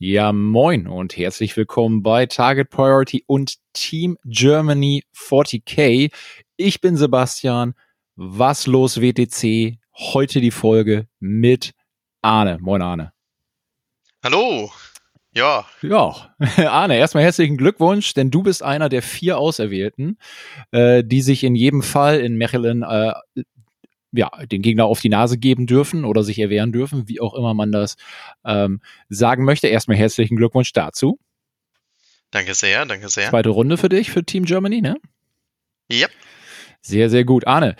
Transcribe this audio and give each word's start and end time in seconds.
Ja, 0.00 0.32
moin 0.32 0.86
und 0.86 1.16
herzlich 1.16 1.56
willkommen 1.56 2.04
bei 2.04 2.26
Target 2.26 2.70
Priority 2.70 3.24
und 3.26 3.56
Team 3.72 4.16
Germany 4.24 5.02
40k. 5.12 6.12
Ich 6.56 6.80
bin 6.80 6.96
Sebastian. 6.96 7.74
Was 8.14 8.68
los 8.68 9.00
WTC? 9.00 9.76
Heute 9.92 10.40
die 10.40 10.52
Folge 10.52 11.08
mit 11.18 11.72
Arne. 12.22 12.58
Moin 12.60 12.80
Arne. 12.80 13.12
Hallo. 14.22 14.70
Ja. 15.32 15.66
Ja, 15.82 16.32
Arne, 16.68 16.96
erstmal 16.96 17.24
herzlichen 17.24 17.56
Glückwunsch, 17.56 18.14
denn 18.14 18.30
du 18.30 18.44
bist 18.44 18.62
einer 18.62 18.88
der 18.88 19.02
vier 19.02 19.36
Auserwählten, 19.36 20.16
äh, 20.70 21.02
die 21.02 21.22
sich 21.22 21.42
in 21.42 21.56
jedem 21.56 21.82
Fall 21.82 22.20
in 22.20 22.36
Mechelen 22.36 22.84
äh, 22.84 23.14
ja, 24.12 24.30
den 24.46 24.62
Gegner 24.62 24.86
auf 24.86 25.00
die 25.00 25.08
Nase 25.08 25.38
geben 25.38 25.66
dürfen 25.66 26.04
oder 26.04 26.22
sich 26.22 26.38
erwehren 26.38 26.72
dürfen, 26.72 27.08
wie 27.08 27.20
auch 27.20 27.34
immer 27.34 27.54
man 27.54 27.72
das 27.72 27.96
ähm, 28.44 28.80
sagen 29.08 29.44
möchte. 29.44 29.68
Erstmal 29.68 29.96
herzlichen 29.96 30.36
Glückwunsch 30.36 30.72
dazu. 30.72 31.18
Danke 32.30 32.54
sehr, 32.54 32.84
danke 32.84 33.08
sehr. 33.08 33.30
Zweite 33.30 33.48
Runde 33.50 33.76
für 33.76 33.88
dich, 33.88 34.10
für 34.10 34.24
Team 34.24 34.44
Germany, 34.44 34.80
ne? 34.80 34.96
Yep. 35.90 36.10
Sehr, 36.80 37.08
sehr 37.10 37.24
gut. 37.24 37.46
Arne, 37.46 37.76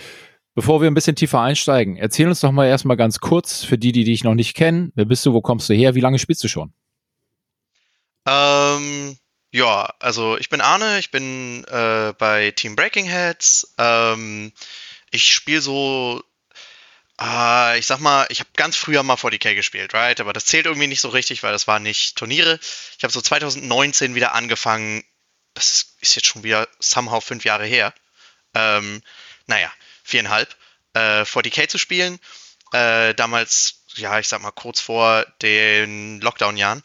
bevor 0.55 0.81
wir 0.81 0.91
ein 0.91 0.95
bisschen 0.95 1.17
tiefer 1.17 1.41
einsteigen, 1.41 1.97
erzähl 1.97 2.29
uns 2.29 2.41
doch 2.41 2.53
mal 2.53 2.67
erstmal 2.67 2.97
ganz 2.97 3.21
kurz, 3.21 3.65
für 3.65 3.79
die, 3.79 3.93
die 3.93 4.05
dich 4.05 4.25
noch 4.25 4.35
nicht 4.35 4.55
kennen, 4.55 4.93
wer 4.95 5.05
bist 5.05 5.25
du, 5.27 5.35
wo 5.35 5.41
kommst 5.41 5.69
du 5.69 5.75
her, 5.75 5.95
wie 5.95 6.01
lange 6.01 6.19
spielst 6.19 6.43
du 6.45 6.49
schon? 6.49 6.73
Ähm, 8.27 9.17
ja, 9.51 9.95
also 10.01 10.37
ich 10.39 10.49
bin 10.49 10.61
Arne, 10.61 10.99
ich 10.99 11.11
bin 11.11 11.65
äh, 11.65 12.13
bei 12.19 12.51
Team 12.53 12.77
Breaking 12.77 13.07
Heads. 13.07 13.75
Ähm, 13.79 14.53
ich 15.11 15.33
spiele 15.33 15.61
so, 15.61 16.23
äh, 17.21 17.79
ich 17.79 17.87
sag 17.87 18.01
mal, 18.01 18.27
ich 18.31 18.41
habe 18.41 18.51
ganz 18.57 18.77
früher 18.77 19.03
mal 19.03 19.17
40k 19.17 19.55
gespielt, 19.55 19.95
right? 19.95 20.21
Aber 20.21 20.33
das 20.33 20.47
zählt 20.47 20.67
irgendwie 20.67 20.87
nicht 20.87 21.01
so 21.01 21.09
richtig, 21.09 21.43
weil 21.43 21.53
das 21.53 21.67
waren 21.67 21.83
nicht 21.83 22.17
Turniere. 22.17 22.59
Ich 22.97 23.03
habe 23.03 23.13
so 23.13 23.21
2019 23.21 24.15
wieder 24.15 24.35
angefangen. 24.35 25.05
Das 25.55 25.95
ist 26.01 26.15
jetzt 26.15 26.27
schon 26.27 26.45
wieder 26.45 26.69
somehow 26.79 27.21
fünf 27.21 27.45
Jahre 27.45 27.67
her. 27.67 27.93
Ähm, 28.55 29.03
naja, 29.47 29.73
viereinhalb. 30.05 30.55
Äh, 30.95 31.23
40k 31.23 31.69
zu 31.69 31.79
spielen. 31.79 32.19
Äh, 32.73 33.15
damals, 33.15 33.83
ja, 33.97 34.19
ich 34.19 34.29
sag 34.29 34.41
mal, 34.43 34.51
kurz 34.53 34.81
vor 34.81 35.25
den 35.43 36.21
Lockdown-Jahren 36.21 36.83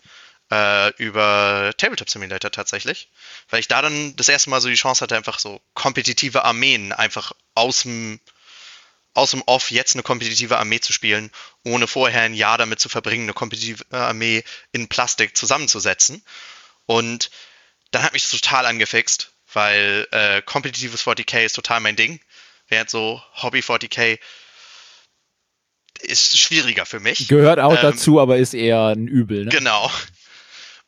äh, 0.53 0.89
über 0.97 1.73
Tabletop 1.77 2.09
Simulator 2.09 2.52
tatsächlich, 2.52 3.09
weil 3.49 3.59
ich 3.59 3.67
da 3.67 3.81
dann 3.81 4.15
das 4.15 4.30
erste 4.30 4.49
Mal 4.49 4.61
so 4.61 4.69
die 4.69 4.75
Chance 4.75 5.02
hatte, 5.02 5.15
einfach 5.15 5.39
so 5.39 5.61
kompetitive 5.73 6.45
Armeen 6.45 6.91
einfach 6.93 7.33
aus 7.55 7.83
dem 7.83 8.19
aus 9.15 9.31
dem 9.31 9.43
Off 9.45 9.69
jetzt 9.69 9.95
eine 9.95 10.03
kompetitive 10.03 10.57
Armee 10.57 10.79
zu 10.79 10.91
spielen, 10.91 11.29
ohne 11.63 11.85
vorher 11.87 12.23
ein 12.23 12.33
Jahr 12.33 12.57
damit 12.57 12.79
zu 12.79 12.89
verbringen, 12.89 13.23
eine 13.23 13.33
kompetitive 13.33 13.85
Armee 13.91 14.43
in 14.71 14.87
Plastik 14.87 15.37
zusammenzusetzen. 15.37 16.23
Und 16.87 17.29
dann 17.91 18.01
hat 18.01 18.13
mich 18.13 18.23
das 18.23 18.31
total 18.31 18.65
angefixt, 18.65 19.31
weil 19.53 20.07
äh, 20.11 20.41
kompetitives 20.41 21.05
40k 21.05 21.45
ist 21.45 21.53
total 21.53 21.79
mein 21.79 21.95
Ding, 21.95 22.19
während 22.67 22.89
so 22.89 23.21
Hobby 23.35 23.59
40k 23.59 24.17
ist 26.01 26.39
schwieriger 26.39 26.85
für 26.85 26.99
mich. 26.99 27.27
Gehört 27.27 27.59
auch 27.59 27.75
ähm, 27.75 27.81
dazu, 27.81 28.19
aber 28.19 28.37
ist 28.37 28.55
eher 28.55 28.87
ein 28.87 29.07
Übel. 29.07 29.45
Ne? 29.45 29.51
Genau. 29.51 29.91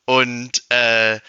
Und 0.05 0.63
äh, 0.69 1.19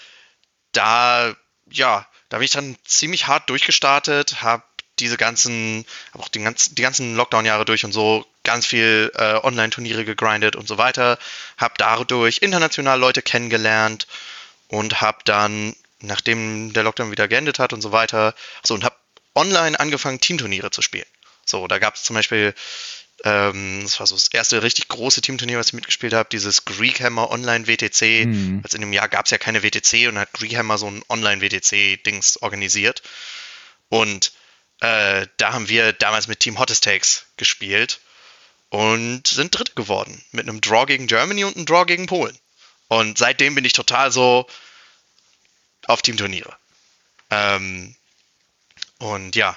da, 0.72 1.34
ja, 1.70 2.06
da 2.28 2.38
bin 2.38 2.44
ich 2.44 2.50
dann 2.50 2.76
ziemlich 2.84 3.26
hart 3.26 3.48
durchgestartet, 3.50 4.42
habe 4.42 4.64
diese 4.98 5.16
ganzen, 5.16 5.84
habe 6.12 6.25
auch 6.25 6.28
die 6.28 6.41
ganzen, 6.41 6.75
die 6.75 6.83
ganzen 6.83 7.16
Lockdown-Jahre 7.16 7.64
durch 7.64 7.84
und 7.84 7.92
so 7.92 8.25
ganz 8.44 8.66
viel 8.66 9.12
äh, 9.14 9.34
Online-Turniere 9.42 10.05
gegrindet 10.05 10.56
und 10.56 10.69
so 10.69 10.78
weiter, 10.78 11.19
habe 11.56 11.75
dadurch 11.78 12.38
international 12.42 12.98
Leute 12.98 13.22
kennengelernt 13.22 14.06
und 14.69 15.00
habe 15.00 15.19
dann, 15.25 15.75
nachdem 16.00 16.72
der 16.72 16.83
Lockdown 16.83 17.11
wieder 17.11 17.28
geendet 17.28 17.58
hat 17.58 17.72
und 17.72 17.83
so 17.83 17.92
weiter, 17.92 18.34
so 18.64 18.75
und 18.75 18.84
habe 18.84 18.97
online 19.34 19.78
angefangen, 19.78 20.20
Teamturniere 20.20 20.70
zu 20.70 20.82
spielen. 20.82 21.06
So, 21.44 21.66
da 21.66 21.78
gab 21.78 21.94
es 21.94 22.03
zum 22.03 22.15
Beispiel 22.15 22.54
ähm, 23.25 23.81
das 23.82 23.99
war 23.99 24.06
so 24.06 24.15
das 24.15 24.28
erste 24.28 24.62
richtig 24.62 24.88
große 24.88 25.20
Teamturnier, 25.20 25.59
was 25.59 25.69
ich 25.69 25.72
mitgespielt 25.72 26.12
habe, 26.12 26.28
dieses 26.31 26.65
Greekhammer 26.65 27.31
Online 27.31 27.66
WTC. 27.66 28.26
Mhm. 28.26 28.60
Also 28.62 28.76
in 28.76 28.82
dem 28.82 28.93
Jahr 28.93 29.09
gab 29.09 29.25
es 29.25 29.31
ja 29.31 29.38
keine 29.38 29.62
WTC 29.62 30.09
und 30.09 30.19
hat 30.19 30.32
Greekhammer 30.32 30.76
so 30.78 30.87
ein 30.87 31.03
Online 31.09 31.41
WTC-Dings 31.41 32.43
organisiert. 32.43 33.03
Und 33.88 34.32
äh, 34.81 35.26
da 35.37 35.53
haben 35.53 35.69
wir 35.69 35.92
damals 35.92 36.28
mit 36.28 36.41
Team 36.41 36.59
Hottest 36.59 36.84
Takes 36.84 37.26
gespielt 37.37 38.00
und 38.69 39.26
sind 39.26 39.56
Dritte 39.56 39.72
geworden. 39.75 40.22
Mit 40.32 40.48
einem 40.48 40.60
Draw 40.60 40.87
gegen 40.87 41.06
Germany 41.06 41.44
und 41.44 41.56
einem 41.56 41.66
Draw 41.66 41.84
gegen 41.87 42.06
Polen. 42.06 42.38
Und 42.88 43.19
seitdem 43.19 43.54
bin 43.54 43.64
ich 43.64 43.72
total 43.72 44.12
so 44.12 44.47
auf 45.87 46.03
Teamturniere. 46.03 46.54
Ähm, 47.31 47.97
und 48.98 49.34
ja, 49.37 49.56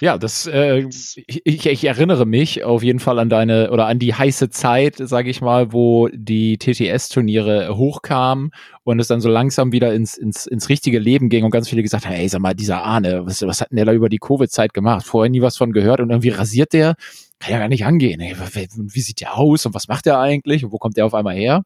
ja, 0.00 0.18
das, 0.18 0.46
äh, 0.46 0.86
ich, 1.26 1.66
ich, 1.66 1.84
erinnere 1.84 2.26
mich 2.26 2.64
auf 2.64 2.82
jeden 2.82 2.98
Fall 2.98 3.18
an 3.18 3.28
deine 3.28 3.70
oder 3.70 3.86
an 3.86 3.98
die 3.98 4.14
heiße 4.14 4.50
Zeit, 4.50 4.96
sage 4.98 5.30
ich 5.30 5.40
mal, 5.40 5.72
wo 5.72 6.08
die 6.12 6.58
TTS-Turniere 6.58 7.76
hochkamen 7.76 8.50
und 8.82 9.00
es 9.00 9.08
dann 9.08 9.20
so 9.20 9.28
langsam 9.28 9.72
wieder 9.72 9.94
ins, 9.94 10.16
ins, 10.16 10.46
ins 10.46 10.68
richtige 10.68 10.98
Leben 10.98 11.28
ging 11.28 11.44
und 11.44 11.50
ganz 11.50 11.68
viele 11.68 11.82
gesagt 11.82 12.06
haben, 12.06 12.14
hey, 12.14 12.28
sag 12.28 12.40
mal, 12.40 12.54
dieser 12.54 12.84
Ahne, 12.84 13.26
was, 13.26 13.42
was 13.42 13.60
hat 13.60 13.70
denn 13.70 13.76
der 13.76 13.86
da 13.86 13.92
über 13.92 14.08
die 14.08 14.18
Covid-Zeit 14.18 14.74
gemacht? 14.74 15.06
Vorher 15.06 15.30
nie 15.30 15.42
was 15.42 15.56
von 15.56 15.72
gehört 15.72 16.00
und 16.00 16.10
irgendwie 16.10 16.30
rasiert 16.30 16.72
der, 16.72 16.94
kann 17.38 17.52
ja 17.52 17.58
gar 17.58 17.68
nicht 17.68 17.84
angehen. 17.84 18.20
Hey, 18.20 18.36
wie 18.36 19.00
sieht 19.00 19.20
der 19.20 19.36
aus 19.36 19.66
und 19.66 19.74
was 19.74 19.88
macht 19.88 20.06
der 20.06 20.18
eigentlich 20.18 20.64
und 20.64 20.72
wo 20.72 20.78
kommt 20.78 20.96
der 20.96 21.06
auf 21.06 21.14
einmal 21.14 21.34
her? 21.34 21.62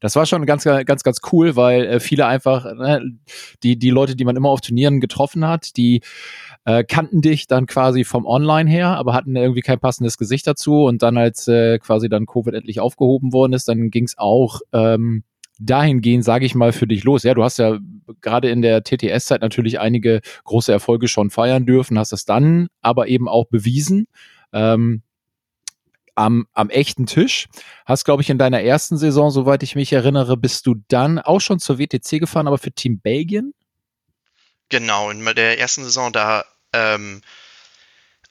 Das 0.00 0.16
war 0.16 0.26
schon 0.26 0.46
ganz, 0.46 0.64
ganz, 0.64 1.02
ganz 1.02 1.20
cool, 1.32 1.56
weil 1.56 1.84
äh, 1.84 2.00
viele 2.00 2.26
einfach, 2.26 2.64
ne, 2.64 3.02
die, 3.62 3.78
die 3.78 3.90
Leute, 3.90 4.16
die 4.16 4.24
man 4.24 4.36
immer 4.36 4.50
auf 4.50 4.60
Turnieren 4.60 5.00
getroffen 5.00 5.46
hat, 5.46 5.76
die 5.76 6.02
äh, 6.64 6.84
kannten 6.84 7.20
dich 7.22 7.46
dann 7.46 7.66
quasi 7.66 8.04
vom 8.04 8.26
Online 8.26 8.70
her, 8.70 8.88
aber 8.96 9.14
hatten 9.14 9.36
irgendwie 9.36 9.62
kein 9.62 9.80
passendes 9.80 10.18
Gesicht 10.18 10.46
dazu. 10.46 10.84
Und 10.84 11.02
dann, 11.02 11.16
als 11.16 11.48
äh, 11.48 11.78
quasi 11.78 12.08
dann 12.08 12.26
Covid 12.26 12.54
endlich 12.54 12.80
aufgehoben 12.80 13.32
worden 13.32 13.52
ist, 13.52 13.68
dann 13.68 13.90
ging 13.90 14.04
es 14.04 14.18
auch 14.18 14.60
ähm, 14.72 15.24
dahingehend, 15.60 16.24
sage 16.24 16.46
ich 16.46 16.54
mal, 16.54 16.72
für 16.72 16.86
dich 16.86 17.04
los. 17.04 17.22
Ja, 17.22 17.34
du 17.34 17.44
hast 17.44 17.58
ja 17.58 17.78
gerade 18.20 18.50
in 18.50 18.62
der 18.62 18.82
TTS-Zeit 18.82 19.42
natürlich 19.42 19.78
einige 19.78 20.20
große 20.44 20.72
Erfolge 20.72 21.06
schon 21.06 21.30
feiern 21.30 21.66
dürfen, 21.66 21.98
hast 21.98 22.12
das 22.12 22.24
dann 22.24 22.68
aber 22.80 23.08
eben 23.08 23.28
auch 23.28 23.46
bewiesen. 23.46 24.06
Ähm, 24.52 25.02
am, 26.14 26.46
am 26.52 26.70
echten 26.70 27.06
Tisch. 27.06 27.48
Hast, 27.86 28.04
glaube 28.04 28.22
ich, 28.22 28.30
in 28.30 28.38
deiner 28.38 28.62
ersten 28.62 28.98
Saison, 28.98 29.30
soweit 29.30 29.62
ich 29.62 29.74
mich 29.74 29.92
erinnere, 29.92 30.36
bist 30.36 30.66
du 30.66 30.76
dann 30.88 31.18
auch 31.18 31.40
schon 31.40 31.58
zur 31.58 31.78
WTC 31.78 32.20
gefahren, 32.20 32.46
aber 32.46 32.58
für 32.58 32.72
Team 32.72 33.00
Belgien? 33.00 33.54
Genau, 34.68 35.10
in 35.10 35.24
der 35.24 35.58
ersten 35.58 35.82
Saison, 35.82 36.12
da 36.12 36.44
ähm, 36.72 37.22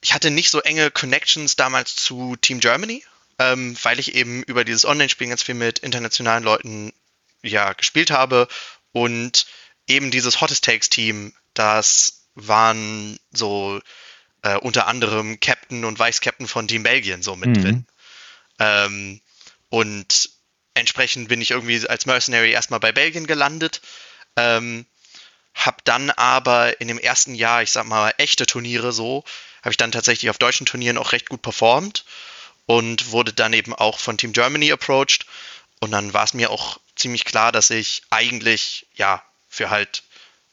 ich 0.02 0.14
hatte 0.14 0.32
nicht 0.32 0.50
so 0.50 0.62
enge 0.62 0.92
Connections 0.92 1.56
damals 1.56 1.96
zu 1.96 2.36
Team 2.38 2.60
Germany, 2.60 3.04
ähm, 3.38 3.76
weil 3.84 4.00
ich 4.00 4.16
eben 4.16 4.44
über 4.44 4.64
dieses 4.64 4.86
Online-Spielen 4.86 5.30
ganz 5.30 5.44
viel 5.44 5.56
mit 5.56 5.80
internationalen 5.80 6.44
Leuten 6.44 6.94
ja, 7.42 7.74
gespielt 7.74 8.12
habe 8.12 8.48
und 8.92 9.46
eben 9.88 10.12
dieses 10.12 10.42
Hottest 10.42 10.64
Takes 10.64 10.90
Team, 10.90 11.34
das 11.54 12.28
waren 12.36 13.20
so 13.32 13.82
äh, 14.42 14.56
unter 14.58 14.88
anderem 14.88 15.40
Captain 15.40 15.86
und 15.86 16.00
Vice-Captain 16.00 16.48
von 16.48 16.68
Team 16.68 16.84
Belgien 16.84 17.22
so 17.22 17.36
mit 17.36 17.50
mhm. 17.50 17.62
drin. 17.62 17.86
Ähm, 18.60 19.22
und 19.70 20.30
entsprechend 20.74 21.30
bin 21.30 21.42
ich 21.42 21.52
irgendwie 21.52 21.88
als 21.88 22.06
Mercenary 22.06 22.52
erstmal 22.52 22.80
bei 22.80 22.92
Belgien 22.92 23.28
gelandet. 23.28 23.82
Ähm, 24.36 24.86
hab 25.54 25.84
dann 25.86 26.10
aber 26.12 26.80
in 26.80 26.88
dem 26.88 27.00
ersten 27.00 27.36
Jahr, 27.36 27.62
ich 27.64 27.72
sag 27.72 27.86
mal, 27.86 28.14
echte 28.18 28.46
Turniere 28.46 28.94
so, 28.94 29.24
habe 29.62 29.72
ich 29.72 29.78
dann 29.78 29.92
tatsächlich 29.92 30.30
auf 30.30 30.38
deutschen 30.38 30.66
Turnieren 30.66 30.98
auch 30.98 31.12
recht 31.12 31.28
gut 31.30 31.42
performt 31.42 32.06
und 32.66 33.12
wurde 33.12 33.34
dann 33.34 33.52
eben 33.54 33.74
auch 33.74 34.00
von 34.00 34.18
Team 34.18 34.32
Germany 34.32 34.72
approached. 34.72 35.26
Und 35.82 35.92
dann 35.92 36.14
war 36.14 36.24
es 36.24 36.34
mir 36.34 36.50
auch 36.50 36.80
ziemlich 36.96 37.26
klar, 37.26 37.52
dass 37.52 37.70
ich 37.70 38.04
eigentlich, 38.10 38.88
ja, 38.96 39.24
für 39.50 39.70
halt 39.70 40.04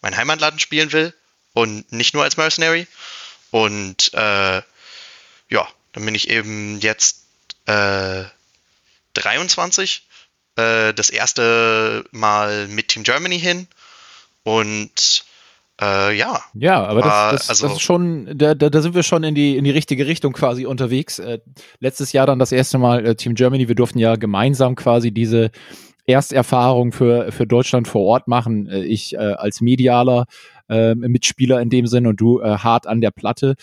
mein 0.00 0.16
Heimatland 0.16 0.60
spielen 0.60 0.92
will 0.92 1.14
und 1.52 1.90
nicht 1.92 2.14
nur 2.14 2.22
als 2.24 2.36
Mercenary. 2.36 2.86
Und 3.56 4.12
äh, 4.12 4.60
ja, 5.48 5.66
dann 5.92 6.04
bin 6.04 6.14
ich 6.14 6.28
eben 6.28 6.78
jetzt 6.80 7.22
äh, 7.64 8.24
23, 9.14 10.06
äh, 10.56 10.92
das 10.92 11.08
erste 11.08 12.04
Mal 12.10 12.68
mit 12.68 12.88
Team 12.88 13.02
Germany 13.02 13.40
hin 13.40 13.66
und 14.42 15.24
äh, 15.80 16.14
ja. 16.14 16.42
Ja, 16.52 16.84
aber 16.84 17.00
das, 17.00 17.32
das, 17.32 17.48
also, 17.48 17.68
das 17.68 17.76
ist 17.78 17.82
schon, 17.82 18.36
da, 18.36 18.54
da, 18.54 18.82
sind 18.82 18.94
wir 18.94 19.02
schon 19.02 19.24
in 19.24 19.34
die, 19.34 19.56
in 19.56 19.64
die 19.64 19.70
richtige 19.70 20.06
Richtung 20.06 20.34
quasi 20.34 20.66
unterwegs. 20.66 21.18
Äh, 21.18 21.38
letztes 21.80 22.12
Jahr 22.12 22.26
dann 22.26 22.38
das 22.38 22.52
erste 22.52 22.76
Mal 22.76 23.06
äh, 23.06 23.14
Team 23.14 23.34
Germany, 23.34 23.68
wir 23.68 23.74
durften 23.74 23.98
ja 23.98 24.16
gemeinsam 24.16 24.76
quasi 24.76 25.12
diese 25.12 25.50
Ersterfahrung 26.06 26.92
für, 26.92 27.32
für 27.32 27.46
Deutschland 27.46 27.88
vor 27.88 28.02
Ort 28.02 28.28
machen. 28.28 28.68
Äh, 28.68 28.84
ich 28.84 29.14
äh, 29.14 29.18
als 29.18 29.60
medialer 29.60 30.26
äh, 30.68 30.94
Mitspieler 30.94 31.60
in 31.60 31.70
dem 31.70 31.86
Sinn 31.86 32.06
und 32.06 32.20
du 32.20 32.40
äh, 32.40 32.58
hart 32.58 32.86
an 32.86 33.00
der 33.00 33.10
Platte. 33.10 33.54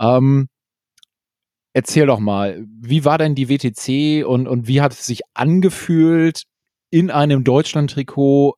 Ähm, 0.00 0.48
erzähl 1.72 2.06
doch 2.06 2.20
mal, 2.20 2.64
wie 2.80 3.04
war 3.04 3.18
denn 3.18 3.34
die 3.34 3.48
WTC 3.48 4.26
und, 4.26 4.48
und 4.48 4.66
wie 4.66 4.80
hat 4.80 4.92
es 4.92 5.06
sich 5.06 5.20
angefühlt, 5.34 6.44
in 6.90 7.10
einem 7.10 7.44
Deutschland-Trikot 7.44 8.56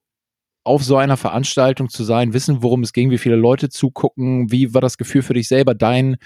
auf 0.65 0.85
so 0.85 0.97
einer 0.97 1.17
Veranstaltung 1.17 1.89
zu 1.89 2.05
sein, 2.05 2.33
wissen, 2.33 2.63
worum 2.63 2.83
es 2.83 2.93
ging, 2.93 3.11
wie 3.11 3.19
viele 3.19 3.37
Leute 3.37 3.69
zugucken, 3.69 4.51
wie 4.51 4.73
war 4.75 4.81
das 4.81 4.97
Gefühl 4.97 5.23
für 5.23 5.35
dich 5.35 5.49
selber, 5.49 5.75
dein, 5.75 6.17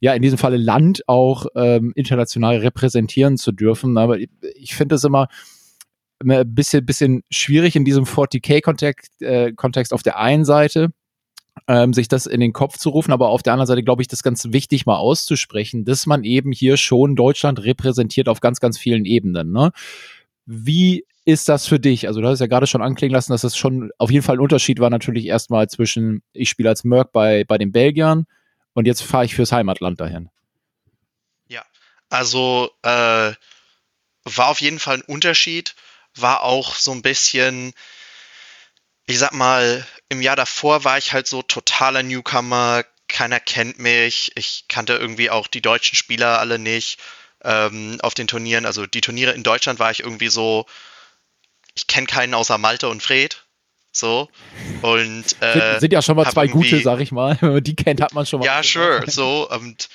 ja, 0.00 0.14
in 0.14 0.22
diesem 0.22 0.38
Falle 0.38 0.56
Land 0.56 1.02
auch 1.06 1.46
ähm, 1.56 1.92
international 1.96 2.58
repräsentieren 2.58 3.36
zu 3.36 3.52
dürfen. 3.52 3.98
Aber 3.98 4.18
ich, 4.18 4.30
ich 4.54 4.74
finde 4.74 4.94
es 4.94 5.04
immer 5.04 5.28
ein 6.22 6.54
bisschen, 6.54 6.84
bisschen 6.84 7.22
schwierig 7.30 7.76
in 7.76 7.84
diesem 7.84 8.04
40k-Kontext 8.04 9.22
äh, 9.22 9.52
Kontext 9.52 9.92
auf 9.92 10.02
der 10.02 10.18
einen 10.18 10.44
Seite, 10.44 10.92
ähm, 11.66 11.92
sich 11.92 12.08
das 12.08 12.26
in 12.26 12.40
den 12.40 12.52
Kopf 12.52 12.78
zu 12.78 12.90
rufen, 12.90 13.12
aber 13.12 13.28
auf 13.28 13.42
der 13.42 13.52
anderen 13.52 13.66
Seite 13.66 13.82
glaube 13.82 14.02
ich, 14.02 14.08
das 14.08 14.22
ganz 14.22 14.44
wichtig 14.50 14.86
mal 14.86 14.96
auszusprechen, 14.96 15.84
dass 15.84 16.06
man 16.06 16.24
eben 16.24 16.52
hier 16.52 16.76
schon 16.76 17.16
Deutschland 17.16 17.62
repräsentiert 17.62 18.28
auf 18.28 18.40
ganz, 18.40 18.60
ganz 18.60 18.78
vielen 18.78 19.04
Ebenen. 19.04 19.52
Ne? 19.52 19.72
Wie 20.46 21.04
ist 21.24 21.48
das 21.48 21.66
für 21.66 21.78
dich? 21.80 22.06
Also 22.06 22.20
du 22.20 22.28
hast 22.28 22.40
ja 22.40 22.46
gerade 22.46 22.66
schon 22.66 22.82
anklingen 22.82 23.14
lassen, 23.14 23.32
dass 23.32 23.42
das 23.42 23.56
schon 23.56 23.90
auf 23.98 24.10
jeden 24.10 24.24
Fall 24.24 24.36
ein 24.36 24.40
Unterschied 24.40 24.80
war 24.80 24.90
natürlich 24.90 25.26
erstmal 25.26 25.68
zwischen, 25.68 26.22
ich 26.32 26.50
spiele 26.50 26.68
als 26.68 26.84
Merc 26.84 27.12
bei, 27.12 27.44
bei 27.44 27.58
den 27.58 27.72
Belgiern 27.72 28.26
und 28.74 28.86
jetzt 28.86 29.02
fahre 29.02 29.24
ich 29.24 29.34
fürs 29.34 29.52
Heimatland 29.52 30.00
dahin. 30.00 30.28
Ja, 31.48 31.62
also 32.08 32.70
äh, 32.82 33.32
war 34.24 34.48
auf 34.48 34.60
jeden 34.60 34.78
Fall 34.78 34.96
ein 34.96 35.02
Unterschied, 35.02 35.74
war 36.16 36.42
auch 36.42 36.74
so 36.74 36.92
ein 36.92 37.02
bisschen, 37.02 37.72
ich 39.06 39.18
sag 39.18 39.32
mal, 39.32 39.86
im 40.08 40.22
Jahr 40.22 40.36
davor 40.36 40.84
war 40.84 40.98
ich 40.98 41.12
halt 41.12 41.26
so 41.26 41.42
totaler 41.42 42.02
Newcomer, 42.02 42.84
keiner 43.08 43.40
kennt 43.40 43.78
mich, 43.78 44.32
ich 44.36 44.64
kannte 44.68 44.94
irgendwie 44.94 45.30
auch 45.30 45.46
die 45.46 45.62
deutschen 45.62 45.96
Spieler 45.96 46.38
alle 46.38 46.58
nicht 46.58 46.98
ähm, 47.42 47.98
auf 48.02 48.14
den 48.14 48.28
Turnieren. 48.28 48.66
Also 48.66 48.86
die 48.86 49.00
Turniere 49.00 49.32
in 49.32 49.42
Deutschland 49.42 49.78
war 49.78 49.90
ich 49.90 50.00
irgendwie 50.00 50.28
so, 50.28 50.66
ich 51.74 51.86
kenne 51.86 52.06
keinen 52.06 52.34
außer 52.34 52.58
Malte 52.58 52.88
und 52.88 53.02
Fred. 53.02 53.44
So. 53.92 54.28
Und 54.82 55.24
äh, 55.40 55.52
sind, 55.52 55.80
sind 55.80 55.92
ja 55.92 56.02
schon 56.02 56.16
mal 56.16 56.30
zwei 56.30 56.46
gute, 56.46 56.80
sag 56.80 57.00
ich 57.00 57.10
mal. 57.10 57.36
Wenn 57.40 57.54
man 57.54 57.64
die 57.64 57.74
kennt, 57.74 58.00
hat 58.00 58.14
man 58.14 58.24
schon 58.26 58.40
mal. 58.40 58.46
Ja, 58.46 58.62
sure. 58.62 59.04
So. 59.06 59.50
Und 59.50 59.88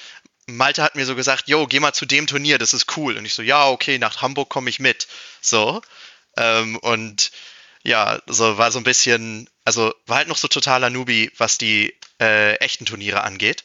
Malte 0.48 0.84
hat 0.84 0.96
mir 0.96 1.06
so 1.06 1.16
gesagt, 1.16 1.48
yo, 1.48 1.66
geh 1.66 1.80
mal 1.80 1.94
zu 1.94 2.06
dem 2.06 2.28
Turnier, 2.28 2.58
das 2.58 2.74
ist 2.74 2.98
cool. 2.98 3.18
Und 3.18 3.26
ich 3.26 3.34
so, 3.34 3.42
ja, 3.42 3.70
okay, 3.70 3.98
nach 3.98 4.22
Hamburg 4.22 4.50
komme 4.50 4.70
ich 4.70 4.80
mit. 4.80 5.08
So. 5.42 5.82
Ähm, 6.38 6.78
und 6.78 7.32
ja, 7.84 8.20
so 8.28 8.58
war 8.58 8.72
so 8.72 8.80
ein 8.80 8.84
bisschen, 8.84 9.50
also 9.64 9.94
war 10.08 10.18
halt 10.18 10.28
noch 10.28 10.38
so 10.38 10.48
totaler 10.48 10.90
Nubi, 10.90 11.32
was 11.38 11.58
die 11.58 11.94
äh, 12.20 12.56
echten 12.56 12.86
Turniere 12.86 13.24
angeht. 13.24 13.64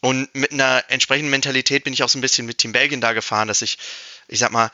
Und 0.00 0.34
mit 0.34 0.52
einer 0.52 0.84
entsprechenden 0.88 1.30
Mentalität 1.30 1.84
bin 1.84 1.94
ich 1.94 2.02
auch 2.02 2.10
so 2.10 2.18
ein 2.18 2.22
bisschen 2.22 2.46
mit 2.46 2.58
Team 2.58 2.72
Belgien 2.72 3.00
da 3.00 3.14
gefahren, 3.14 3.48
dass 3.48 3.62
ich, 3.62 3.78
ich 4.28 4.38
sag 4.38 4.52
mal, 4.52 4.70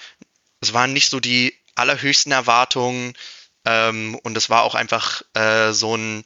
es 0.61 0.73
waren 0.73 0.93
nicht 0.93 1.09
so 1.09 1.21
die 1.21 1.57
allerhöchsten 1.77 2.33
Erwartungen. 2.33 3.15
Ähm, 3.65 4.17
und 4.23 4.37
es 4.37 4.51
war 4.51 4.63
auch 4.63 4.75
einfach 4.75 5.23
äh, 5.35 5.73
so 5.73 5.97
ein, 5.97 6.25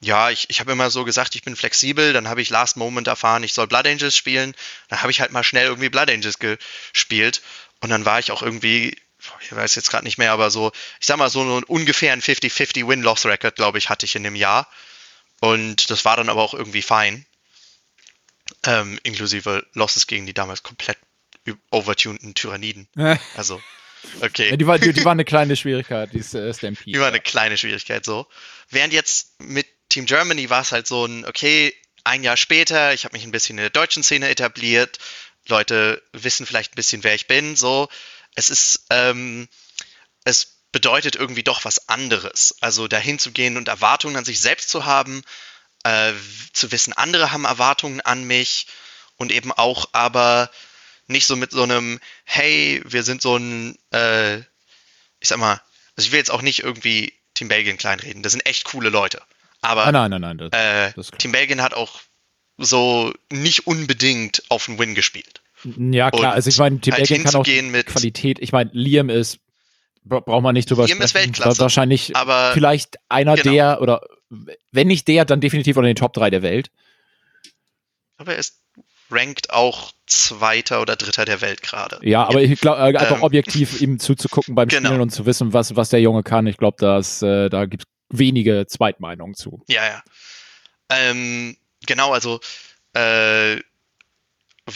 ja, 0.00 0.30
ich, 0.30 0.48
ich 0.48 0.60
habe 0.60 0.72
immer 0.72 0.90
so 0.90 1.04
gesagt, 1.04 1.34
ich 1.34 1.42
bin 1.42 1.56
flexibel, 1.56 2.12
dann 2.12 2.28
habe 2.28 2.40
ich 2.40 2.50
Last 2.50 2.76
Moment 2.76 3.06
erfahren, 3.06 3.42
ich 3.42 3.52
soll 3.52 3.66
Blood 3.66 3.86
Angels 3.86 4.16
spielen, 4.16 4.54
dann 4.88 5.02
habe 5.02 5.10
ich 5.10 5.20
halt 5.20 5.32
mal 5.32 5.44
schnell 5.44 5.66
irgendwie 5.66 5.90
Blood 5.90 6.10
Angels 6.10 6.38
gespielt. 6.38 7.42
Und 7.80 7.90
dann 7.90 8.04
war 8.04 8.18
ich 8.18 8.32
auch 8.32 8.42
irgendwie, 8.42 8.96
ich 9.40 9.54
weiß 9.54 9.74
jetzt 9.74 9.90
gerade 9.90 10.04
nicht 10.04 10.18
mehr, 10.18 10.32
aber 10.32 10.50
so, 10.50 10.72
ich 11.00 11.06
sag 11.06 11.18
mal 11.18 11.30
so 11.30 11.42
ein 11.42 11.64
ungefähr 11.64 12.12
ein 12.12 12.22
50-50 12.22 12.86
Win-Loss-Record, 12.86 13.56
glaube 13.56 13.78
ich, 13.78 13.88
hatte 13.88 14.06
ich 14.06 14.16
in 14.16 14.24
dem 14.24 14.36
Jahr 14.36 14.68
und 15.40 15.90
das 15.90 16.04
war 16.04 16.16
dann 16.16 16.28
aber 16.28 16.42
auch 16.42 16.54
irgendwie 16.54 16.82
fein 16.82 17.26
ähm, 18.64 18.98
inklusive 19.02 19.66
Losses 19.74 20.06
gegen 20.06 20.26
die 20.26 20.34
damals 20.34 20.62
komplett 20.62 20.98
overtunten 21.70 22.34
Tyranniden. 22.34 22.88
Also, 23.36 23.60
okay. 24.20 24.50
Ja, 24.50 24.56
die, 24.56 24.66
war, 24.66 24.78
die, 24.78 24.92
die 24.92 25.04
war 25.04 25.12
eine 25.12 25.24
kleine 25.26 25.56
Schwierigkeit, 25.56 26.12
die 26.12 26.18
äh, 26.18 26.54
Stampede. 26.54 26.92
Die 26.92 27.00
war 27.00 27.08
eine 27.08 27.20
kleine 27.20 27.56
Schwierigkeit, 27.58 28.04
so. 28.04 28.26
Während 28.68 28.92
jetzt 28.92 29.40
mit 29.40 29.66
Team 29.88 30.06
Germany 30.06 30.48
war 30.50 30.62
es 30.62 30.72
halt 30.72 30.86
so 30.86 31.04
ein, 31.04 31.24
okay, 31.26 31.74
ein 32.04 32.22
Jahr 32.22 32.36
später, 32.36 32.94
ich 32.94 33.04
habe 33.04 33.14
mich 33.14 33.24
ein 33.24 33.32
bisschen 33.32 33.58
in 33.58 33.62
der 33.62 33.70
deutschen 33.70 34.02
Szene 34.02 34.28
etabliert, 34.28 34.98
Leute 35.48 36.02
wissen 36.12 36.46
vielleicht 36.46 36.72
ein 36.72 36.76
bisschen, 36.76 37.04
wer 37.04 37.14
ich 37.14 37.26
bin, 37.26 37.56
so. 37.56 37.88
Es 38.34 38.50
ist, 38.50 38.86
ähm, 38.90 39.48
es 40.24 40.60
bedeutet 40.72 41.16
irgendwie 41.16 41.42
doch 41.42 41.64
was 41.64 41.88
anderes. 41.88 42.54
Also 42.60 42.88
dahin 42.88 43.18
zu 43.18 43.32
gehen 43.32 43.56
und 43.56 43.68
Erwartungen 43.68 44.16
an 44.16 44.24
sich 44.24 44.40
selbst 44.40 44.68
zu 44.68 44.84
haben, 44.84 45.22
äh, 45.84 46.12
zu 46.52 46.70
wissen, 46.72 46.92
andere 46.92 47.32
haben 47.32 47.44
Erwartungen 47.44 48.00
an 48.00 48.24
mich 48.24 48.66
und 49.16 49.32
eben 49.32 49.52
auch 49.52 49.88
aber 49.92 50.50
nicht 51.06 51.26
so 51.26 51.36
mit 51.36 51.50
so 51.50 51.62
einem, 51.62 52.00
hey, 52.24 52.82
wir 52.84 53.02
sind 53.02 53.22
so 53.22 53.36
ein, 53.36 53.76
äh, 53.92 54.38
ich 54.38 55.28
sag 55.28 55.38
mal, 55.38 55.60
also 55.96 56.06
ich 56.06 56.12
will 56.12 56.18
jetzt 56.18 56.30
auch 56.30 56.42
nicht 56.42 56.62
irgendwie 56.62 57.12
Team 57.34 57.48
Belgien 57.48 57.78
kleinreden, 57.78 58.22
das 58.22 58.32
sind 58.32 58.46
echt 58.46 58.64
coole 58.64 58.90
Leute. 58.90 59.22
Aber 59.60 59.86
ah, 59.86 59.92
nein, 59.92 60.10
nein, 60.10 60.20
nein, 60.20 60.38
das, 60.38 60.52
äh, 60.52 60.92
das 60.94 61.10
Team 61.18 61.32
Belgien 61.32 61.62
hat 61.62 61.74
auch 61.74 62.00
so 62.56 63.12
nicht 63.30 63.66
unbedingt 63.66 64.42
auf 64.48 64.66
den 64.66 64.78
Win 64.78 64.94
gespielt. 64.94 65.42
Ja, 65.64 66.10
klar, 66.10 66.30
und 66.30 66.36
also 66.36 66.48
ich 66.48 66.58
meine, 66.58 66.80
Team 66.80 66.94
halt 66.94 67.08
kann 67.08 67.34
auch 67.34 67.46
mit 67.46 67.86
Qualität, 67.86 68.38
ich 68.40 68.52
meine, 68.52 68.70
Liam 68.72 69.10
ist, 69.10 69.38
braucht 70.04 70.42
man 70.42 70.54
nicht 70.54 70.70
drüber 70.70 70.86
Liam 70.86 70.96
sprechen. 70.96 71.04
Ist 71.04 71.14
Weltklasse, 71.14 71.60
wahrscheinlich 71.60 72.16
aber 72.16 72.52
vielleicht 72.54 72.96
einer 73.08 73.36
genau. 73.36 73.52
der 73.52 73.82
oder 73.82 74.00
wenn 74.70 74.88
nicht 74.88 75.08
der, 75.08 75.24
dann 75.24 75.40
definitiv 75.40 75.76
unter 75.76 75.88
den 75.88 75.96
Top 75.96 76.12
3 76.12 76.30
der 76.30 76.42
Welt. 76.42 76.70
Aber 78.16 78.32
er 78.32 78.38
ist 78.38 78.60
rankt 79.10 79.50
auch 79.50 79.92
Zweiter 80.06 80.80
oder 80.80 80.96
Dritter 80.96 81.24
der 81.24 81.40
Welt 81.40 81.62
gerade. 81.62 81.98
Ja, 82.02 82.24
aber 82.24 82.42
ich 82.42 82.60
glaube, 82.60 82.80
äh, 82.80 82.96
einfach 82.96 83.16
ähm, 83.16 83.22
objektiv 83.22 83.80
ihm 83.80 83.98
zuzugucken 83.98 84.54
beim 84.54 84.68
genau. 84.68 84.88
Spielen 84.88 85.00
und 85.00 85.10
zu 85.10 85.26
wissen, 85.26 85.52
was, 85.52 85.76
was 85.76 85.90
der 85.90 86.00
Junge 86.00 86.22
kann, 86.22 86.46
ich 86.46 86.56
glaube, 86.56 86.84
äh, 86.84 87.48
da 87.48 87.66
gibt 87.66 87.82
es 87.82 88.18
wenige 88.18 88.66
Zweitmeinungen 88.66 89.34
zu. 89.34 89.62
Ja, 89.68 89.84
ja. 89.84 90.02
Ähm, 90.90 91.56
genau, 91.86 92.12
also 92.12 92.40
äh, 92.94 93.56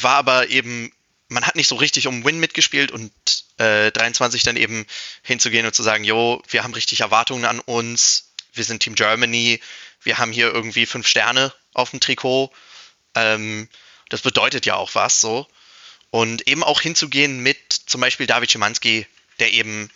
war 0.03 0.17
aber 0.17 0.49
eben, 0.49 0.93
man 1.29 1.47
hat 1.47 1.57
nicht 1.57 1.69
so 1.69 1.77
richtig 1.77 2.07
um 2.07 2.25
Win 2.25 2.41
mitgespielt 2.41 2.91
und 2.91 3.13
äh, 3.59 3.91
23 3.91 4.43
dann 4.43 4.57
eben 4.57 4.87
hinzugehen 5.23 5.67
und 5.67 5.75
zu 5.75 5.83
sagen, 5.83 6.05
jo, 6.05 6.43
wir 6.49 6.65
haben 6.65 6.75
richtig 6.75 7.01
Erwartungen 7.01 7.45
an 7.45 7.61
uns, 7.61 8.33
wir 8.53 8.65
sind 8.65 8.81
Team 8.81 8.95
Germany, 8.95 9.61
wir 10.03 10.19
haben 10.19 10.33
hier 10.33 10.53
irgendwie 10.53 10.87
fünf 10.87 11.07
Sterne 11.07 11.53
auf 11.73 11.91
dem 11.91 12.01
Trikot. 12.01 12.53
Ähm, 13.15 13.69
das 14.09 14.23
bedeutet 14.23 14.67
ja 14.67 14.77
auch 14.77 14.95
was 14.95 15.21
so. 15.21 15.49
Und 16.11 16.47
eben 16.47 16.63
auch 16.63 16.81
hinzugehen 16.81 17.41
mit 17.41 17.73
zum 17.73 18.01
Beispiel 18.01 18.27
David 18.27 18.51
Schimanski, 18.51 19.07
der 19.41 19.53
eben 19.53 19.91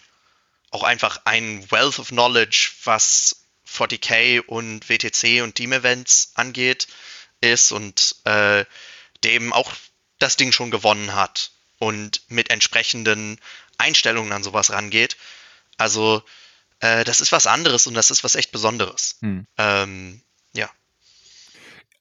auch 0.70 0.82
einfach 0.82 1.20
ein 1.24 1.70
Wealth 1.70 1.98
of 1.98 2.08
Knowledge, 2.08 2.72
was 2.84 3.44
40k 3.72 4.40
und 4.40 4.88
WTC 4.88 5.42
und 5.42 5.54
Team-Events 5.54 6.32
angeht, 6.34 6.88
ist 7.40 7.70
und 7.70 8.16
äh, 8.24 8.64
der 9.22 9.32
eben 9.32 9.52
auch 9.52 9.72
das 10.18 10.36
Ding 10.36 10.52
schon 10.52 10.70
gewonnen 10.70 11.14
hat 11.14 11.52
und 11.78 12.22
mit 12.28 12.50
entsprechenden 12.50 13.38
Einstellungen 13.76 14.32
an 14.32 14.42
sowas 14.42 14.70
rangeht. 14.70 15.16
Also 15.76 16.22
äh, 16.80 17.04
das 17.04 17.20
ist 17.20 17.32
was 17.32 17.46
anderes 17.46 17.86
und 17.86 17.94
das 17.94 18.10
ist 18.10 18.24
was 18.24 18.34
echt 18.34 18.52
Besonderes. 18.52 19.16
Hm. 19.20 19.46
Ähm, 19.56 20.22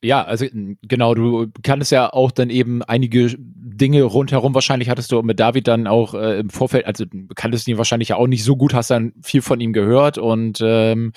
ja. 0.04 0.24
Also 0.24 0.46
genau, 0.82 1.16
du 1.16 1.48
kannst 1.64 1.92
ja 1.92 2.12
auch 2.12 2.32
dann 2.32 2.50
eben 2.50 2.84
einige 2.84 3.36
Dinge 3.38 4.04
rundherum, 4.04 4.54
wahrscheinlich 4.54 4.90
hattest 4.90 5.12
du 5.12 5.22
mit 5.22 5.40
David 5.40 5.68
dann 5.68 5.88
auch 5.88 6.14
äh, 6.14 6.40
im 6.40 6.50
Vorfeld, 6.50 6.86
also 6.86 7.06
kanntest 7.36 7.68
ihn 7.68 7.78
wahrscheinlich 7.78 8.10
ja 8.10 8.16
auch 8.16 8.28
nicht 8.28 8.44
so 8.44 8.56
gut, 8.56 8.74
hast 8.74 8.90
dann 8.90 9.14
viel 9.22 9.42
von 9.42 9.60
ihm 9.60 9.74
gehört 9.74 10.18
und 10.18 10.60
ähm, 10.62 11.14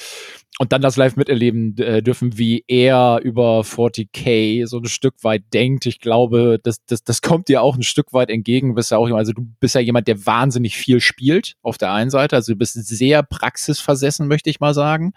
und 0.60 0.72
dann 0.72 0.82
das 0.82 0.98
live 0.98 1.16
miterleben 1.16 1.74
äh, 1.78 2.02
dürfen, 2.02 2.36
wie 2.36 2.64
er 2.68 3.20
über 3.22 3.62
40k 3.62 4.66
so 4.66 4.76
ein 4.76 4.84
Stück 4.84 5.14
weit 5.22 5.44
denkt. 5.54 5.86
Ich 5.86 6.00
glaube, 6.00 6.60
das, 6.62 6.84
das, 6.84 7.02
das 7.02 7.22
kommt 7.22 7.48
dir 7.48 7.62
auch 7.62 7.76
ein 7.76 7.82
Stück 7.82 8.12
weit 8.12 8.28
entgegen. 8.28 8.68
Du 8.68 8.74
bist 8.74 8.90
ja 8.90 8.98
auch, 8.98 9.08
also 9.10 9.32
du 9.32 9.42
bist 9.58 9.74
ja 9.74 9.80
jemand, 9.80 10.06
der 10.06 10.26
wahnsinnig 10.26 10.76
viel 10.76 11.00
spielt 11.00 11.54
auf 11.62 11.78
der 11.78 11.92
einen 11.92 12.10
Seite. 12.10 12.36
Also 12.36 12.52
du 12.52 12.58
bist 12.58 12.74
sehr 12.74 13.22
praxisversessen, 13.22 14.28
möchte 14.28 14.50
ich 14.50 14.60
mal 14.60 14.74
sagen. 14.74 15.14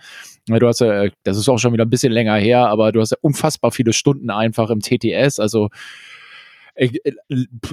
Du 0.48 0.66
hast 0.66 0.80
ja, 0.80 1.08
das 1.24 1.38
ist 1.38 1.50
auch 1.50 1.58
schon 1.58 1.74
wieder 1.74 1.84
ein 1.84 1.90
bisschen 1.90 2.14
länger 2.14 2.36
her, 2.36 2.68
aber 2.70 2.94
du 2.94 3.02
hast 3.02 3.12
ja 3.12 3.18
unfassbar 3.20 3.53
viele 3.72 3.94
Stunden 3.94 4.30
einfach 4.30 4.70
im 4.70 4.80
TTS. 4.82 5.40
Also 5.40 5.70
äh, 6.76 6.90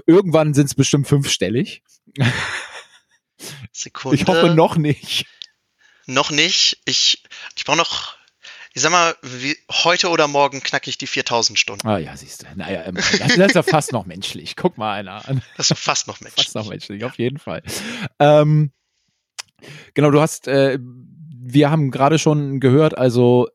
irgendwann 0.06 0.54
sind 0.54 0.66
es 0.66 0.75
bestimmt 0.75 1.06
fünfstellig. 1.06 1.82
Sekunde. 3.72 4.16
Ich 4.16 4.26
hoffe 4.26 4.54
noch 4.54 4.76
nicht. 4.76 5.26
Noch 6.06 6.30
nicht. 6.30 6.80
Ich, 6.84 7.22
ich 7.56 7.64
brauche 7.64 7.78
noch, 7.78 8.16
ich 8.75 8.82
sag 8.82 8.90
mal, 8.90 9.14
wie, 9.22 9.56
heute 9.70 10.10
oder 10.10 10.28
morgen 10.28 10.62
knacke 10.62 10.90
ich 10.90 10.99
die 10.99 11.06
4000 11.06 11.58
Stunden. 11.58 11.87
Ah 11.87 11.99
ja, 11.99 12.16
siehst 12.16 12.42
du. 12.42 12.46
Naja, 12.56 12.84
ähm, 12.84 12.96
das, 12.96 13.18
das 13.18 13.37
ist 13.37 13.54
ja 13.54 13.62
fast 13.62 13.92
noch 13.92 14.06
menschlich. 14.06 14.56
Guck 14.56 14.76
mal 14.76 14.92
einer 14.92 15.26
an. 15.28 15.42
Das 15.56 15.70
ist 15.70 15.78
fast 15.78 16.06
noch 16.06 16.20
menschlich. 16.20 16.46
Fast 16.46 16.54
noch 16.54 16.68
menschlich, 16.68 17.04
auf 17.04 17.16
jeden 17.18 17.38
Fall. 17.38 17.62
Ähm, 18.18 18.72
genau, 19.94 20.10
du 20.10 20.20
hast, 20.20 20.49
äh, 20.49 20.78
wir 20.80 21.70
haben 21.70 21.90
gerade 21.90 22.18
schon 22.18 22.60
gehört, 22.60 22.99
also 22.99 23.49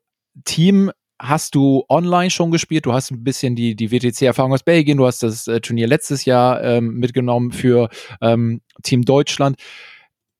Team 0.44 0.90
hast 1.18 1.54
du 1.54 1.84
online 1.88 2.30
schon 2.30 2.50
gespielt, 2.50 2.86
du 2.86 2.92
hast 2.92 3.10
ein 3.10 3.24
bisschen 3.24 3.56
die, 3.56 3.74
die 3.74 3.90
WTC-Erfahrung 3.90 4.52
aus 4.52 4.62
Belgien, 4.62 4.98
du 4.98 5.06
hast 5.06 5.22
das 5.22 5.46
äh, 5.46 5.60
Turnier 5.60 5.86
letztes 5.86 6.24
Jahr 6.24 6.62
ähm, 6.62 6.94
mitgenommen 6.94 7.52
für 7.52 7.88
ähm, 8.20 8.60
Team 8.82 9.02
Deutschland 9.02 9.56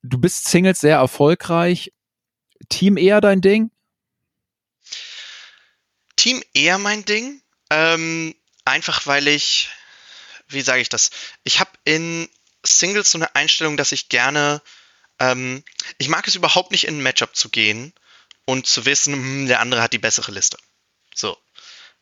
du 0.09 0.19
bist 0.19 0.49
Singles 0.49 0.81
sehr 0.81 0.97
erfolgreich. 0.97 1.93
Team 2.69 2.97
eher 2.97 3.21
dein 3.21 3.41
Ding? 3.41 3.71
Team 6.17 6.43
eher 6.55 6.79
mein 6.79 7.05
Ding. 7.05 7.43
Ähm, 7.71 8.35
einfach 8.65 9.07
weil 9.07 9.29
ich, 9.29 9.71
wie 10.49 10.63
sage 10.63 10.81
ich 10.81 10.89
das? 10.89 11.11
Ich 11.45 11.61
habe 11.61 11.71
in 11.85 12.29
Singles 12.65 13.11
so 13.11 13.19
eine 13.19 13.35
Einstellung, 13.35 13.77
dass 13.77 13.93
ich 13.93 14.09
gerne, 14.09 14.63
ähm, 15.19 15.65
ich 15.99 16.09
mag 16.09 16.27
es 16.27 16.35
überhaupt 16.35 16.71
nicht 16.71 16.87
in 16.87 16.99
ein 16.99 17.03
Matchup 17.03 17.35
zu 17.37 17.49
gehen 17.49 17.93
und 18.47 18.67
zu 18.67 18.87
wissen, 18.87 19.15
hm, 19.15 19.47
der 19.47 19.61
andere 19.61 19.83
hat 19.83 19.93
die 19.93 19.99
bessere 19.99 20.33
Liste. 20.33 20.57
So. 21.15 21.37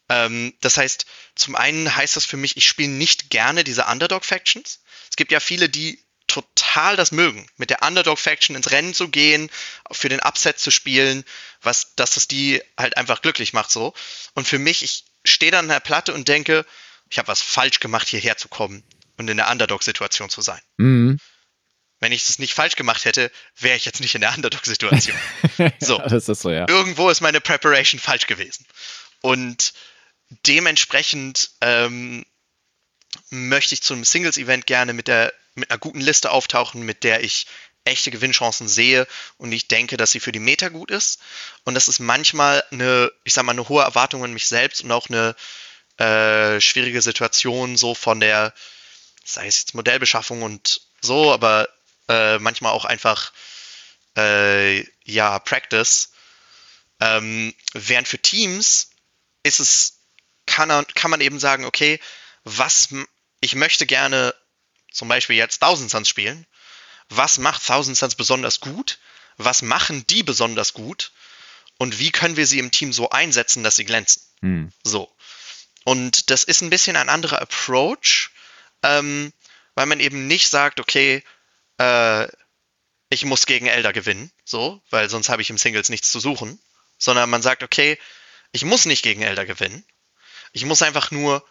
Ähm, 0.09 0.55
das 0.61 0.77
heißt, 0.77 1.07
zum 1.35 1.57
einen 1.57 1.95
heißt 1.95 2.17
das 2.17 2.25
für 2.25 2.37
mich, 2.37 2.57
ich 2.57 2.69
spiele 2.69 2.91
nicht 2.91 3.31
gerne 3.31 3.65
diese 3.65 3.87
Underdog-Factions. 3.87 4.81
Es 5.11 5.17
gibt 5.17 5.33
ja 5.33 5.41
viele, 5.41 5.69
die 5.69 6.05
total 6.27 6.97
das 6.97 7.13
mögen, 7.13 7.47
mit 7.57 7.71
der 7.71 7.83
Underdog-Faction 7.83 8.57
ins 8.57 8.71
Rennen 8.71 8.95
zu 8.95 9.09
gehen, 9.09 9.51
für 9.91 10.09
den 10.09 10.21
Upset 10.21 10.59
zu 10.59 10.71
spielen, 10.71 11.25
was, 11.63 11.95
dass 11.97 12.17
es 12.17 12.29
die 12.29 12.63
halt 12.79 12.97
einfach 12.97 13.23
glücklich 13.23 13.53
macht 13.53 13.71
so. 13.71 13.95
Und 14.35 14.47
für 14.47 14.59
mich, 14.59 14.83
ich 14.83 15.05
stehe 15.25 15.53
dann 15.53 15.67
an 15.67 15.71
der 15.71 15.81
Platte 15.81 16.13
und 16.13 16.29
denke, 16.29 16.67
ich 17.11 17.19
habe 17.19 17.29
was 17.29 17.41
falsch 17.43 17.81
gemacht, 17.81 18.09
hierher 18.09 18.37
zu 18.37 18.49
kommen 18.49 18.83
und 19.17 19.29
in 19.29 19.37
der 19.37 19.51
Underdog-Situation 19.51 20.31
zu 20.31 20.43
sein. 20.43 20.61
Mhm. 20.77 21.19
Wenn 22.05 22.13
ich 22.13 22.29
es 22.29 22.39
nicht 22.39 22.53
falsch 22.53 22.77
gemacht 22.77 23.07
hätte, 23.07 23.31
wäre 23.59 23.79
ich 23.79 23.87
jetzt 23.87 24.03
nicht 24.03 24.15
in 24.15 24.21
der 24.21 24.35
Underdog-Situation. 24.35 25.17
so. 25.81 25.97
das 26.07 26.29
ist 26.29 26.43
so, 26.43 26.51
ja. 26.51 26.67
Irgendwo 26.69 27.09
ist 27.09 27.23
meine 27.23 27.41
Preparation 27.41 27.99
falsch 27.99 28.27
gewesen. 28.27 28.67
Und 29.23 29.73
dementsprechend 30.47 31.53
ähm, 31.63 32.27
möchte 33.31 33.73
ich 33.73 33.83
zu 33.83 33.95
einem 33.95 34.05
Singles-Event 34.05 34.67
gerne 34.67 34.93
mit, 34.93 35.09
der, 35.09 35.33
mit 35.55 35.71
einer 35.71 35.79
guten 35.79 36.03
Liste 36.03 36.31
auftauchen, 36.31 36.83
mit 36.83 37.05
der 37.05 37.25
ich 37.25 37.47
echte 37.85 38.11
Gewinnchancen 38.11 38.69
sehe 38.69 39.07
und 39.39 39.51
ich 39.53 39.69
denke, 39.69 39.97
dass 39.97 40.13
sie 40.13 40.21
für 40.21 40.33
die 40.33 40.41
Meta 40.41 40.69
gut 40.69 40.91
ist. 40.91 41.21
Und 41.65 41.73
das 41.73 41.89
ist 41.89 42.01
manchmal 42.01 42.63
eine, 42.71 43.11
ich 43.25 43.33
sag 43.33 43.47
mal, 43.47 43.53
eine 43.53 43.71
hohe 43.71 43.83
Erwartung 43.83 44.23
an 44.25 44.35
mich 44.35 44.47
selbst 44.47 44.85
und 44.85 44.93
auch 44.93 45.09
eine 45.09 45.35
äh, 45.97 46.61
schwierige 46.61 47.01
Situation 47.01 47.79
so 47.79 47.95
von 47.95 48.21
der, 48.21 48.53
sei 49.25 49.47
es 49.47 49.61
jetzt 49.61 49.75
Modellbeschaffung 49.75 50.43
und 50.43 50.83
so, 51.01 51.33
aber 51.33 51.67
äh, 52.09 52.39
manchmal 52.39 52.73
auch 52.73 52.85
einfach, 52.85 53.33
äh, 54.17 54.85
ja, 55.05 55.39
Practice. 55.39 56.13
Ähm, 57.01 57.55
während 57.73 58.09
für 58.09 58.19
Teams 58.19 58.91
ist 59.43 59.61
es 59.61 60.01
kann, 60.47 60.87
kann 60.95 61.11
man 61.11 61.21
eben 61.21 61.41
sagen, 61.41 61.65
okay, 61.65 62.01
was 62.45 62.89
ich 63.41 63.55
möchte 63.55 63.87
gerne 63.87 64.35
zum 64.95 65.09
Beispiel 65.09 65.37
jetzt 65.37 65.59
Thousand 65.59 65.91
Suns 65.91 66.09
spielen. 66.09 66.47
Was 67.11 67.39
macht 67.39 67.67
Thousand 67.67 67.97
Suns 67.97 68.15
besonders 68.15 68.61
gut? 68.61 68.99
Was 69.37 69.61
machen 69.61 70.07
die 70.07 70.23
besonders 70.23 70.73
gut? 70.73 71.13
Und 71.77 71.99
wie 71.99 72.11
können 72.11 72.37
wir 72.37 72.47
sie 72.47 72.61
im 72.61 72.71
Team 72.71 72.93
so 72.93 73.11
einsetzen, 73.11 73.65
dass 73.65 73.77
sie 73.77 73.85
glänzen? 73.85 74.23
Hm. 74.41 74.73
So. 74.85 75.15
Und 75.85 76.31
das 76.31 76.45
ist 76.45 76.63
ein 76.63 76.71
bisschen 76.71 76.97
ein 76.97 77.09
anderer 77.09 77.43
Approach, 77.43 78.31
ähm, 78.83 79.33
weil 79.75 79.87
man 79.87 80.01
eben 80.01 80.27
nicht 80.27 80.49
sagt, 80.49 80.81
okay, 80.81 81.23
äh, 81.78 82.28
ich 83.09 83.25
muss 83.25 83.47
gegen 83.47 83.66
Elder 83.66 83.93
gewinnen, 83.93 84.33
so, 84.45 84.83
weil 84.90 85.09
sonst 85.09 85.28
habe 85.28 85.43
ich 85.43 85.50
im 85.50 85.59
Singles 85.59 85.88
nichts 85.88 86.11
zu 86.11 86.21
suchen, 86.21 86.61
sondern 86.99 87.31
man 87.31 87.43
sagt, 87.43 87.62
okay, 87.62 87.99
ich 88.52 88.64
muss 88.64 88.87
nicht 88.87 89.02
gegen 89.02 89.23
Elder 89.23 89.47
gewinnen, 89.47 89.85
ich 90.52 90.64
muss 90.64 90.83
einfach 90.83 91.11
nur 91.11 91.47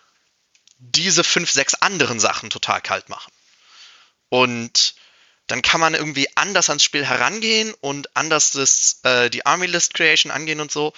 diese 0.77 1.23
fünf, 1.23 1.51
sechs 1.51 1.73
anderen 1.75 2.19
Sachen 2.19 2.49
total 2.49 2.81
kalt 2.81 3.09
machen. 3.09 3.31
Und 4.29 4.95
dann 5.47 5.61
kann 5.61 5.79
man 5.79 5.93
irgendwie 5.93 6.27
anders 6.35 6.69
ans 6.69 6.83
Spiel 6.83 7.05
herangehen 7.05 7.73
und 7.75 8.15
anders 8.15 8.51
das, 8.51 8.99
äh, 9.03 9.29
die 9.29 9.45
Army 9.45 9.67
List 9.67 9.93
Creation 9.93 10.31
angehen 10.31 10.59
und 10.59 10.71
so. 10.71 10.93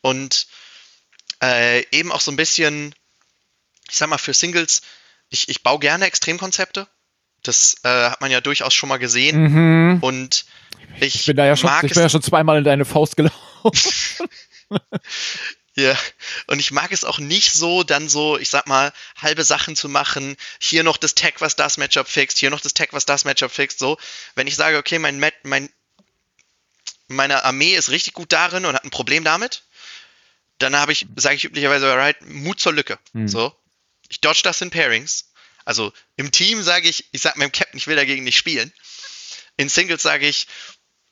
Und 0.00 0.46
äh, 1.42 1.86
eben 1.96 2.12
auch 2.12 2.20
so 2.20 2.30
ein 2.30 2.36
bisschen, 2.36 2.94
ich 3.88 3.96
sag 3.96 4.08
mal, 4.08 4.18
für 4.18 4.34
Singles, 4.34 4.82
ich, 5.30 5.48
ich 5.48 5.62
baue 5.62 5.78
gerne 5.78 6.06
Extremkonzepte. 6.06 6.88
Das 7.44 7.76
äh, 7.84 7.88
hat 7.88 8.20
man 8.20 8.30
ja 8.30 8.40
durchaus 8.40 8.74
schon 8.74 8.88
mal 8.88 8.98
gesehen. 8.98 9.42
Mhm. 9.42 9.98
Und 10.00 10.44
ich, 11.00 11.14
ich 11.14 11.26
bin 11.26 11.36
da 11.36 11.46
ja 11.46 11.56
schon, 11.56 11.70
ich 11.82 11.92
bin 11.92 12.02
ja 12.02 12.08
schon 12.08 12.22
zweimal 12.22 12.58
in 12.58 12.64
deine 12.64 12.84
Faust 12.84 13.16
gelaufen. 13.16 13.38
Ja, 15.76 15.98
und 16.46 16.60
ich 16.60 16.70
mag 16.70 16.92
es 16.92 17.04
auch 17.04 17.18
nicht 17.18 17.52
so, 17.52 17.82
dann 17.82 18.08
so, 18.08 18.38
ich 18.38 18.48
sag 18.48 18.68
mal, 18.68 18.92
halbe 19.16 19.42
Sachen 19.42 19.74
zu 19.74 19.88
machen. 19.88 20.36
Hier 20.60 20.84
noch 20.84 20.96
das 20.96 21.16
Tag, 21.16 21.40
was 21.40 21.56
das 21.56 21.78
Matchup 21.78 22.06
fixt, 22.06 22.38
hier 22.38 22.50
noch 22.50 22.60
das 22.60 22.74
Tag, 22.74 22.92
was 22.92 23.06
das 23.06 23.24
Matchup 23.24 23.50
fixt. 23.50 23.80
So, 23.80 23.98
wenn 24.36 24.46
ich 24.46 24.54
sage, 24.54 24.78
okay, 24.78 25.00
mein, 25.00 25.18
mein, 25.42 25.68
meine 27.08 27.44
Armee 27.44 27.74
ist 27.74 27.90
richtig 27.90 28.14
gut 28.14 28.32
darin 28.32 28.66
und 28.66 28.74
hat 28.74 28.84
ein 28.84 28.90
Problem 28.90 29.24
damit, 29.24 29.64
dann 30.58 30.76
habe 30.76 30.92
ich, 30.92 31.06
sage 31.16 31.34
ich 31.34 31.44
üblicherweise, 31.44 31.90
alright, 31.90 32.22
Mut 32.22 32.60
zur 32.60 32.72
Lücke. 32.72 32.96
Mhm. 33.12 33.26
So, 33.26 33.52
ich 34.08 34.20
dodge 34.20 34.42
das 34.44 34.60
in 34.60 34.70
Pairings. 34.70 35.32
Also 35.64 35.92
im 36.16 36.30
Team 36.30 36.62
sage 36.62 36.88
ich, 36.88 37.08
ich 37.12 37.22
sage 37.22 37.38
meinem 37.38 37.52
Captain, 37.52 37.78
ich 37.78 37.86
will 37.86 37.96
dagegen 37.96 38.24
nicht 38.24 38.36
spielen. 38.36 38.72
In 39.56 39.68
Singles 39.68 40.02
sage 40.02 40.26
ich, 40.26 40.46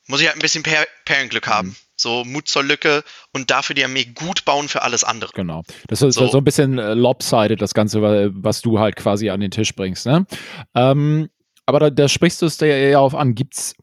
muss 0.07 0.21
ich 0.21 0.27
halt 0.27 0.37
ein 0.37 0.43
bisschen 0.43 0.65
Pairing-Glück 1.05 1.47
haben. 1.47 1.69
Mhm. 1.69 1.77
So 1.95 2.25
Mut 2.25 2.49
zur 2.49 2.65
Lücke 2.65 3.05
und 3.33 3.51
dafür 3.51 3.75
die 3.75 3.85
Armee 3.85 4.05
gut 4.05 4.45
bauen 4.45 4.69
für 4.69 4.83
alles 4.83 5.05
andere. 5.05 5.31
Genau. 5.35 5.63
Das 5.87 6.03
ist 6.03 6.15
so, 6.15 6.27
so 6.27 6.39
ein 6.39 6.45
bisschen 6.45 6.79
äh, 6.79 6.95
lopsided, 6.95 7.63
das 7.63 7.75
Ganze, 7.75 8.03
was 8.03 8.61
du 8.61 8.81
halt 8.81 8.97
quasi 8.97 9.31
an 9.31 9.41
den 9.41 9.53
Tisch 9.53 9.75
bringst. 9.75 10.07
Ne? 10.07 10.27
Ähm, 10.75 11.29
aber 11.65 11.79
da, 11.79 11.91
da 11.91 12.09
sprichst 12.09 12.43
du 12.43 12.47
es 12.47 12.57
dir 12.57 12.91
ja 12.91 12.99
auf 12.99 13.15
an. 13.15 13.35
Gibt's, 13.35 13.77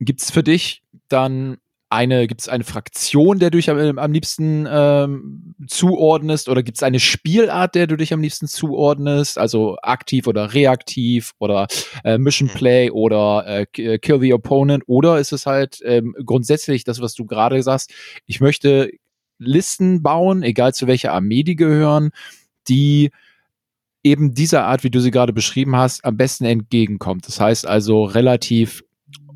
gibt's 0.00 0.30
für 0.30 0.42
dich 0.42 0.82
dann 1.08 1.58
eine, 1.90 2.26
gibt 2.26 2.42
es 2.42 2.48
eine 2.48 2.64
Fraktion, 2.64 3.38
der 3.38 3.50
du 3.50 3.56
dich 3.58 3.70
am, 3.70 3.98
am 3.98 4.12
liebsten 4.12 4.66
ähm, 4.70 5.54
zuordnest 5.66 6.48
oder 6.48 6.62
gibt 6.62 6.76
es 6.76 6.82
eine 6.82 7.00
Spielart, 7.00 7.74
der 7.74 7.86
du 7.86 7.96
dich 7.96 8.12
am 8.12 8.20
liebsten 8.20 8.46
zuordnest, 8.46 9.38
also 9.38 9.78
aktiv 9.82 10.26
oder 10.26 10.52
reaktiv 10.52 11.32
oder 11.38 11.66
äh, 12.04 12.18
Mission 12.18 12.48
mhm. 12.48 12.52
Play 12.52 12.90
oder 12.90 13.44
äh, 13.46 13.82
äh, 13.82 13.98
Kill 13.98 14.20
the 14.20 14.34
Opponent 14.34 14.84
oder 14.86 15.18
ist 15.18 15.32
es 15.32 15.46
halt 15.46 15.80
ähm, 15.84 16.14
grundsätzlich 16.24 16.84
das, 16.84 17.00
was 17.00 17.14
du 17.14 17.24
gerade 17.24 17.62
sagst, 17.62 17.92
ich 18.26 18.40
möchte 18.40 18.90
Listen 19.38 20.02
bauen, 20.02 20.42
egal 20.42 20.74
zu 20.74 20.86
welcher 20.86 21.12
Armee 21.12 21.42
die 21.42 21.56
gehören, 21.56 22.10
die 22.68 23.10
eben 24.02 24.34
dieser 24.34 24.64
Art, 24.64 24.84
wie 24.84 24.90
du 24.90 25.00
sie 25.00 25.10
gerade 25.10 25.32
beschrieben 25.32 25.76
hast, 25.76 26.04
am 26.04 26.16
besten 26.16 26.44
entgegenkommt. 26.44 27.26
Das 27.26 27.40
heißt 27.40 27.66
also 27.66 28.04
relativ 28.04 28.84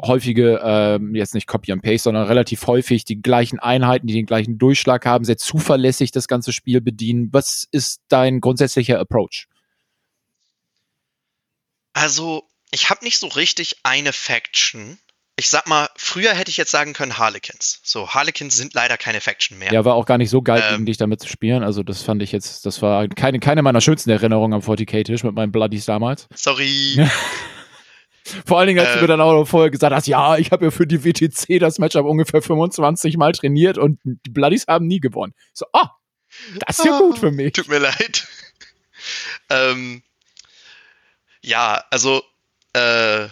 häufige, 0.04 0.60
ähm, 0.64 1.14
jetzt 1.14 1.34
nicht 1.34 1.46
Copy 1.46 1.72
and 1.72 1.82
Paste, 1.82 2.04
sondern 2.04 2.26
relativ 2.26 2.66
häufig 2.66 3.04
die 3.04 3.22
gleichen 3.22 3.58
Einheiten, 3.58 4.06
die 4.06 4.14
den 4.14 4.26
gleichen 4.26 4.58
Durchschlag 4.58 5.06
haben, 5.06 5.24
sehr 5.24 5.38
zuverlässig 5.38 6.10
das 6.10 6.28
ganze 6.28 6.52
Spiel 6.52 6.80
bedienen. 6.80 7.28
Was 7.32 7.68
ist 7.70 8.02
dein 8.08 8.40
grundsätzlicher 8.40 8.98
Approach? 8.98 9.46
Also, 11.92 12.44
ich 12.70 12.90
habe 12.90 13.04
nicht 13.04 13.18
so 13.18 13.28
richtig 13.28 13.76
eine 13.82 14.12
Faction. 14.12 14.98
Ich 15.36 15.48
sag 15.48 15.66
mal, 15.66 15.88
früher 15.96 16.34
hätte 16.34 16.50
ich 16.50 16.56
jetzt 16.56 16.70
sagen 16.70 16.92
können 16.92 17.18
Harlequins. 17.18 17.80
So, 17.82 18.10
Harlequins 18.10 18.56
sind 18.56 18.74
leider 18.74 18.96
keine 18.96 19.20
Faction 19.20 19.58
mehr. 19.58 19.72
Ja, 19.72 19.84
war 19.84 19.94
auch 19.94 20.06
gar 20.06 20.18
nicht 20.18 20.30
so 20.30 20.42
geil, 20.42 20.62
ähm, 20.66 20.74
gegen 20.74 20.86
dich 20.86 20.96
damit 20.98 21.20
zu 21.20 21.28
spielen. 21.28 21.62
Also, 21.62 21.82
das 21.82 22.02
fand 22.02 22.22
ich 22.22 22.32
jetzt, 22.32 22.66
das 22.66 22.82
war 22.82 23.08
keine, 23.08 23.40
keine 23.40 23.62
meiner 23.62 23.80
schönsten 23.80 24.10
Erinnerungen 24.10 24.54
am 24.54 24.60
40k-Tisch 24.60 25.22
mit 25.22 25.34
meinen 25.34 25.52
Bloodies 25.52 25.84
damals. 25.84 26.28
Sorry. 26.34 27.08
Vor 28.46 28.58
allen 28.58 28.68
Dingen, 28.68 28.80
als 28.80 28.90
äh, 28.90 28.94
du 28.94 29.00
mir 29.02 29.06
dann 29.08 29.20
auch 29.20 29.32
noch 29.32 29.46
vorher 29.46 29.70
gesagt 29.70 29.94
hast, 29.94 30.06
ja, 30.06 30.36
ich 30.36 30.52
habe 30.52 30.66
ja 30.66 30.70
für 30.70 30.86
die 30.86 31.04
WTC 31.04 31.58
das 31.58 31.78
Matchup 31.78 32.06
ungefähr 32.06 32.42
25 32.42 33.16
Mal 33.16 33.32
trainiert 33.32 33.78
und 33.78 33.98
die 34.04 34.30
Bloodies 34.30 34.66
haben 34.68 34.86
nie 34.86 35.00
gewonnen. 35.00 35.34
So, 35.52 35.66
ah, 35.72 35.90
das 36.66 36.78
ist 36.78 36.84
ja 36.84 36.98
gut 36.98 37.18
für 37.18 37.30
mich. 37.30 37.52
Tut 37.52 37.68
mir 37.68 37.78
leid. 37.78 38.26
ähm, 39.50 40.02
ja, 41.42 41.84
also 41.90 42.22
äh, 42.72 43.28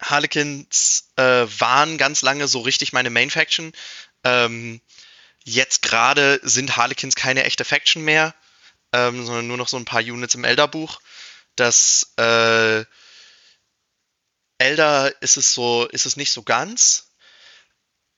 Harlequins 0.00 1.12
äh, 1.16 1.46
waren 1.58 1.98
ganz 1.98 2.22
lange 2.22 2.48
so 2.48 2.60
richtig 2.60 2.92
meine 2.92 3.10
Main 3.10 3.30
Faction. 3.30 3.72
Ähm, 4.24 4.80
jetzt 5.44 5.82
gerade 5.82 6.40
sind 6.42 6.76
Harlequins 6.76 7.14
keine 7.14 7.44
echte 7.44 7.64
Faction 7.64 8.04
mehr, 8.04 8.34
ähm, 8.92 9.24
sondern 9.24 9.46
nur 9.46 9.58
noch 9.58 9.68
so 9.68 9.76
ein 9.76 9.84
paar 9.84 10.00
Units 10.00 10.34
im 10.34 10.44
Elderbuch. 10.44 11.00
Das 11.56 12.14
äh, 12.16 12.84
Elder 14.60 15.12
ist 15.22 15.36
es 15.38 15.54
so, 15.54 15.86
ist 15.86 16.06
es 16.06 16.16
nicht 16.16 16.32
so 16.32 16.42
ganz. 16.42 17.14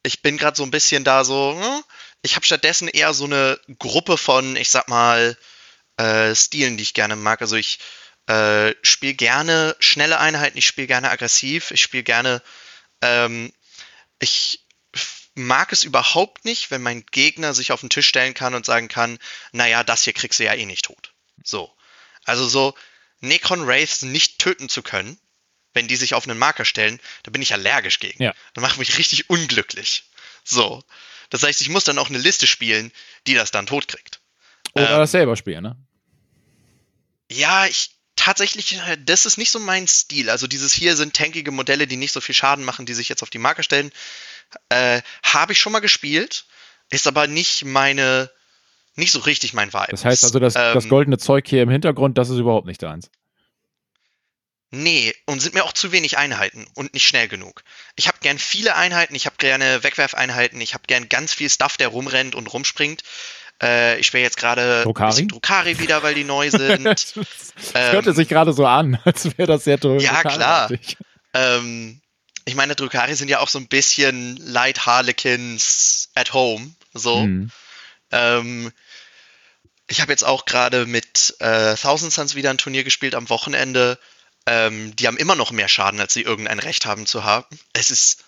Ich 0.02 0.22
bin 0.22 0.36
gerade 0.36 0.56
so 0.56 0.64
ein 0.64 0.72
bisschen 0.72 1.04
da 1.04 1.24
so, 1.24 1.56
hm? 1.56 1.84
ich 2.22 2.34
habe 2.34 2.44
stattdessen 2.44 2.88
eher 2.88 3.14
so 3.14 3.24
eine 3.24 3.60
Gruppe 3.78 4.18
von, 4.18 4.56
ich 4.56 4.68
sag 4.68 4.88
mal, 4.88 5.38
äh, 5.98 6.34
Stilen, 6.34 6.76
die 6.76 6.82
ich 6.82 6.94
gerne 6.94 7.14
mag. 7.14 7.40
Also 7.42 7.54
ich 7.54 7.78
äh, 8.26 8.74
spiele 8.82 9.14
gerne 9.14 9.76
schnelle 9.78 10.18
Einheiten, 10.18 10.58
ich 10.58 10.66
spiele 10.66 10.88
gerne 10.88 11.10
aggressiv, 11.10 11.70
ich 11.70 11.80
spiele 11.80 12.02
gerne, 12.02 12.42
ähm, 13.02 13.52
ich 14.18 14.66
mag 15.34 15.72
es 15.72 15.84
überhaupt 15.84 16.44
nicht, 16.44 16.72
wenn 16.72 16.82
mein 16.82 17.06
Gegner 17.06 17.54
sich 17.54 17.70
auf 17.70 17.80
den 17.80 17.90
Tisch 17.90 18.08
stellen 18.08 18.34
kann 18.34 18.54
und 18.54 18.66
sagen 18.66 18.88
kann, 18.88 19.18
naja, 19.52 19.84
das 19.84 20.02
hier 20.02 20.12
kriegst 20.12 20.40
du 20.40 20.44
ja 20.44 20.54
eh 20.54 20.66
nicht 20.66 20.86
tot. 20.86 21.12
So. 21.44 21.72
Also 22.24 22.48
so 22.48 22.74
Necron 23.20 23.66
Wraiths 23.66 24.02
nicht 24.02 24.40
töten 24.40 24.68
zu 24.68 24.82
können, 24.82 25.18
wenn 25.74 25.88
die 25.88 25.96
sich 25.96 26.14
auf 26.14 26.28
einen 26.28 26.38
Marker 26.38 26.64
stellen, 26.64 27.00
da 27.22 27.30
bin 27.30 27.42
ich 27.42 27.52
allergisch 27.52 28.00
gegen. 28.00 28.22
Ja. 28.22 28.34
Das 28.54 28.62
macht 28.62 28.78
mich 28.78 28.98
richtig 28.98 29.30
unglücklich. 29.30 30.04
So. 30.44 30.82
Das 31.30 31.42
heißt, 31.42 31.60
ich 31.60 31.68
muss 31.68 31.84
dann 31.84 31.98
auch 31.98 32.08
eine 32.08 32.18
Liste 32.18 32.46
spielen, 32.46 32.92
die 33.26 33.34
das 33.34 33.50
dann 33.50 33.66
totkriegt. 33.66 34.20
Oder 34.74 34.90
Ähm, 34.90 34.98
das 34.98 35.12
selber 35.12 35.36
spielen, 35.36 35.62
ne? 35.62 35.76
Ja, 37.30 37.66
ich 37.66 37.90
tatsächlich, 38.16 38.76
äh, 38.76 38.98
das 39.02 39.26
ist 39.26 39.38
nicht 39.38 39.50
so 39.50 39.58
mein 39.58 39.88
Stil. 39.88 40.30
Also 40.30 40.46
dieses 40.46 40.72
hier 40.72 40.96
sind 40.96 41.14
tankige 41.14 41.50
Modelle, 41.50 41.86
die 41.86 41.96
nicht 41.96 42.12
so 42.12 42.20
viel 42.20 42.34
Schaden 42.34 42.64
machen, 42.64 42.86
die 42.86 42.94
sich 42.94 43.08
jetzt 43.08 43.22
auf 43.22 43.30
die 43.30 43.38
Marke 43.38 43.62
stellen. 43.62 43.90
Äh, 44.68 45.00
Habe 45.22 45.52
ich 45.52 45.60
schon 45.60 45.72
mal 45.72 45.80
gespielt, 45.80 46.44
ist 46.90 47.06
aber 47.06 47.26
nicht 47.26 47.64
meine, 47.64 48.30
nicht 48.96 49.12
so 49.12 49.20
richtig 49.20 49.54
mein 49.54 49.72
Vibe. 49.72 49.86
Das 49.90 50.04
heißt 50.04 50.24
also, 50.24 50.38
das, 50.38 50.54
das 50.54 50.84
Ähm, 50.84 50.90
goldene 50.90 51.18
Zeug 51.18 51.48
hier 51.48 51.62
im 51.62 51.70
Hintergrund, 51.70 52.18
das 52.18 52.28
ist 52.28 52.36
überhaupt 52.38 52.66
nicht 52.66 52.82
deins. 52.82 53.10
Nee, 54.74 55.14
und 55.26 55.40
sind 55.40 55.54
mir 55.54 55.64
auch 55.64 55.72
zu 55.72 55.92
wenig 55.92 56.16
Einheiten 56.16 56.66
und 56.74 56.94
nicht 56.94 57.06
schnell 57.06 57.28
genug. 57.28 57.62
Ich 57.94 58.08
habe 58.08 58.16
gern 58.22 58.38
viele 58.38 58.74
Einheiten, 58.74 59.14
ich 59.14 59.26
habe 59.26 59.36
gerne 59.36 59.84
Wegwerfeinheiten, 59.84 60.58
ich 60.62 60.72
habe 60.72 60.84
gern 60.86 61.10
ganz 61.10 61.34
viel 61.34 61.50
Stuff, 61.50 61.76
der 61.76 61.88
rumrennt 61.88 62.34
und 62.34 62.50
rumspringt. 62.50 63.02
Äh, 63.62 63.98
ich 63.98 64.06
spiele 64.06 64.22
jetzt 64.22 64.38
gerade 64.38 64.82
Druckari 65.28 65.78
wieder, 65.78 66.02
weil 66.02 66.14
die 66.14 66.24
neu 66.24 66.50
sind. 66.50 66.84
das 66.86 67.14
hörte 67.74 68.14
sich 68.14 68.28
gerade 68.28 68.54
so 68.54 68.64
an, 68.64 68.98
als 69.04 69.26
wäre 69.36 69.46
das 69.46 69.64
sehr 69.64 69.78
toll. 69.78 69.98
Ähm, 69.98 70.00
Ja, 70.00 70.22
klar. 70.22 70.70
ähm, 71.34 72.00
ich 72.46 72.54
meine, 72.54 72.74
Druckari 72.74 73.14
sind 73.14 73.28
ja 73.28 73.40
auch 73.40 73.48
so 73.48 73.58
ein 73.58 73.68
bisschen 73.68 74.38
Light 74.38 74.86
Harlequins 74.86 76.08
at 76.14 76.32
home. 76.32 76.72
So. 76.94 77.20
Hm. 77.20 77.50
Ähm, 78.10 78.72
ich 79.86 80.00
habe 80.00 80.12
jetzt 80.12 80.24
auch 80.24 80.46
gerade 80.46 80.86
mit 80.86 81.36
äh, 81.40 81.74
Thousand 81.74 82.12
Suns 82.12 82.34
wieder 82.34 82.48
ein 82.48 82.58
Turnier 82.58 82.84
gespielt 82.84 83.14
am 83.14 83.28
Wochenende. 83.28 83.98
Ähm, 84.46 84.94
die 84.96 85.06
haben 85.06 85.16
immer 85.16 85.36
noch 85.36 85.52
mehr 85.52 85.68
Schaden, 85.68 86.00
als 86.00 86.14
sie 86.14 86.22
irgendein 86.22 86.58
Recht 86.58 86.86
haben 86.86 87.06
zu 87.06 87.24
haben. 87.24 87.46
Es 87.72 87.90
ist 87.90 88.24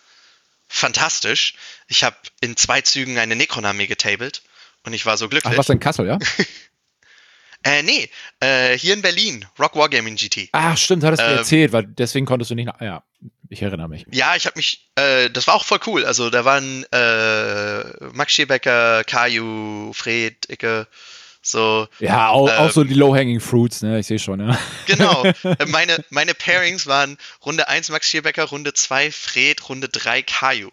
fantastisch. 0.68 1.54
Ich 1.88 2.04
habe 2.04 2.16
in 2.40 2.56
zwei 2.56 2.80
Zügen 2.80 3.18
eine 3.18 3.36
Necron-Armee 3.36 3.86
getabelt 3.86 4.42
und 4.84 4.92
ich 4.92 5.06
war 5.06 5.16
so 5.16 5.28
glücklich. 5.28 5.52
Ach, 5.54 5.58
was 5.58 5.68
in 5.68 5.80
Kassel, 5.80 6.06
ja? 6.06 6.18
Äh, 7.66 7.82
nee, 7.82 8.10
äh, 8.40 8.76
hier 8.76 8.92
in 8.92 9.00
Berlin, 9.00 9.46
Rock 9.58 9.74
Wargaming 9.74 10.16
GT. 10.16 10.50
Ach, 10.52 10.76
stimmt, 10.76 11.02
hattest 11.02 11.22
du 11.22 11.26
Ähm, 11.26 11.38
erzählt, 11.38 11.72
weil 11.72 11.84
deswegen 11.86 12.26
konntest 12.26 12.50
du 12.50 12.54
nicht 12.54 12.66
nach. 12.66 12.78
Ja, 12.78 13.02
ich 13.48 13.62
erinnere 13.62 13.88
mich. 13.88 14.04
Ja, 14.12 14.36
ich 14.36 14.44
habe 14.44 14.58
mich, 14.58 14.90
äh, 14.96 15.30
das 15.30 15.46
war 15.46 15.54
auch 15.54 15.64
voll 15.64 15.80
cool. 15.86 16.04
Also 16.04 16.28
da 16.28 16.44
waren 16.44 16.84
äh, 16.92 18.04
Max 18.12 18.34
Schierbecker, 18.34 19.02
Kaju, 19.04 19.94
Fred, 19.94 20.46
Icke, 20.50 20.86
so. 21.46 21.88
Ja, 21.98 22.28
auch, 22.28 22.50
auch 22.50 22.66
Ähm, 22.66 22.70
so 22.70 22.84
die 22.84 22.94
Low-Hanging 22.94 23.40
Fruits, 23.40 23.82
ne? 23.82 23.98
Ich 23.98 24.06
sehe 24.06 24.18
schon, 24.18 24.40
ja. 24.40 24.58
Genau. 24.86 25.24
Äh, 25.24 25.66
meine, 25.68 26.04
meine 26.10 26.34
Pairings 26.34 26.86
waren 26.86 27.18
Runde 27.44 27.68
1 27.68 27.90
Max 27.90 28.08
Schierbecker, 28.08 28.44
Runde 28.44 28.74
2 28.74 29.10
Fred, 29.10 29.68
Runde 29.68 29.88
3 29.88 30.22
Kaju. 30.22 30.70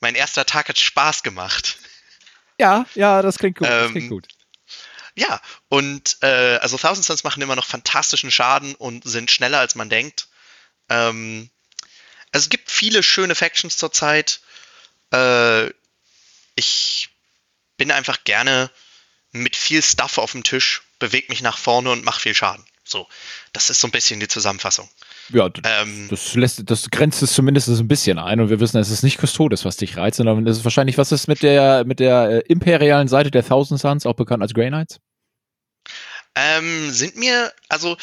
Mein 0.00 0.14
erster 0.14 0.44
Tag 0.46 0.68
hat 0.68 0.78
Spaß 0.78 1.22
gemacht. 1.22 1.78
Ja, 2.58 2.86
ja, 2.94 3.22
das 3.22 3.38
klingt 3.38 3.58
gut. 3.58 3.66
das 3.66 3.86
Ähm, 3.86 3.92
klingt 3.92 4.10
gut. 4.10 4.28
Ja, 5.16 5.40
und 5.68 6.18
äh, 6.22 6.56
also 6.56 6.76
Thousand 6.76 7.04
Suns 7.04 7.24
machen 7.24 7.42
immer 7.42 7.56
noch 7.56 7.66
fantastischen 7.66 8.30
Schaden 8.30 8.74
und 8.74 9.04
sind 9.04 9.30
schneller 9.30 9.60
als 9.60 9.76
man 9.76 9.88
denkt. 9.88 10.28
Ähm, 10.88 11.50
also 12.32 12.44
es 12.44 12.50
gibt 12.50 12.70
viele 12.70 13.02
schöne 13.02 13.36
Factions 13.36 13.76
zurzeit. 13.76 14.40
Äh, 15.12 15.70
ich 16.56 17.10
bin 17.76 17.92
einfach 17.92 18.24
gerne 18.24 18.70
mit 19.34 19.56
viel 19.56 19.82
Stuff 19.82 20.18
auf 20.18 20.32
dem 20.32 20.42
Tisch, 20.42 20.82
bewege 20.98 21.26
mich 21.28 21.42
nach 21.42 21.58
vorne 21.58 21.90
und 21.90 22.04
mache 22.04 22.20
viel 22.20 22.34
Schaden. 22.34 22.64
So, 22.84 23.06
das 23.52 23.70
ist 23.70 23.80
so 23.80 23.88
ein 23.88 23.90
bisschen 23.90 24.20
die 24.20 24.28
Zusammenfassung. 24.28 24.88
Ja, 25.30 25.48
Ähm, 25.64 26.08
das 26.10 26.34
lässt, 26.34 26.70
das 26.70 26.90
grenzt 26.90 27.22
es 27.22 27.32
zumindest 27.32 27.68
ein 27.68 27.88
bisschen 27.88 28.18
ein 28.18 28.40
und 28.40 28.50
wir 28.50 28.60
wissen, 28.60 28.78
es 28.78 28.90
ist 28.90 29.02
nicht 29.02 29.18
Custodes, 29.18 29.64
was 29.64 29.76
dich 29.76 29.96
reizt, 29.96 30.18
sondern 30.18 30.46
es 30.46 30.58
ist 30.58 30.64
wahrscheinlich, 30.64 30.98
was 30.98 31.10
ist 31.10 31.26
mit 31.26 31.42
der, 31.42 31.84
mit 31.86 31.98
der 31.98 32.28
äh, 32.28 32.38
imperialen 32.46 33.08
Seite 33.08 33.30
der 33.30 33.46
Thousand 33.46 33.80
Suns, 33.80 34.04
auch 34.04 34.14
bekannt 34.14 34.42
als 34.42 34.52
Grey 34.52 34.68
Knights? 34.68 35.00
Ähm, 36.34 36.90
sind 36.90 37.16
mir, 37.16 37.52
also 37.68 37.96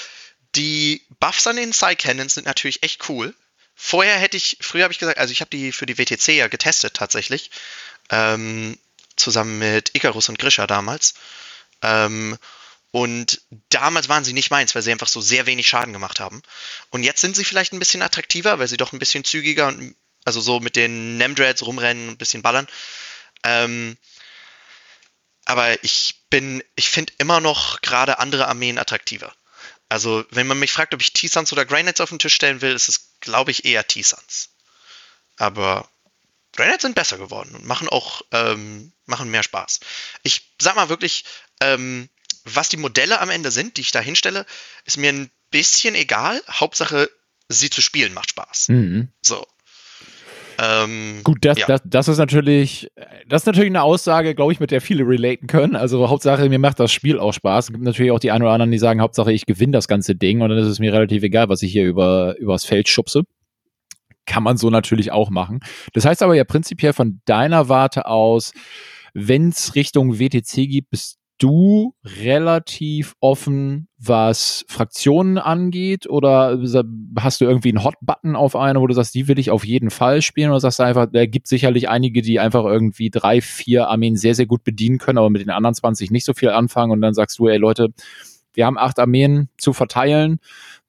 die 0.55 1.05
Buffs 1.19 1.45
an 1.45 1.57
den 1.57 1.71
Psy-Cannons 1.71 2.33
sind 2.33 2.47
natürlich 2.47 2.81
echt 2.81 3.07
cool. 3.07 3.35
Vorher 3.75 4.15
hätte 4.15 4.37
ich, 4.37 4.57
früher 4.61 4.83
habe 4.83 4.93
ich 4.93 4.99
gesagt, 4.99 5.17
also 5.17 5.31
ich 5.31 5.41
habe 5.41 5.49
die 5.49 5.71
für 5.71 5.85
die 5.85 5.97
WTC 5.97 6.29
ja 6.29 6.47
getestet 6.47 6.95
tatsächlich, 6.95 7.51
ähm, 8.09 8.77
zusammen 9.15 9.59
mit 9.59 9.95
Icarus 9.95 10.29
und 10.29 10.39
Grisha 10.39 10.67
damals. 10.67 11.13
Ähm, 11.81 12.37
und 12.91 13.41
damals 13.69 14.09
waren 14.09 14.25
sie 14.25 14.33
nicht 14.33 14.51
meins, 14.51 14.75
weil 14.75 14.81
sie 14.81 14.91
einfach 14.91 15.07
so 15.07 15.21
sehr 15.21 15.45
wenig 15.45 15.67
Schaden 15.67 15.93
gemacht 15.93 16.19
haben. 16.19 16.41
Und 16.89 17.03
jetzt 17.03 17.21
sind 17.21 17.35
sie 17.35 17.45
vielleicht 17.45 17.71
ein 17.71 17.79
bisschen 17.79 18.01
attraktiver, 18.01 18.59
weil 18.59 18.67
sie 18.67 18.77
doch 18.77 18.91
ein 18.91 18.99
bisschen 18.99 19.23
zügiger 19.23 19.67
und 19.67 19.95
also 20.25 20.41
so 20.41 20.59
mit 20.59 20.75
den 20.75 21.17
Nemdreads 21.17 21.65
rumrennen 21.65 22.09
und 22.09 22.13
ein 22.15 22.17
bisschen 22.17 22.41
ballern. 22.41 22.67
Ähm, 23.43 23.97
aber 25.45 25.83
ich 25.83 26.21
bin, 26.29 26.63
ich 26.75 26.89
finde 26.89 27.13
immer 27.17 27.39
noch 27.39 27.81
gerade 27.81 28.19
andere 28.19 28.47
Armeen 28.47 28.77
attraktiver. 28.77 29.33
Also, 29.89 30.23
wenn 30.29 30.47
man 30.47 30.59
mich 30.59 30.71
fragt, 30.71 30.93
ob 30.93 31.01
ich 31.01 31.11
T-Suns 31.11 31.51
oder 31.51 31.65
Knights 31.65 31.99
auf 31.99 32.09
den 32.09 32.19
Tisch 32.19 32.35
stellen 32.35 32.61
will, 32.61 32.73
ist 32.73 32.87
es, 32.87 33.09
glaube 33.19 33.51
ich, 33.51 33.65
eher 33.65 33.85
T-Suns. 33.85 34.49
Aber 35.37 35.89
Knights 36.55 36.81
sind 36.83 36.95
besser 36.95 37.17
geworden 37.17 37.55
und 37.55 37.65
machen 37.65 37.87
auch, 37.87 38.21
ähm, 38.31 38.93
machen 39.05 39.31
mehr 39.31 39.43
Spaß. 39.43 39.79
Ich 40.23 40.53
sag 40.59 40.75
mal 40.75 40.89
wirklich, 40.89 41.25
ähm, 41.61 42.09
was 42.43 42.69
die 42.69 42.77
Modelle 42.77 43.21
am 43.21 43.29
Ende 43.29 43.51
sind, 43.51 43.77
die 43.77 43.81
ich 43.81 43.91
da 43.91 43.99
hinstelle, 43.99 44.45
ist 44.85 44.97
mir 44.97 45.11
ein 45.11 45.31
bisschen 45.51 45.95
egal. 45.95 46.41
Hauptsache, 46.49 47.09
sie 47.47 47.69
zu 47.69 47.81
spielen 47.81 48.13
macht 48.13 48.31
Spaß. 48.31 48.69
Mhm. 48.69 49.09
So. 49.21 49.45
Ähm, 50.59 51.21
Gut, 51.23 51.39
das, 51.41 51.57
ja. 51.57 51.65
das, 51.65 51.81
das 51.85 52.07
ist 52.07 52.17
natürlich, 52.17 52.91
das 53.27 53.43
ist 53.43 53.45
natürlich 53.47 53.69
eine 53.69 53.81
Aussage, 53.81 54.35
glaube 54.35 54.53
ich, 54.53 54.59
mit 54.59 54.71
der 54.71 54.81
viele 54.81 55.03
relaten 55.03 55.47
können. 55.47 55.75
Also 55.75 56.09
Hauptsache, 56.09 56.47
mir 56.49 56.59
macht 56.59 56.79
das 56.79 56.91
Spiel 56.91 57.19
auch 57.19 57.33
Spaß. 57.33 57.65
Es 57.65 57.71
gibt 57.71 57.83
natürlich 57.83 58.11
auch 58.11 58.19
die 58.19 58.31
einen 58.31 58.43
oder 58.43 58.51
anderen, 58.51 58.71
die 58.71 58.77
sagen, 58.77 59.01
Hauptsache, 59.01 59.31
ich 59.31 59.45
gewinne 59.45 59.71
das 59.71 59.87
ganze 59.87 60.15
Ding 60.15 60.41
und 60.41 60.49
dann 60.49 60.59
ist 60.59 60.67
es 60.67 60.79
mir 60.79 60.93
relativ 60.93 61.23
egal, 61.23 61.49
was 61.49 61.63
ich 61.63 61.71
hier 61.71 61.85
über, 61.85 62.35
übers 62.37 62.65
Feld 62.65 62.89
schubse. 62.89 63.23
Kann 64.25 64.43
man 64.43 64.57
so 64.57 64.69
natürlich 64.69 65.11
auch 65.11 65.29
machen. 65.29 65.59
Das 65.93 66.05
heißt 66.05 66.21
aber 66.23 66.35
ja 66.35 66.43
prinzipiell 66.43 66.93
von 66.93 67.21
deiner 67.25 67.69
Warte 67.69 68.05
aus, 68.05 68.53
wenn 69.13 69.49
es 69.49 69.75
Richtung 69.75 70.19
WTC 70.19 70.67
gibt, 70.69 70.91
bist 70.91 71.21
du 71.41 71.95
relativ 72.05 73.15
offen, 73.19 73.87
was 73.97 74.63
Fraktionen 74.67 75.39
angeht? 75.39 76.07
Oder 76.07 76.59
hast 77.19 77.41
du 77.41 77.45
irgendwie 77.45 77.69
einen 77.69 77.83
Hot-Button 77.83 78.35
auf 78.35 78.55
eine, 78.55 78.79
wo 78.79 78.85
du 78.85 78.93
sagst, 78.93 79.15
die 79.15 79.27
will 79.27 79.39
ich 79.39 79.49
auf 79.49 79.65
jeden 79.65 79.89
Fall 79.89 80.21
spielen? 80.21 80.51
Oder 80.51 80.59
sagst 80.59 80.79
du 80.79 80.83
einfach, 80.83 81.07
da 81.11 81.25
gibt 81.25 81.47
sicherlich 81.47 81.89
einige, 81.89 82.21
die 82.21 82.39
einfach 82.39 82.63
irgendwie 82.63 83.09
drei, 83.09 83.41
vier 83.41 83.87
Armeen 83.87 84.17
sehr, 84.17 84.35
sehr 84.35 84.45
gut 84.45 84.63
bedienen 84.63 84.99
können, 84.99 85.17
aber 85.17 85.31
mit 85.31 85.41
den 85.41 85.49
anderen 85.49 85.73
20 85.73 86.11
nicht 86.11 86.25
so 86.25 86.33
viel 86.33 86.49
anfangen 86.49 86.91
und 86.91 87.01
dann 87.01 87.15
sagst 87.15 87.39
du, 87.39 87.47
ey 87.47 87.57
Leute, 87.57 87.89
wir 88.53 88.65
haben 88.65 88.77
acht 88.77 88.99
Armeen 88.99 89.49
zu 89.57 89.73
verteilen. 89.73 90.39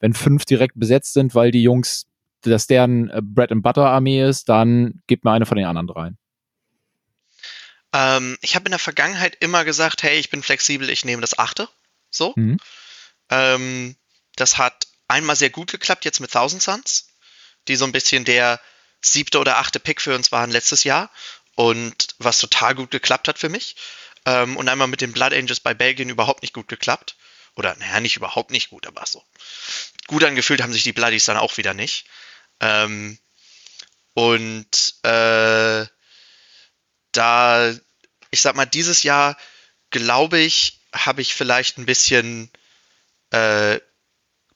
Wenn 0.00 0.12
fünf 0.12 0.44
direkt 0.44 0.78
besetzt 0.78 1.14
sind, 1.14 1.34
weil 1.34 1.50
die 1.50 1.62
Jungs, 1.62 2.06
dass 2.42 2.66
deren 2.66 3.10
äh, 3.10 3.20
Bread 3.22 3.52
and 3.52 3.62
Butter 3.62 3.86
Armee 3.86 4.22
ist, 4.22 4.48
dann 4.48 5.02
gib 5.06 5.24
mir 5.24 5.32
eine 5.32 5.46
von 5.46 5.56
den 5.56 5.66
anderen 5.66 5.86
dreien. 5.86 6.18
Ähm, 7.92 8.38
ich 8.40 8.54
habe 8.54 8.66
in 8.66 8.72
der 8.72 8.78
Vergangenheit 8.78 9.36
immer 9.40 9.64
gesagt, 9.64 10.02
hey, 10.02 10.18
ich 10.18 10.30
bin 10.30 10.42
flexibel, 10.42 10.88
ich 10.90 11.04
nehme 11.04 11.20
das 11.20 11.38
achte. 11.38 11.68
So. 12.10 12.32
Mhm. 12.36 12.58
Ähm, 13.30 13.96
das 14.36 14.58
hat 14.58 14.86
einmal 15.08 15.36
sehr 15.36 15.50
gut 15.50 15.70
geklappt, 15.70 16.04
jetzt 16.04 16.20
mit 16.20 16.32
Thousand 16.32 16.62
Suns, 16.62 17.08
die 17.68 17.76
so 17.76 17.84
ein 17.84 17.92
bisschen 17.92 18.24
der 18.24 18.60
siebte 19.00 19.38
oder 19.38 19.58
achte 19.58 19.80
Pick 19.80 20.00
für 20.00 20.14
uns 20.14 20.32
waren 20.32 20.50
letztes 20.50 20.84
Jahr 20.84 21.10
und 21.54 22.14
was 22.18 22.38
total 22.38 22.74
gut 22.74 22.90
geklappt 22.90 23.28
hat 23.28 23.38
für 23.38 23.48
mich. 23.48 23.76
Ähm, 24.24 24.56
und 24.56 24.68
einmal 24.68 24.88
mit 24.88 25.00
den 25.00 25.12
Blood 25.12 25.34
Angels 25.34 25.60
bei 25.60 25.74
Belgien 25.74 26.08
überhaupt 26.08 26.42
nicht 26.42 26.54
gut 26.54 26.68
geklappt. 26.68 27.16
Oder, 27.54 27.76
naja, 27.76 28.00
nicht 28.00 28.16
überhaupt 28.16 28.50
nicht 28.50 28.70
gut, 28.70 28.86
aber 28.86 29.04
so. 29.06 29.22
Gut 30.06 30.24
angefühlt 30.24 30.62
haben 30.62 30.72
sich 30.72 30.84
die 30.84 30.92
Bloodies 30.92 31.26
dann 31.26 31.36
auch 31.36 31.56
wieder 31.58 31.74
nicht. 31.74 32.06
Ähm, 32.60 33.18
und 34.14 34.94
äh, 35.02 35.86
da, 37.12 37.74
ich 38.30 38.40
sag 38.40 38.56
mal, 38.56 38.66
dieses 38.66 39.02
Jahr, 39.02 39.36
glaube 39.90 40.38
ich, 40.38 40.80
habe 40.94 41.22
ich 41.22 41.34
vielleicht 41.34 41.78
ein 41.78 41.86
bisschen, 41.86 42.50
äh, 43.30 43.80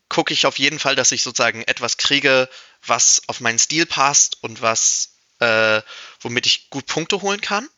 gucke 0.09 0.33
ich 0.33 0.47
auf 0.47 0.59
jeden 0.59 0.79
Fall, 0.79 0.97
dass 0.97 1.13
ich 1.13 1.23
sozusagen 1.23 1.63
etwas 1.63 1.97
kriege, 1.97 2.49
was 2.85 3.23
auf 3.27 3.41
meinen 3.41 3.59
Stil 3.59 3.87
passt 3.87 4.43
und 4.43 4.63
was, 4.63 5.15
äh, 5.41 5.83
womit 6.21 6.47
ich 6.47 6.71
gut 6.71 6.87
Punkte 6.87 7.23
holen 7.23 7.41
kann. 7.41 7.69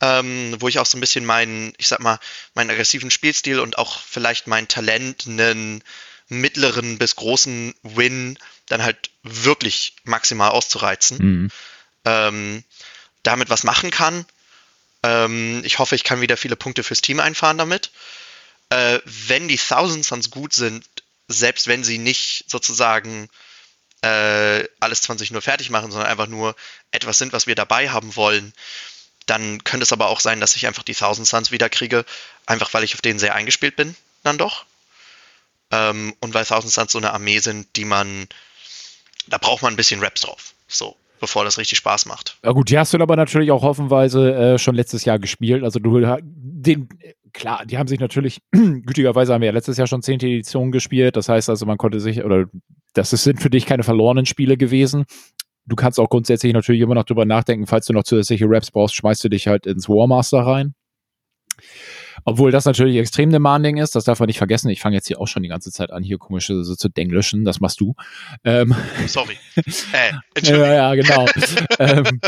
Ähm, 0.00 0.56
wo 0.58 0.68
ich 0.68 0.80
auch 0.80 0.86
so 0.86 0.98
ein 0.98 1.00
bisschen 1.00 1.24
meinen, 1.24 1.72
ich 1.78 1.86
sag 1.86 2.00
mal, 2.00 2.18
meinen 2.54 2.70
aggressiven 2.70 3.10
Spielstil 3.12 3.60
und 3.60 3.78
auch 3.78 4.00
vielleicht 4.00 4.48
mein 4.48 4.66
Talent, 4.66 5.26
einen 5.26 5.84
mittleren 6.28 6.98
bis 6.98 7.16
großen 7.16 7.74
Win 7.82 8.38
dann 8.66 8.82
halt 8.82 9.10
wirklich 9.22 9.94
maximal 10.04 10.50
auszureizen 10.50 11.18
Mhm. 11.18 11.50
ähm, 12.04 12.64
damit 13.22 13.50
was 13.50 13.64
machen 13.64 13.90
kann. 13.90 14.26
Ähm, 15.02 15.62
ich 15.64 15.78
hoffe, 15.78 15.94
ich 15.94 16.04
kann 16.04 16.20
wieder 16.20 16.36
viele 16.36 16.56
Punkte 16.56 16.82
fürs 16.82 17.00
Team 17.00 17.20
einfahren 17.20 17.58
damit. 17.58 17.90
Äh, 18.70 19.00
wenn 19.04 19.48
die 19.48 19.58
Thousand 19.58 20.04
Suns 20.04 20.30
gut 20.30 20.52
sind, 20.52 20.84
selbst 21.28 21.66
wenn 21.66 21.84
sie 21.84 21.98
nicht 21.98 22.44
sozusagen 22.48 23.28
äh, 24.02 24.64
alles 24.80 25.02
20.0 25.08 25.40
fertig 25.40 25.70
machen, 25.70 25.90
sondern 25.90 26.10
einfach 26.10 26.26
nur 26.26 26.54
etwas 26.90 27.18
sind, 27.18 27.32
was 27.32 27.46
wir 27.46 27.54
dabei 27.54 27.90
haben 27.90 28.16
wollen, 28.16 28.52
dann 29.26 29.64
könnte 29.64 29.84
es 29.84 29.92
aber 29.92 30.08
auch 30.08 30.20
sein, 30.20 30.40
dass 30.40 30.56
ich 30.56 30.66
einfach 30.66 30.82
die 30.82 30.94
Thousand 30.94 31.26
Suns 31.26 31.50
wieder 31.50 31.70
kriege, 31.70 32.04
einfach 32.44 32.74
weil 32.74 32.84
ich 32.84 32.94
auf 32.94 33.00
denen 33.00 33.18
sehr 33.18 33.34
eingespielt 33.34 33.76
bin, 33.76 33.96
dann 34.22 34.36
doch. 34.36 34.66
Ähm, 35.70 36.14
und 36.20 36.34
weil 36.34 36.44
Thousand 36.44 36.72
Suns 36.72 36.92
so 36.92 36.98
eine 36.98 37.14
Armee 37.14 37.38
sind, 37.38 37.76
die 37.76 37.86
man, 37.86 38.28
da 39.28 39.38
braucht 39.38 39.62
man 39.62 39.72
ein 39.72 39.76
bisschen 39.76 40.00
Raps 40.00 40.22
drauf. 40.22 40.54
So, 40.66 40.96
bevor 41.20 41.44
das 41.44 41.58
richtig 41.58 41.78
Spaß 41.78 42.06
macht. 42.06 42.38
Ja 42.44 42.52
gut, 42.52 42.70
die 42.70 42.78
hast 42.78 42.92
du 42.92 42.98
aber 42.98 43.16
natürlich 43.16 43.50
auch 43.50 43.62
hoffenweise 43.62 44.34
äh, 44.34 44.58
schon 44.58 44.74
letztes 44.74 45.04
Jahr 45.04 45.18
gespielt. 45.18 45.62
Also 45.62 45.78
du 45.78 46.00
den, 46.22 46.88
klar, 47.32 47.66
die 47.66 47.78
haben 47.78 47.88
sich 47.88 48.00
natürlich, 48.00 48.40
gütigerweise 48.52 49.34
haben 49.34 49.42
wir 49.42 49.46
ja 49.46 49.52
letztes 49.52 49.76
Jahr 49.76 49.86
schon 49.86 50.02
10. 50.02 50.20
Editionen 50.20 50.72
gespielt. 50.72 51.16
Das 51.16 51.28
heißt 51.28 51.50
also, 51.50 51.66
man 51.66 51.76
konnte 51.76 52.00
sich, 52.00 52.24
oder 52.24 52.46
das 52.94 53.10
sind 53.10 53.40
für 53.40 53.50
dich 53.50 53.66
keine 53.66 53.82
verlorenen 53.82 54.26
Spiele 54.26 54.56
gewesen. 54.56 55.04
Du 55.66 55.76
kannst 55.76 55.98
auch 55.98 56.08
grundsätzlich 56.10 56.52
natürlich 56.52 56.82
immer 56.82 56.94
noch 56.94 57.04
drüber 57.04 57.24
nachdenken, 57.24 57.66
falls 57.66 57.86
du 57.86 57.92
noch 57.92 58.04
zusätzliche 58.04 58.44
Raps 58.46 58.70
brauchst, 58.70 58.94
schmeißt 58.94 59.24
du 59.24 59.28
dich 59.28 59.46
halt 59.46 59.66
ins 59.66 59.88
Warmaster 59.88 60.40
rein. 60.40 60.74
Obwohl 62.24 62.50
das 62.50 62.64
natürlich 62.64 62.96
extrem 62.96 63.30
demanding 63.30 63.76
ist, 63.76 63.94
das 63.94 64.04
darf 64.04 64.20
man 64.20 64.26
nicht 64.26 64.38
vergessen. 64.38 64.70
Ich 64.70 64.80
fange 64.80 64.96
jetzt 64.96 65.06
hier 65.06 65.20
auch 65.20 65.28
schon 65.28 65.42
die 65.42 65.48
ganze 65.48 65.70
Zeit 65.70 65.90
an, 65.90 66.02
hier 66.02 66.18
komische 66.18 66.64
so 66.64 66.74
zu 66.74 66.88
denglischen, 66.88 67.44
das 67.44 67.60
machst 67.60 67.80
du. 67.80 67.94
Ähm, 68.44 68.74
Sorry. 69.06 69.36
Äh, 69.92 70.12
ja, 70.42 70.74
ja, 70.74 70.94
genau. 70.94 71.26
ähm, 71.78 72.20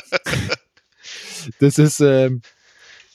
das 1.59 1.79
ist, 1.79 2.01
ähm, 2.01 2.43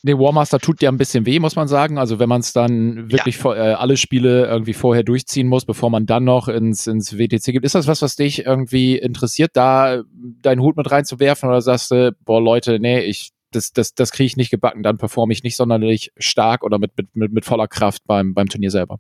Nee, 0.04 0.18
Warmaster 0.18 0.58
tut 0.58 0.82
ja 0.82 0.90
ein 0.90 0.98
bisschen 0.98 1.28
weh, 1.28 1.40
muss 1.40 1.56
man 1.56 1.68
sagen. 1.68 2.00
Also 2.00 2.18
wenn 2.18 2.30
man 2.30 2.42
es 2.42 2.54
dann 2.54 3.12
wirklich 3.12 3.36
ja. 3.36 3.42
vor, 3.42 3.56
äh, 3.56 3.74
alle 3.74 3.98
Spiele 3.98 4.48
irgendwie 4.48 4.74
vorher 4.74 5.04
durchziehen 5.04 5.48
muss, 5.48 5.66
bevor 5.66 5.92
man 5.92 6.08
dann 6.08 6.24
noch 6.24 6.48
ins, 6.48 6.88
ins 6.88 7.20
WTC 7.20 7.52
gibt. 7.52 7.66
Ist 7.66 7.76
das 7.76 7.86
was, 7.86 8.02
was 8.02 8.16
dich 8.16 8.46
irgendwie 8.46 8.98
interessiert, 8.98 9.52
da 9.54 10.02
deinen 10.42 10.62
Hut 10.62 10.76
mit 10.76 10.90
reinzuwerfen 10.90 11.50
oder 11.50 11.62
sagst 11.62 11.92
du, 11.92 12.16
boah 12.26 12.42
Leute, 12.42 12.80
nee, 12.80 13.02
ich, 13.02 13.30
das, 13.52 13.74
das, 13.74 13.94
das 13.94 14.12
kriege 14.12 14.28
ich 14.28 14.38
nicht 14.38 14.50
gebacken, 14.50 14.84
dann 14.84 14.98
performe 14.98 15.34
ich 15.34 15.44
nicht 15.44 15.56
sonderlich 15.56 16.12
stark 16.18 16.64
oder 16.64 16.80
mit, 16.80 16.98
mit, 16.98 17.16
mit, 17.16 17.32
mit 17.32 17.46
voller 17.46 17.68
Kraft 17.68 18.04
beim, 18.06 18.34
beim 18.34 18.48
Turnier 18.48 18.72
selber? 18.72 19.00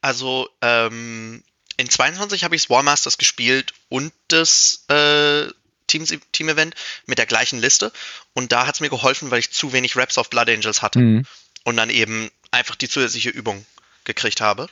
Also, 0.00 0.48
ähm, 0.60 1.42
in 1.76 1.88
22 1.88 2.44
habe 2.44 2.56
ich 2.56 2.68
War 2.70 2.82
Masters 2.82 3.18
gespielt 3.18 3.72
und 3.88 4.12
das 4.28 4.84
äh, 4.88 5.46
Team-Event 5.86 6.74
mit 7.06 7.18
der 7.18 7.26
gleichen 7.26 7.60
Liste. 7.60 7.92
Und 8.34 8.52
da 8.52 8.66
hat 8.66 8.76
es 8.76 8.80
mir 8.80 8.90
geholfen, 8.90 9.30
weil 9.30 9.40
ich 9.40 9.52
zu 9.52 9.72
wenig 9.72 9.96
Raps 9.96 10.18
auf 10.18 10.30
Blood 10.30 10.48
Angels 10.48 10.82
hatte. 10.82 10.98
Mhm. 10.98 11.26
Und 11.64 11.76
dann 11.76 11.90
eben 11.90 12.30
einfach 12.50 12.76
die 12.76 12.88
zusätzliche 12.88 13.30
Übung 13.30 13.64
gekriegt 14.04 14.40
habe. 14.40 14.68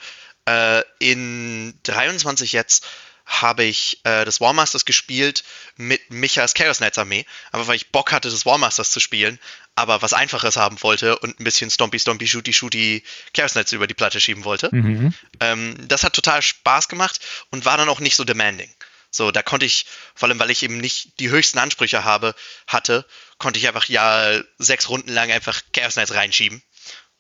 Äh, 0.47 0.83
in 0.99 1.75
23 1.85 2.53
jetzt 2.53 2.87
habe 3.27 3.65
ich 3.65 4.01
äh, 4.05 4.25
das 4.25 4.41
Warmasters 4.41 4.85
gespielt 4.85 5.43
mit 5.77 6.11
Michas 6.11 6.55
Chaos 6.55 6.79
Knights 6.79 6.97
Armee, 6.97 7.27
aber 7.51 7.67
weil 7.67 7.77
ich 7.77 7.91
Bock 7.91 8.13
hatte, 8.13 8.31
das 8.31 8.47
Warmasters 8.47 8.93
zu 8.93 9.01
spielen, 9.01 9.39
aber 9.75 10.01
was 10.01 10.13
Einfaches 10.13 10.57
haben 10.57 10.81
wollte 10.83 11.19
und 11.19 11.39
ein 11.39 11.45
bisschen 11.45 11.71
Stompy, 11.71 11.99
Stompy, 11.99 12.29
Shooty, 12.29 12.53
Shooty 12.53 13.05
Chaos 13.35 13.53
Knights 13.53 13.73
über 13.73 13.87
die 13.87 13.95
Platte 13.95 14.21
schieben 14.21 14.45
wollte. 14.45 14.71
Mhm. 14.73 15.13
Ähm, 15.41 15.75
das 15.89 16.05
hat 16.05 16.15
total 16.15 16.41
Spaß 16.41 16.89
gemacht 16.89 17.21
und 17.51 17.65
war 17.65 17.77
dann 17.77 17.89
auch 17.89 18.01
nicht 18.01 18.17
so 18.17 18.25
demanding. 18.25 18.73
So, 19.11 19.31
da 19.31 19.43
konnte 19.43 19.67
ich, 19.67 19.87
vor 20.15 20.29
allem 20.29 20.39
weil 20.39 20.51
ich 20.51 20.63
eben 20.63 20.79
nicht 20.79 21.19
die 21.21 21.31
höchsten 21.31 21.59
Ansprüche 21.59 22.05
habe, 22.05 22.35
hatte, 22.67 23.05
konnte 23.39 23.59
ich 23.59 23.67
einfach 23.67 23.87
ja 23.87 24.41
sechs 24.59 24.89
Runden 24.89 25.13
lang 25.13 25.33
einfach 25.33 25.63
Chaos 25.73 25.95
Knights 25.95 26.15
reinschieben. 26.15 26.63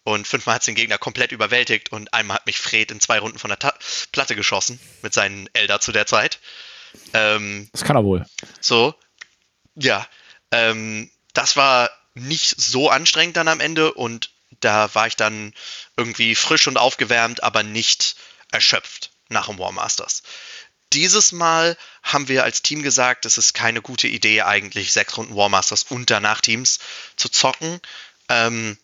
Und 0.07 0.29
fünfmal 0.29 0.55
hat 0.55 0.62
es 0.62 0.66
den 0.66 0.77
Gegner 0.77 0.99
komplett 0.99 1.33
überwältigt 1.33 1.90
und 1.90 2.14
einmal 2.14 2.37
hat 2.37 2.47
mich 2.47 2.61
Fred 2.61 2.92
in 2.92 3.01
zwei 3.01 3.19
Runden 3.19 3.40
von 3.40 3.49
der 3.49 3.59
Ta 3.59 3.75
Platte 4.12 4.37
geschossen 4.37 4.79
mit 5.03 5.12
seinen 5.12 5.51
Elder 5.53 5.81
zu 5.81 5.90
der 5.90 6.07
Zeit. 6.07 6.38
Ähm, 7.12 7.69
das 7.73 7.83
kann 7.83 7.97
er 7.97 8.05
wohl. 8.05 8.25
So, 8.61 8.95
ja. 9.75 10.07
Ähm, 10.53 11.11
das 11.33 11.57
war 11.57 11.90
nicht 12.14 12.55
so 12.57 12.88
anstrengend 12.88 13.37
dann 13.37 13.49
am 13.49 13.59
Ende 13.59 13.92
und 13.95 14.31
da 14.61 14.95
war 14.95 15.09
ich 15.09 15.16
dann 15.16 15.53
irgendwie 15.97 16.37
frisch 16.37 16.69
und 16.69 16.77
aufgewärmt, 16.77 17.42
aber 17.42 17.64
nicht 17.64 18.14
erschöpft 18.53 19.11
nach 19.29 19.49
dem 19.49 19.59
War 19.59 19.73
Masters. 19.73 20.23
Dieses 20.92 21.33
Mal 21.33 21.77
haben 22.05 22.29
wir 22.29 22.45
als 22.45 22.62
Team 22.62 22.85
gesagt, 22.85 23.27
es 23.27 23.38
ist 23.38 23.55
keine 23.55 23.83
gute 23.83 24.07
Idee, 24.07 24.42
eigentlich 24.42 24.92
sechs 24.92 25.16
Runden 25.16 25.35
War 25.35 25.49
Masters 25.49 25.83
und 25.83 26.12
danach 26.12 26.40
Teams 26.42 26.79
zu 27.16 27.29
zocken. 27.29 27.81
Ähm, 28.29 28.79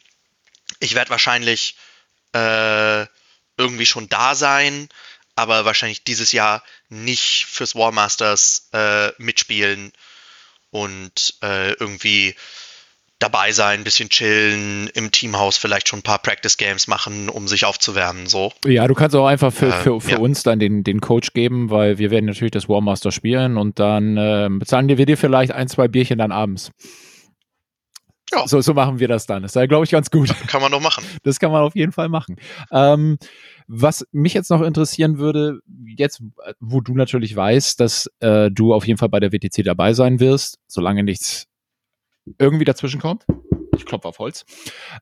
ich 0.80 0.94
werde 0.94 1.10
wahrscheinlich 1.10 1.76
äh, 2.34 3.06
irgendwie 3.56 3.86
schon 3.86 4.08
da 4.08 4.34
sein, 4.34 4.88
aber 5.34 5.64
wahrscheinlich 5.64 6.04
dieses 6.04 6.32
Jahr 6.32 6.62
nicht 6.88 7.46
fürs 7.46 7.74
War 7.74 7.92
Masters 7.92 8.68
äh, 8.72 9.10
mitspielen 9.18 9.92
und 10.70 11.34
äh, 11.42 11.72
irgendwie 11.72 12.34
dabei 13.22 13.52
sein, 13.52 13.80
ein 13.80 13.84
bisschen 13.84 14.08
chillen, 14.08 14.88
im 14.94 15.12
Teamhaus 15.12 15.56
vielleicht 15.56 15.88
schon 15.88 16.00
ein 16.00 16.02
paar 16.02 16.18
Practice 16.18 16.56
Games 16.56 16.88
machen, 16.88 17.28
um 17.28 17.46
sich 17.46 17.64
aufzuwärmen. 17.64 18.26
So. 18.26 18.52
Ja, 18.66 18.88
du 18.88 18.94
kannst 18.94 19.14
auch 19.14 19.26
einfach 19.26 19.52
für, 19.52 19.70
für, 19.70 20.00
für 20.00 20.10
ja. 20.10 20.18
uns 20.18 20.42
dann 20.42 20.58
den, 20.58 20.82
den 20.82 21.00
Coach 21.00 21.32
geben, 21.32 21.70
weil 21.70 21.98
wir 21.98 22.10
werden 22.10 22.26
natürlich 22.26 22.50
das 22.50 22.68
Warmaster 22.68 23.12
spielen 23.12 23.56
und 23.58 23.78
dann 23.78 24.16
äh, 24.16 24.48
bezahlen 24.50 24.88
wir 24.88 25.06
dir 25.06 25.16
vielleicht 25.16 25.52
ein, 25.52 25.68
zwei 25.68 25.86
Bierchen 25.86 26.18
dann 26.18 26.32
abends. 26.32 26.72
Ja. 28.32 28.46
So, 28.48 28.60
so 28.60 28.74
machen 28.74 28.98
wir 28.98 29.08
das 29.08 29.26
dann. 29.26 29.42
Das 29.42 29.52
sei, 29.52 29.66
glaube 29.66 29.84
ich, 29.84 29.90
ganz 29.90 30.10
gut. 30.10 30.34
Kann 30.46 30.62
man 30.62 30.72
doch 30.72 30.80
machen. 30.80 31.04
Das 31.22 31.38
kann 31.38 31.52
man 31.52 31.62
auf 31.62 31.74
jeden 31.74 31.92
Fall 31.92 32.08
machen. 32.08 32.36
Ähm, 32.70 33.18
was 33.66 34.06
mich 34.12 34.34
jetzt 34.34 34.50
noch 34.50 34.62
interessieren 34.62 35.18
würde, 35.18 35.60
jetzt, 35.96 36.22
wo 36.60 36.80
du 36.80 36.94
natürlich 36.94 37.34
weißt, 37.34 37.78
dass 37.78 38.10
äh, 38.20 38.50
du 38.50 38.74
auf 38.74 38.86
jeden 38.86 38.98
Fall 38.98 39.08
bei 39.08 39.20
der 39.20 39.32
WTC 39.32 39.64
dabei 39.64 39.92
sein 39.92 40.20
wirst, 40.20 40.58
solange 40.66 41.02
nichts 41.02 41.46
irgendwie 42.38 42.64
dazwischen 42.64 43.00
kommt. 43.00 43.26
Ich 43.76 43.84
klopfe 43.84 44.08
auf 44.08 44.18
Holz. 44.18 44.44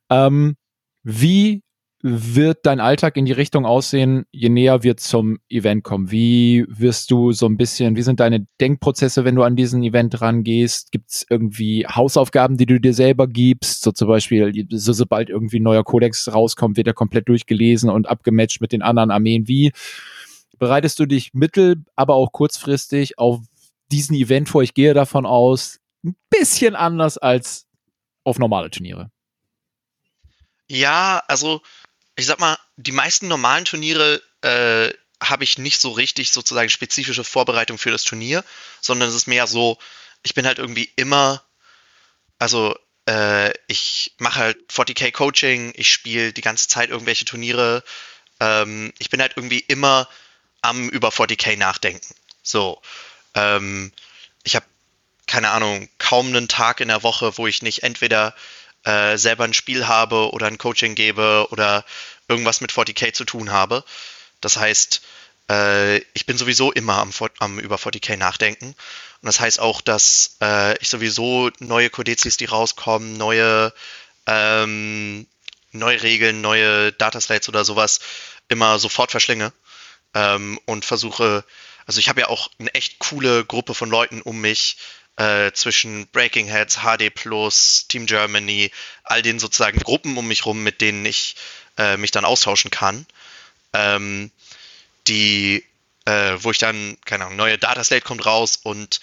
Ähm, 0.09 0.57
wie 1.03 1.63
wird 2.03 2.65
dein 2.65 2.81
Alltag 2.81 3.17
in 3.17 3.27
die 3.27 3.33
Richtung 3.33 3.67
aussehen, 3.67 4.25
je 4.33 4.49
näher 4.49 4.83
wir 4.83 4.97
zum 4.97 5.39
Event 5.51 5.85
kommen? 5.85 6.11
Wie 6.11 6.65
wirst 6.69 7.11
du 7.11 7.33
so 7.33 7.47
ein 7.47 7.59
bisschen, 7.59 7.95
wie 7.97 8.03
sind 8.03 8.21
deine 8.21 8.47
Denkprozesse, 8.61 9.25
wenn 9.25 9.35
du 9.35 9.43
an 9.43 9.55
diesen 9.55 9.83
Event 9.83 10.21
rangehst? 10.21 10.93
Gibt 10.93 11.11
es 11.11 11.27
irgendwie 11.29 11.87
Hausaufgaben, 11.87 12.57
die 12.57 12.67
du 12.67 12.81
dir 12.81 12.95
selber 12.95 13.27
gibst? 13.27 13.83
So 13.83 13.93
zum 13.93 14.09
Beispiel, 14.09 14.67
so, 14.71 14.95
sobald 14.95 15.29
irgendwie 15.29 15.61
ein 15.61 15.65
neuer 15.65 15.85
Kodex 15.85 16.33
rauskommt, 16.33 16.79
wird 16.79 16.87
er 16.87 16.95
komplett 16.95 17.29
durchgelesen 17.29 17.91
und 17.91 18.09
abgematcht 18.09 18.63
mit 18.63 18.73
den 18.73 18.83
anderen 18.83 19.11
Armeen. 19.11 19.47
Wie 19.47 19.73
bereitest 20.59 20.99
du 20.99 21.07
dich 21.07 21.35
mittel, 21.35 21.85
aber 21.97 22.15
auch 22.15 22.33
kurzfristig 22.33 23.19
auf 23.19 23.41
diesen 23.93 24.17
Event 24.17 24.49
vor? 24.49 24.63
Ich 24.63 24.73
gehe 24.73 24.95
davon 24.95 25.27
aus, 25.27 25.81
ein 26.03 26.17
bisschen 26.31 26.77
anders 26.77 27.19
als 27.19 27.67
auf 28.25 28.39
normale 28.39 28.71
Turniere. 28.71 29.11
Ja, 30.71 31.21
also 31.27 31.61
ich 32.21 32.27
sag 32.27 32.39
mal, 32.39 32.59
die 32.77 32.93
meisten 32.93 33.29
normalen 33.29 33.65
Turniere 33.65 34.23
äh, 34.43 34.93
habe 35.23 35.45
ich 35.45 35.59
nicht 35.59 35.81
so 35.81 35.91
richtig 35.91 36.33
sozusagen 36.33 36.71
spezifische 36.71 37.25
Vorbereitung 37.25 37.79
für 37.79 37.91
das 37.91 38.05
Turnier, 38.05 38.45
sondern 38.81 39.09
es 39.09 39.15
ist 39.15 39.27
mehr 39.27 39.47
so, 39.47 39.79
ich 40.23 40.35
bin 40.35 40.47
halt 40.47 40.59
irgendwie 40.59 40.91
immer, 40.97 41.43
also 42.39 42.77
äh, 43.07 43.53
ich 43.67 44.15
mache 44.19 44.41
halt 44.41 44.59
40k 44.71 45.13
Coaching, 45.13 45.73
ich 45.77 45.91
spiele 45.91 46.33
die 46.33 46.41
ganze 46.41 46.69
Zeit 46.69 46.91
irgendwelche 46.91 47.25
Turniere, 47.25 47.83
ähm, 48.39 48.93
ich 48.99 49.11
bin 49.11 49.21
halt 49.21 49.35
irgendwie 49.37 49.61
immer 49.61 50.09
am 50.63 50.89
über 50.89 51.09
40k 51.11 51.57
nachdenken. 51.57 52.15
So, 52.43 52.81
ähm, 53.35 53.93
ich 54.43 54.57
habe 54.57 54.67
keine 55.27 55.51
Ahnung, 55.51 55.89
kaum 55.99 56.29
einen 56.29 56.49
Tag 56.49 56.81
in 56.81 56.89
der 56.89 57.03
Woche, 57.05 57.39
wo 57.39 57.47
ich 57.47 57.63
nicht 57.63 57.83
entweder 57.85 58.35
äh, 58.85 59.17
selber 59.17 59.45
ein 59.45 59.55
Spiel 59.55 59.87
habe 59.87 60.31
oder 60.33 60.47
ein 60.47 60.59
Coaching 60.59 60.95
gebe 60.95 61.47
oder 61.51 61.85
irgendwas 62.29 62.61
mit 62.61 62.73
40k 62.73 63.13
zu 63.13 63.25
tun 63.25 63.51
habe. 63.51 63.85
Das 64.41 64.57
heißt, 64.57 65.03
äh, 65.51 65.99
ich 66.15 66.27
bin 66.27 66.39
sowieso 66.39 66.73
immer 66.73 66.99
am, 66.99 67.13
am, 67.39 67.59
über 67.59 67.77
40k 67.77 68.17
nachdenken. 68.17 68.67
Und 68.67 69.27
das 69.27 69.41
heißt 69.41 69.61
auch, 69.61 69.81
dass 69.81 70.37
äh, 70.41 70.79
ich 70.79 70.89
sowieso 70.89 71.51
neue 71.59 71.91
Codezis, 71.91 72.37
die 72.37 72.47
rauskommen, 72.47 73.19
neue, 73.19 73.73
ähm, 74.27 75.27
neue 75.73 76.03
Regeln, 76.03 76.41
neue 76.41 76.93
Dataslates 76.93 77.49
oder 77.49 77.65
sowas 77.65 78.01
immer 78.49 78.79
sofort 78.79 79.11
verschlinge 79.11 79.53
ähm, 80.15 80.59
und 80.65 80.85
versuche, 80.85 81.45
also 81.87 81.99
ich 82.01 82.09
habe 82.09 82.21
ja 82.21 82.29
auch 82.29 82.51
eine 82.59 82.75
echt 82.75 82.99
coole 82.99 83.45
Gruppe 83.45 83.75
von 83.75 83.91
Leuten 83.91 84.23
um 84.23 84.41
mich, 84.41 84.79
äh, 85.21 85.53
zwischen 85.53 86.07
Breaking 86.09 86.47
Heads, 86.47 86.79
HD 86.79 87.15
Plus, 87.15 87.87
Team 87.89 88.07
Germany, 88.07 88.71
all 89.05 89.21
den 89.21 89.39
sozusagen 89.39 89.79
Gruppen 89.79 90.17
um 90.17 90.27
mich 90.27 90.47
rum, 90.47 90.63
mit 90.63 90.81
denen 90.81 91.05
ich 91.05 91.37
äh, 91.77 91.99
mich 91.99 92.11
dann 92.11 92.25
austauschen 92.25 92.71
kann. 92.71 93.05
Ähm, 93.75 94.31
die, 95.07 95.65
äh, 96.07 96.37
wo 96.39 96.51
ich 96.51 96.59
dann, 96.59 96.97
keine 97.05 97.25
Ahnung, 97.27 97.37
neue 97.37 97.59
Dataslate 97.59 98.05
kommt 98.05 98.25
raus 98.25 98.59
und 98.63 99.01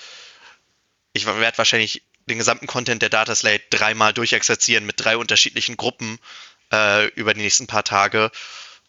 ich 1.14 1.28
werde 1.28 1.58
wahrscheinlich 1.58 2.02
den 2.26 2.40
gesamten 2.40 2.66
Content 2.68 3.02
der 3.04 3.10
Dataslate 3.10 3.64
dreimal 3.70 4.12
durchexerzieren 4.14 4.86
mit 4.86 5.00
drei 5.00 5.18
unterschiedlichen 5.18 5.78
Gruppen 5.78 6.20
äh, 6.72 7.08
über 7.10 7.36
die 7.36 7.42
nächsten 7.42 7.68
paar 7.68 7.84
Tage, 7.84 8.32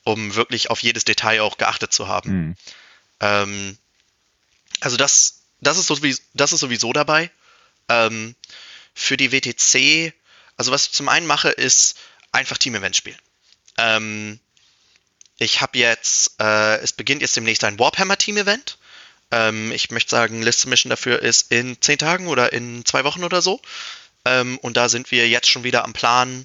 um 0.02 0.34
wirklich 0.34 0.70
auf 0.70 0.82
jedes 0.82 1.04
Detail 1.04 1.42
auch 1.42 1.58
geachtet 1.58 1.92
zu 1.92 2.08
haben. 2.08 2.30
Mhm. 2.30 2.56
Ähm, 3.20 3.78
Also 4.80 4.96
das, 4.96 5.37
das, 5.60 5.78
ist, 5.78 5.86
sowieso, 5.86 6.22
das 6.34 6.52
ist 6.52 6.60
sowieso 6.60 6.92
dabei. 6.92 7.30
Ähm, 7.88 8.34
für 8.94 9.16
die 9.16 9.32
WTC, 9.32 10.12
also 10.56 10.72
was 10.72 10.86
ich 10.86 10.92
zum 10.92 11.08
einen 11.08 11.26
mache, 11.26 11.50
ist 11.50 11.98
einfach 12.32 12.58
Team-Events 12.58 12.98
spielen. 12.98 13.18
Ähm, 13.78 14.40
ich 15.38 15.60
habe 15.60 15.78
jetzt, 15.78 16.40
äh, 16.40 16.78
es 16.78 16.92
beginnt 16.92 17.22
jetzt 17.22 17.36
demnächst 17.36 17.64
ein 17.64 17.78
Warhammer-Team-Event. 17.78 18.78
Ähm, 19.30 19.72
ich 19.72 19.90
möchte 19.90 20.10
sagen, 20.10 20.42
List 20.42 20.66
Mission 20.66 20.90
dafür 20.90 21.20
ist 21.22 21.52
in 21.52 21.80
zehn 21.80 21.98
Tagen 21.98 22.26
oder 22.26 22.52
in 22.52 22.84
zwei 22.84 23.04
Wochen 23.04 23.24
oder 23.24 23.40
so. 23.40 23.60
Ähm, 24.24 24.58
und 24.58 24.76
da 24.76 24.88
sind 24.88 25.10
wir 25.10 25.28
jetzt 25.28 25.48
schon 25.48 25.64
wieder 25.64 25.84
am 25.84 25.92
Plan. 25.92 26.44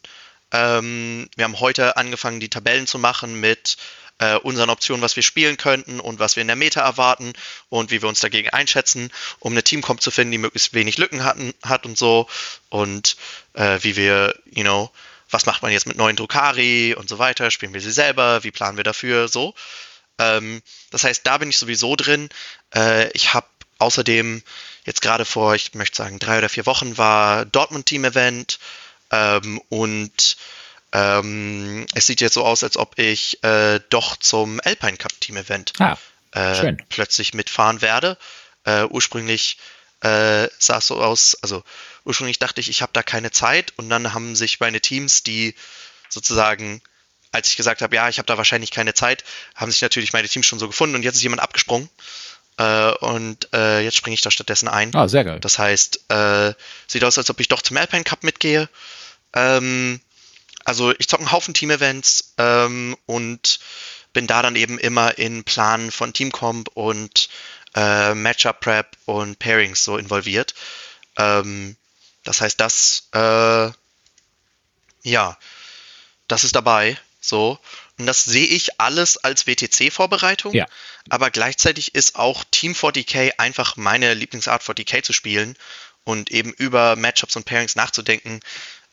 Ähm, 0.52 1.28
wir 1.36 1.45
haben 1.45 1.60
heute 1.60 1.97
angefangen, 1.97 2.39
die 2.39 2.49
Tabellen 2.49 2.86
zu 2.86 2.99
machen 2.99 3.39
mit 3.39 3.78
äh, 4.19 4.36
unseren 4.36 4.69
Optionen, 4.69 5.02
was 5.02 5.15
wir 5.15 5.23
spielen 5.23 5.58
könnten 5.58 5.99
und 5.99 6.19
was 6.19 6.36
wir 6.36 6.41
in 6.41 6.47
der 6.47 6.56
Meta 6.56 6.82
erwarten 6.82 7.34
und 7.69 7.91
wie 7.91 8.02
wir 8.02 8.10
uns 8.10 8.19
dagegen 8.19 8.49
einschätzen, 8.49 9.12
um 9.39 9.54
eine 9.54 9.63
Teamcomp 9.63 10.02
zu 10.02 10.12
finden, 10.12 10.32
die 10.32 10.38
möglichst 10.38 10.73
wenig 10.73 10.97
Lücken 10.97 11.23
hatten, 11.23 11.54
hat 11.63 11.86
und 11.86 11.97
so. 11.97 12.28
Und 12.69 13.17
äh, 13.54 13.80
wie 13.82 13.95
wir, 13.95 14.36
you 14.45 14.63
know, 14.63 14.91
was 15.30 15.45
macht 15.45 15.62
man 15.63 15.71
jetzt 15.71 15.88
mit 15.88 15.97
neuen 15.97 16.15
Drukari 16.15 16.93
und 16.93 17.10
so 17.10 17.17
weiter, 17.17 17.49
spielen 17.52 17.73
wir 17.73 17.82
sie 17.82 17.91
selber, 17.91 18.43
wie 18.43 18.52
planen 18.52 18.78
wir 18.78 18.84
dafür, 18.84 19.28
so. 19.28 19.54
Ähm, 20.19 20.62
das 20.91 21.04
heißt, 21.04 21.26
da 21.26 21.38
bin 21.39 21.49
ich 21.49 21.58
sowieso 21.58 21.95
drin. 21.95 22.30
Äh, 22.73 23.10
ich 23.13 23.34
habe 23.34 23.47
außerdem 23.80 24.43
jetzt 24.86 25.02
gerade 25.02 25.26
vor, 25.26 25.56
ich 25.56 25.73
möchte 25.73 25.97
sagen, 25.97 26.19
drei 26.19 26.38
oder 26.38 26.49
vier 26.49 26.65
Wochen 26.65 26.97
war 26.97 27.45
Dortmund 27.45 27.88
Team 27.88 28.06
Event 28.06 28.60
ähm, 29.12 29.62
und 29.69 30.38
ähm, 30.93 31.86
es 31.93 32.08
sieht 32.08 32.21
jetzt 32.21 32.36
so 32.36 32.45
aus, 32.45 32.63
als 32.63 32.77
ob 32.77 32.97
ich 32.99 33.43
äh, 33.43 33.79
doch 33.89 34.15
zum 34.17 34.62
Alpine 34.63 34.97
Cup 34.97 35.19
Team 35.19 35.38
Event 35.38 35.73
ah, 35.79 35.97
äh, 36.32 36.73
plötzlich 36.89 37.34
mitfahren 37.34 37.82
werde. 37.82 38.17
Äh, 38.63 38.86
ursprünglich 38.86 39.58
äh, 40.01 40.47
sah 40.60 40.77
es 40.77 40.88
so 40.88 41.01
aus, 41.01 41.38
also 41.41 41.63
ursprünglich 42.06 42.39
dachte 42.39 42.62
ich, 42.62 42.69
ich 42.69 42.82
habe 42.82 42.91
da 42.93 43.03
keine 43.03 43.32
Zeit 43.32 43.73
und 43.77 43.89
dann 43.89 44.13
haben 44.13 44.36
sich 44.36 44.60
meine 44.60 44.82
Teams, 44.82 45.23
die 45.23 45.56
sozusagen 46.10 46.82
als 47.34 47.49
ich 47.49 47.58
gesagt 47.58 47.82
habe, 47.82 47.95
ja, 47.95 48.08
ich 48.10 48.19
habe 48.19 48.27
da 48.27 48.38
wahrscheinlich 48.38 48.69
keine 48.69 48.93
Zeit, 48.93 49.23
haben 49.56 49.71
sich 49.71 49.82
natürlich 49.82 50.13
meine 50.13 50.27
Teams 50.27 50.45
schon 50.45 50.60
so 50.60 50.67
gefunden 50.67 50.95
und 50.95 51.01
jetzt 51.01 51.15
ist 51.15 51.23
jemand 51.23 51.41
abgesprungen. 51.41 51.89
Äh, 52.58 52.91
und 52.91 53.51
äh, 53.53 53.84
jetzt 53.84 53.97
springe 53.97 54.13
ich 54.13 54.21
da 54.21 54.29
stattdessen 54.29 54.67
ein. 54.67 54.93
Ah, 54.93 55.08
sehr 55.08 55.23
geil. 55.23 55.39
Das 55.39 55.58
heißt, 55.58 56.12
äh, 56.12 56.53
sieht 56.86 57.03
aus, 57.03 57.17
als 57.17 57.32
ob 57.32 57.39
ich 57.39 57.47
doch 57.47 57.63
zum 57.63 57.77
Alpine 57.77 58.03
Cup 58.03 58.23
mitgehe. 58.23 58.69
Ähm, 59.34 59.99
also 60.65 60.93
ich 60.97 61.08
zocke 61.08 61.23
einen 61.23 61.32
Haufen 61.32 61.54
Team-Events 61.54 62.34
ähm, 62.38 62.95
und 63.06 63.60
bin 64.13 64.28
da 64.28 64.41
dann 64.41 64.56
eben 64.56 64.78
immer 64.78 65.17
in 65.17 65.43
Planen 65.43 65.91
von 65.91 66.13
Teamcomp 66.13 66.69
und 66.76 67.30
äh, 67.76 68.13
Matchup-Prep 68.13 68.97
und 69.06 69.39
Pairings 69.39 69.84
so 69.84 69.97
involviert. 69.97 70.54
Ähm, 71.17 71.76
das 72.23 72.41
heißt, 72.41 72.60
das, 72.60 73.10
äh, 73.13 73.71
ja, 75.04 75.38
das 76.28 76.43
ist 76.43 76.56
dabei. 76.56 76.97
So. 77.19 77.58
Und 77.97 78.06
das 78.06 78.23
sehe 78.23 78.45
ich 78.45 78.80
alles 78.80 79.17
als 79.17 79.47
WTC-Vorbereitung. 79.47 80.54
Ja. 80.54 80.65
Aber 81.10 81.32
gleichzeitig 81.32 81.95
ist 81.95 82.15
auch 82.15 82.43
Team 82.52 82.73
40k 82.73 83.34
einfach 83.38 83.78
meine 83.78 84.13
Lieblingsart, 84.13 84.62
40k 84.62 85.04
zu 85.04 85.13
spielen 85.13 85.56
und 86.04 86.32
eben 86.32 86.52
über 86.54 86.95
Matchups 86.95 87.36
und 87.36 87.45
Pairings 87.45 87.76
nachzudenken, 87.76 88.41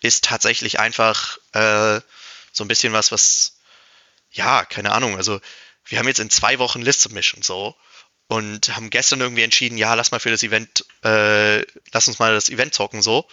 ist 0.02 0.24
tatsächlich 0.24 0.78
einfach 0.80 1.38
äh, 1.52 2.00
so 2.52 2.64
ein 2.64 2.68
bisschen 2.68 2.92
was, 2.92 3.12
was, 3.12 3.58
ja, 4.30 4.64
keine 4.64 4.92
Ahnung. 4.92 5.16
Also, 5.16 5.40
wir 5.84 5.98
haben 5.98 6.08
jetzt 6.08 6.20
in 6.20 6.30
zwei 6.30 6.58
Wochen 6.58 6.82
List 6.82 7.00
Submission 7.00 7.42
so 7.42 7.76
und 8.28 8.76
haben 8.76 8.90
gestern 8.90 9.20
irgendwie 9.20 9.42
entschieden, 9.42 9.76
ja, 9.76 9.94
lass 9.94 10.12
mal 10.12 10.20
für 10.20 10.30
das 10.30 10.42
Event, 10.42 10.84
äh, 11.04 11.60
lass 11.92 12.08
uns 12.08 12.18
mal 12.18 12.32
das 12.32 12.48
Event 12.48 12.74
zocken 12.74 13.02
so. 13.02 13.28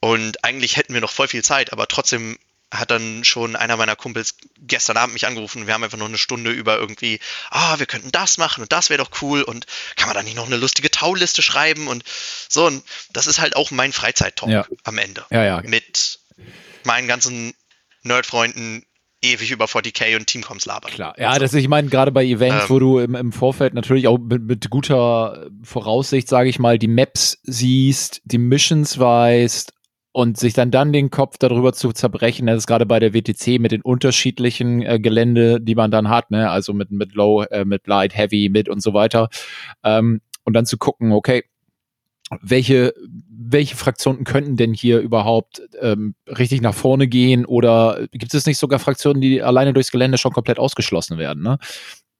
Und 0.00 0.44
eigentlich 0.44 0.76
hätten 0.76 0.92
wir 0.92 1.00
noch 1.00 1.10
voll 1.10 1.28
viel 1.28 1.42
Zeit, 1.42 1.72
aber 1.72 1.88
trotzdem 1.88 2.38
hat 2.74 2.90
dann 2.90 3.24
schon 3.24 3.56
einer 3.56 3.76
meiner 3.76 3.96
Kumpels 3.96 4.36
gestern 4.58 4.96
Abend 4.96 5.14
mich 5.14 5.26
angerufen. 5.26 5.66
Wir 5.66 5.74
haben 5.74 5.84
einfach 5.84 5.98
noch 5.98 6.08
eine 6.08 6.18
Stunde 6.18 6.50
über 6.50 6.78
irgendwie, 6.78 7.20
ah, 7.50 7.78
wir 7.78 7.86
könnten 7.86 8.12
das 8.12 8.38
machen 8.38 8.62
und 8.62 8.72
das 8.72 8.90
wäre 8.90 9.02
doch 9.02 9.22
cool 9.22 9.42
und 9.42 9.66
kann 9.96 10.08
man 10.08 10.16
da 10.16 10.22
nicht 10.22 10.36
noch 10.36 10.46
eine 10.46 10.56
lustige 10.56 10.90
Tauliste 10.90 11.42
schreiben 11.42 11.88
und 11.88 12.04
so. 12.48 12.66
Und 12.66 12.84
das 13.12 13.26
ist 13.26 13.40
halt 13.40 13.56
auch 13.56 13.70
mein 13.70 13.92
Freizeittalk 13.92 14.50
ja. 14.50 14.66
am 14.84 14.98
Ende. 14.98 15.24
Ja, 15.30 15.44
ja. 15.44 15.62
Mit 15.64 16.18
meinen 16.84 17.08
ganzen 17.08 17.54
Nerdfreunden 18.02 18.84
ewig 19.24 19.50
über 19.50 19.64
40k 19.64 20.16
und 20.16 20.26
Teamcoms 20.26 20.66
labern. 20.66 20.92
Klar, 20.92 21.14
ja, 21.18 21.38
das 21.38 21.54
ich 21.54 21.68
meine, 21.68 21.88
gerade 21.88 22.12
bei 22.12 22.24
Events, 22.24 22.64
ähm, 22.64 22.70
wo 22.70 22.78
du 22.78 22.98
im, 22.98 23.14
im 23.14 23.32
Vorfeld 23.32 23.74
natürlich 23.74 24.06
auch 24.06 24.18
mit, 24.18 24.42
mit 24.42 24.70
guter 24.70 25.48
Voraussicht, 25.62 26.28
sage 26.28 26.48
ich 26.48 26.58
mal, 26.58 26.78
die 26.78 26.88
Maps 26.88 27.38
siehst, 27.42 28.20
die 28.24 28.38
Missions 28.38 28.98
weißt, 28.98 29.73
und 30.14 30.38
sich 30.38 30.52
dann 30.52 30.70
dann 30.70 30.92
den 30.92 31.10
Kopf 31.10 31.38
darüber 31.38 31.72
zu 31.72 31.90
zerbrechen, 31.90 32.46
das 32.46 32.58
ist 32.58 32.66
gerade 32.68 32.86
bei 32.86 33.00
der 33.00 33.14
WTC 33.14 33.58
mit 33.58 33.72
den 33.72 33.82
unterschiedlichen 33.82 34.80
äh, 34.80 35.00
Gelände, 35.00 35.60
die 35.60 35.74
man 35.74 35.90
dann 35.90 36.08
hat, 36.08 36.30
ne, 36.30 36.50
also 36.50 36.72
mit 36.72 36.92
mit 36.92 37.14
Low, 37.14 37.42
äh, 37.42 37.64
mit 37.64 37.88
Light, 37.88 38.16
Heavy, 38.16 38.48
mit 38.48 38.68
und 38.68 38.80
so 38.80 38.94
weiter, 38.94 39.28
ähm, 39.82 40.20
und 40.44 40.52
dann 40.52 40.66
zu 40.66 40.78
gucken, 40.78 41.10
okay, 41.10 41.42
welche 42.40 42.94
welche 43.28 43.74
Fraktionen 43.74 44.22
könnten 44.22 44.56
denn 44.56 44.72
hier 44.72 45.00
überhaupt 45.00 45.62
ähm, 45.80 46.14
richtig 46.28 46.62
nach 46.62 46.74
vorne 46.74 47.08
gehen 47.08 47.44
oder 47.44 48.06
gibt 48.12 48.34
es 48.34 48.46
nicht 48.46 48.58
sogar 48.58 48.78
Fraktionen, 48.78 49.20
die 49.20 49.42
alleine 49.42 49.72
durchs 49.72 49.90
Gelände 49.90 50.16
schon 50.16 50.32
komplett 50.32 50.60
ausgeschlossen 50.60 51.18
werden? 51.18 51.42
Ne? 51.42 51.58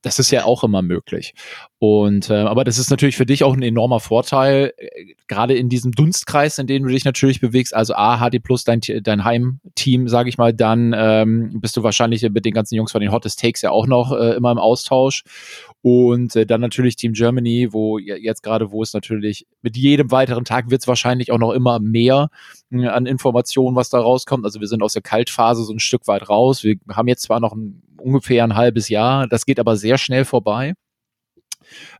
Das 0.05 0.19
ist 0.19 0.31
ja 0.31 0.45
auch 0.45 0.63
immer 0.63 0.83
möglich. 0.83 1.33
Und 1.79 2.29
äh, 2.29 2.35
aber 2.35 2.65
das 2.65 2.79
ist 2.79 2.91
natürlich 2.91 3.17
für 3.17 3.25
dich 3.25 3.43
auch 3.43 3.55
ein 3.55 3.63
enormer 3.63 4.01
Vorteil, 4.01 4.75
äh, 4.77 5.15
gerade 5.29 5.55
in 5.55 5.71
diesem 5.71 5.93
Dunstkreis, 5.93 6.59
in 6.59 6.67
dem 6.67 6.83
du 6.83 6.91
dich 6.91 7.07
natürlich 7.07 7.41
bewegst. 7.41 7.75
Also 7.75 7.95
A, 7.95 8.19
HD 8.19 8.43
Plus, 8.43 8.65
dein, 8.65 8.81
dein 9.03 9.25
Heimteam, 9.25 10.07
sage 10.07 10.29
ich 10.29 10.37
mal, 10.37 10.53
dann 10.53 10.95
ähm, 10.95 11.59
bist 11.59 11.79
du 11.79 11.83
wahrscheinlich 11.83 12.21
mit 12.23 12.45
den 12.45 12.53
ganzen 12.53 12.75
Jungs 12.75 12.93
von 12.93 13.01
den 13.01 13.13
Hottest 13.13 13.41
Takes 13.41 13.63
ja 13.63 13.71
auch 13.71 13.87
noch 13.87 14.13
äh, 14.13 14.35
immer 14.35 14.53
im 14.53 14.59
Austausch. 14.59 15.25
Und 15.87 16.35
äh, 16.35 16.47
dann 16.47 16.63
natürlich 16.63 16.97
Team 16.97 17.13
Germany, 17.13 17.69
wo 17.71 17.99
jetzt 17.99 18.43
gerade, 18.43 18.73
wo 18.73 18.83
es 18.83 18.95
natürlich 18.95 19.47
mit 19.61 19.77
jedem 19.77 20.11
weiteren 20.11 20.47
Tag 20.47 20.71
wird 20.71 20.81
es 20.81 20.89
wahrscheinlich 20.89 21.31
auch 21.31 21.37
noch 21.37 21.53
immer 21.53 21.79
mehr 21.79 22.31
äh, 22.73 22.87
an 22.87 23.05
Informationen, 23.05 23.77
was 23.77 23.91
da 23.91 24.01
rauskommt. 24.01 24.47
Also 24.47 24.61
wir 24.61 24.67
sind 24.67 24.83
aus 24.83 24.95
der 24.95 25.03
Kaltphase 25.03 25.63
so 25.63 25.75
ein 25.75 25.81
Stück 25.81 26.07
weit 26.09 26.31
raus. 26.31 26.65
Wir 26.65 26.77
haben 26.91 27.07
jetzt 27.07 27.25
zwar 27.25 27.39
noch 27.39 27.53
ein, 27.53 27.83
ungefähr 27.99 28.45
ein 28.45 28.55
halbes 28.55 28.89
Jahr, 28.89 29.29
das 29.29 29.45
geht 29.45 29.61
aber 29.61 29.77
sehr 29.77 29.99
schnell 29.99 30.25
vorbei. 30.25 30.73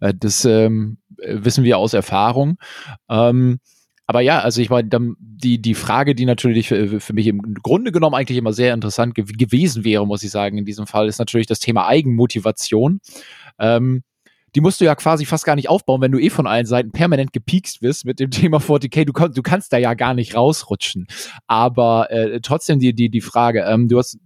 Äh, 0.01 0.15
das 0.19 0.47
ähm, 0.47 0.97
wissen 1.19 1.63
wir 1.63 1.77
aus 1.77 1.93
Erfahrung. 1.93 2.57
Ähm, 3.11 3.59
aber 4.07 4.21
ja, 4.21 4.41
also 4.41 4.61
ich 4.61 4.69
meine, 4.71 4.89
die, 5.19 5.61
die 5.61 5.75
Frage, 5.75 6.15
die 6.15 6.27
natürlich 6.27 6.69
für, 6.69 7.01
für 7.01 7.13
mich 7.13 7.27
im 7.27 7.55
Grunde 7.63 7.91
genommen 7.91 8.15
eigentlich 8.15 8.37
immer 8.39 8.53
sehr 8.53 8.75
interessant 8.75 9.15
ge 9.15 9.25
gewesen 9.25 9.85
wäre, 9.85 10.07
muss 10.07 10.23
ich 10.23 10.31
sagen, 10.31 10.59
in 10.59 10.65
diesem 10.65 10.87
Fall, 10.87 11.09
ist 11.09 11.19
natürlich 11.19 11.47
das 11.47 11.59
Thema 11.59 11.87
Eigenmotivation. 11.87 13.01
Ähm, 13.59 14.03
die 14.55 14.61
musst 14.61 14.81
du 14.81 14.85
ja 14.85 14.95
quasi 14.95 15.25
fast 15.25 15.45
gar 15.45 15.57
nicht 15.57 15.69
aufbauen, 15.69 16.01
wenn 16.01 16.13
du 16.13 16.19
eh 16.19 16.31
von 16.31 16.47
allen 16.47 16.67
Seiten 16.67 16.93
permanent 16.93 17.33
gepiekst 17.33 17.81
bist 17.81 18.05
mit 18.05 18.21
dem 18.21 18.31
Thema 18.31 18.59
40k. 18.59 19.05
Du, 19.05 19.13
du 19.13 19.43
kannst 19.43 19.73
da 19.73 19.79
ja 19.79 19.95
gar 19.95 20.15
nicht 20.15 20.37
rausrutschen. 20.37 21.07
Aber 21.47 22.11
äh, 22.11 22.41
trotzdem 22.41 22.79
die, 22.79 22.95
die, 22.95 23.11
die 23.11 23.21
Frage, 23.21 23.65
ähm, 23.67 23.89
du 23.89 23.99
hast 23.99 24.19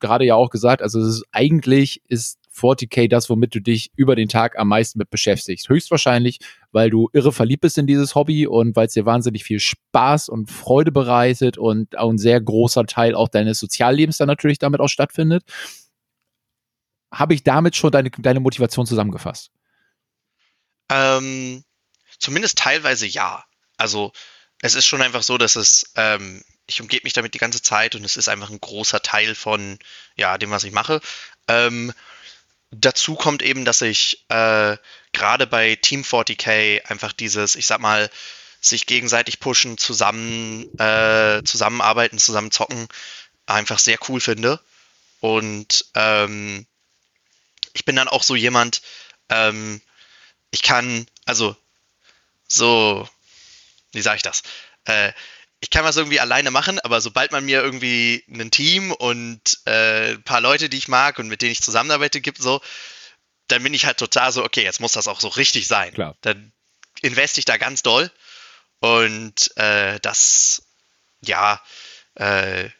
gerade 0.00 0.24
ja 0.24 0.34
auch 0.34 0.50
gesagt, 0.50 0.82
also 0.82 1.00
ist, 1.00 1.24
eigentlich 1.30 2.02
ist 2.08 2.38
40k 2.58 3.08
das, 3.08 3.30
womit 3.30 3.54
du 3.54 3.60
dich 3.60 3.92
über 3.94 4.16
den 4.16 4.28
Tag 4.28 4.58
am 4.58 4.66
meisten 4.66 4.98
mit 4.98 5.10
beschäftigst. 5.10 5.68
Höchstwahrscheinlich, 5.68 6.40
weil 6.72 6.90
du 6.90 7.08
irre 7.12 7.30
verliebt 7.30 7.60
bist 7.60 7.78
in 7.78 7.86
dieses 7.86 8.16
Hobby 8.16 8.48
und 8.48 8.74
weil 8.74 8.86
es 8.86 8.94
dir 8.94 9.06
wahnsinnig 9.06 9.44
viel 9.44 9.60
Spaß 9.60 10.28
und 10.28 10.50
Freude 10.50 10.90
bereitet 10.90 11.56
und 11.56 11.96
auch 11.96 12.10
ein 12.10 12.18
sehr 12.18 12.40
großer 12.40 12.84
Teil 12.86 13.14
auch 13.14 13.28
deines 13.28 13.60
Soziallebens 13.60 14.16
dann 14.16 14.26
natürlich 14.26 14.58
damit 14.58 14.80
auch 14.80 14.88
stattfindet 14.88 15.44
habe 17.12 17.34
ich 17.34 17.42
damit 17.42 17.76
schon 17.76 17.90
deine, 17.90 18.10
deine 18.10 18.40
Motivation 18.40 18.86
zusammengefasst? 18.86 19.50
Ähm, 20.90 21.64
zumindest 22.18 22.58
teilweise 22.58 23.06
ja. 23.06 23.44
Also 23.76 24.12
es 24.62 24.74
ist 24.74 24.86
schon 24.86 25.02
einfach 25.02 25.22
so, 25.22 25.38
dass 25.38 25.56
es, 25.56 25.92
ähm, 25.96 26.42
ich 26.66 26.80
umgebe 26.80 27.04
mich 27.04 27.12
damit 27.12 27.34
die 27.34 27.38
ganze 27.38 27.62
Zeit 27.62 27.94
und 27.94 28.04
es 28.04 28.16
ist 28.16 28.28
einfach 28.28 28.50
ein 28.50 28.60
großer 28.60 29.00
Teil 29.02 29.34
von 29.34 29.78
ja, 30.16 30.36
dem, 30.38 30.50
was 30.50 30.64
ich 30.64 30.72
mache. 30.72 31.00
Ähm, 31.46 31.92
dazu 32.70 33.14
kommt 33.14 33.42
eben, 33.42 33.64
dass 33.64 33.80
ich 33.80 34.24
äh, 34.28 34.76
gerade 35.12 35.46
bei 35.46 35.76
Team 35.76 36.02
40k 36.02 36.84
einfach 36.86 37.12
dieses, 37.12 37.56
ich 37.56 37.66
sag 37.66 37.80
mal, 37.80 38.10
sich 38.60 38.86
gegenseitig 38.86 39.38
pushen, 39.40 39.78
zusammen 39.78 40.66
äh, 40.78 41.42
zusammenarbeiten, 41.44 42.18
zusammen 42.18 42.50
zocken, 42.50 42.88
einfach 43.46 43.78
sehr 43.78 43.98
cool 44.08 44.20
finde. 44.20 44.60
Und 45.20 45.86
ähm, 45.94 46.66
ich 47.78 47.84
bin 47.84 47.96
dann 47.96 48.08
auch 48.08 48.24
so 48.24 48.34
jemand, 48.34 48.82
ähm, 49.28 49.80
ich 50.50 50.62
kann, 50.62 51.06
also 51.26 51.56
so, 52.48 53.08
wie 53.92 54.00
sage 54.00 54.16
ich 54.16 54.22
das? 54.22 54.42
Äh, 54.84 55.12
ich 55.60 55.70
kann 55.70 55.84
was 55.84 55.96
irgendwie 55.96 56.18
alleine 56.18 56.50
machen, 56.50 56.80
aber 56.80 57.00
sobald 57.00 57.30
man 57.30 57.44
mir 57.44 57.62
irgendwie 57.62 58.24
ein 58.28 58.50
Team 58.50 58.90
und 58.90 59.60
äh, 59.64 60.14
ein 60.14 60.22
paar 60.24 60.40
Leute, 60.40 60.68
die 60.68 60.78
ich 60.78 60.88
mag 60.88 61.18
und 61.18 61.28
mit 61.28 61.40
denen 61.40 61.52
ich 61.52 61.62
zusammenarbeite, 61.62 62.20
gibt, 62.20 62.38
so, 62.38 62.60
dann 63.46 63.62
bin 63.62 63.74
ich 63.74 63.86
halt 63.86 63.98
total 63.98 64.32
so, 64.32 64.44
okay, 64.44 64.62
jetzt 64.62 64.80
muss 64.80 64.92
das 64.92 65.08
auch 65.08 65.20
so 65.20 65.28
richtig 65.28 65.68
sein. 65.68 65.94
Klar. 65.94 66.16
Dann 66.22 66.52
investe 67.00 67.40
ich 67.40 67.44
da 67.44 67.56
ganz 67.58 67.82
doll. 67.82 68.10
Und 68.80 69.56
äh, 69.56 69.98
das, 70.00 70.62
ja, 71.20 71.60
äh, 72.14 72.70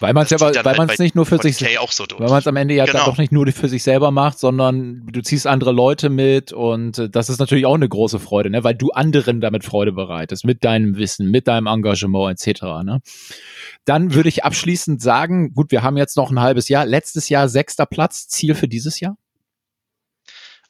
weil 0.00 0.14
man 0.14 0.24
es 0.24 0.30
ja, 0.30 0.40
weil 0.40 0.54
halt 0.54 0.78
man 0.78 0.88
es 0.88 0.98
nicht 0.98 1.14
nur 1.14 1.26
für 1.26 1.38
sich, 1.38 1.56
so 1.56 1.64
weil 1.64 2.28
man 2.28 2.38
es 2.38 2.46
am 2.46 2.56
Ende 2.56 2.74
ja 2.74 2.86
genau. 2.86 3.04
doch 3.04 3.18
nicht 3.18 3.32
nur 3.32 3.46
für 3.52 3.68
sich 3.68 3.82
selber 3.82 4.10
macht, 4.10 4.38
sondern 4.38 5.06
du 5.06 5.20
ziehst 5.22 5.46
andere 5.46 5.72
Leute 5.72 6.08
mit 6.08 6.52
und 6.52 6.98
äh, 6.98 7.10
das 7.10 7.28
ist 7.28 7.38
natürlich 7.38 7.66
auch 7.66 7.74
eine 7.74 7.88
große 7.88 8.18
Freude, 8.18 8.50
ne, 8.50 8.64
weil 8.64 8.74
du 8.74 8.90
anderen 8.90 9.40
damit 9.40 9.64
Freude 9.64 9.92
bereitest, 9.92 10.44
mit 10.44 10.64
deinem 10.64 10.96
Wissen, 10.96 11.30
mit 11.30 11.46
deinem 11.46 11.66
Engagement 11.66 12.40
etc. 12.40 12.62
Ne? 12.82 13.02
Dann 13.84 14.14
würde 14.14 14.28
ich 14.28 14.44
abschließend 14.44 15.02
sagen, 15.02 15.52
gut, 15.52 15.70
wir 15.70 15.82
haben 15.82 15.96
jetzt 15.96 16.16
noch 16.16 16.30
ein 16.30 16.40
halbes 16.40 16.68
Jahr, 16.68 16.86
letztes 16.86 17.28
Jahr 17.28 17.48
sechster 17.48 17.86
Platz, 17.86 18.28
Ziel 18.28 18.54
für 18.54 18.68
dieses 18.68 19.00
Jahr? 19.00 19.16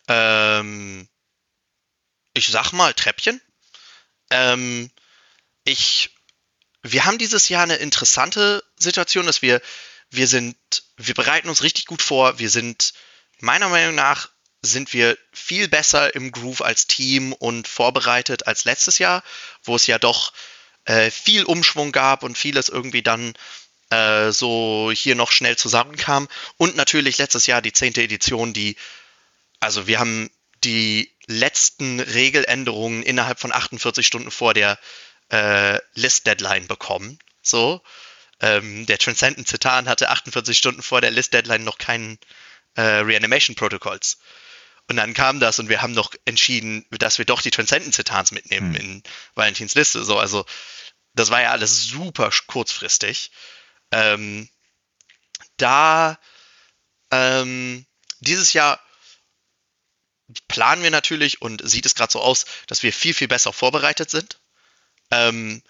Ähm, 0.08 1.08
ich 2.34 2.48
sag 2.48 2.72
mal 2.72 2.92
Treppchen. 2.94 3.40
Ähm, 4.30 4.90
ich 5.64 6.10
wir 6.82 7.04
haben 7.04 7.18
dieses 7.18 7.48
Jahr 7.48 7.62
eine 7.62 7.76
interessante 7.76 8.64
Situation, 8.76 9.26
dass 9.26 9.42
wir, 9.42 9.60
wir 10.10 10.26
sind, 10.26 10.56
wir 10.96 11.14
bereiten 11.14 11.48
uns 11.48 11.62
richtig 11.62 11.86
gut 11.86 12.02
vor. 12.02 12.38
Wir 12.38 12.50
sind, 12.50 12.92
meiner 13.40 13.68
Meinung 13.68 13.94
nach, 13.94 14.28
sind 14.62 14.92
wir 14.92 15.16
viel 15.32 15.68
besser 15.68 16.14
im 16.14 16.32
Groove 16.32 16.62
als 16.62 16.86
Team 16.86 17.32
und 17.32 17.66
vorbereitet 17.66 18.46
als 18.46 18.64
letztes 18.64 18.98
Jahr, 18.98 19.22
wo 19.62 19.76
es 19.76 19.86
ja 19.86 19.98
doch 19.98 20.32
äh, 20.84 21.10
viel 21.10 21.44
Umschwung 21.44 21.92
gab 21.92 22.22
und 22.22 22.36
vieles 22.36 22.68
irgendwie 22.68 23.02
dann 23.02 23.34
äh, 23.90 24.30
so 24.32 24.90
hier 24.94 25.14
noch 25.14 25.32
schnell 25.32 25.56
zusammenkam. 25.56 26.28
Und 26.56 26.76
natürlich 26.76 27.18
letztes 27.18 27.46
Jahr 27.46 27.62
die 27.62 27.72
zehnte 27.72 28.02
Edition, 28.02 28.52
die, 28.52 28.76
also 29.60 29.86
wir 29.86 29.98
haben 29.98 30.30
die 30.64 31.10
letzten 31.26 32.00
Regeländerungen 32.00 33.02
innerhalb 33.02 33.40
von 33.40 33.52
48 33.52 34.06
Stunden 34.06 34.30
vor 34.30 34.52
der 34.52 34.78
äh, 35.30 35.78
List-Deadline 35.94 36.66
bekommen. 36.66 37.18
So. 37.42 37.82
Ähm, 38.40 38.86
der 38.86 38.98
Transcendent 38.98 39.48
Citan 39.48 39.88
hatte 39.88 40.10
48 40.10 40.56
Stunden 40.56 40.82
vor 40.82 41.00
der 41.00 41.10
List-Deadline 41.10 41.64
noch 41.64 41.78
keinen 41.78 42.18
äh, 42.74 42.80
Reanimation-Protokolls. 42.80 44.18
Und 44.88 44.96
dann 44.96 45.14
kam 45.14 45.38
das 45.38 45.58
und 45.60 45.68
wir 45.68 45.82
haben 45.82 45.92
noch 45.92 46.14
entschieden, 46.24 46.84
dass 46.90 47.18
wir 47.18 47.24
doch 47.24 47.42
die 47.42 47.52
Transcendent 47.52 47.94
Citans 47.94 48.32
mitnehmen 48.32 48.70
mhm. 48.70 48.76
in 48.76 49.02
Valentins 49.34 49.76
Liste. 49.76 50.04
So, 50.04 50.18
also 50.18 50.44
das 51.14 51.30
war 51.30 51.40
ja 51.40 51.52
alles 51.52 51.84
super 51.84 52.30
kurzfristig. 52.48 53.30
Ähm, 53.92 54.48
da 55.58 56.18
ähm, 57.12 57.86
dieses 58.18 58.52
Jahr 58.52 58.80
planen 60.48 60.82
wir 60.82 60.90
natürlich 60.90 61.40
und 61.40 61.62
sieht 61.68 61.86
es 61.86 61.94
gerade 61.94 62.10
so 62.10 62.20
aus, 62.20 62.46
dass 62.66 62.82
wir 62.82 62.92
viel, 62.92 63.14
viel 63.14 63.28
besser 63.28 63.52
vorbereitet 63.52 64.10
sind. 64.10 64.39
Ähm, 65.10 65.62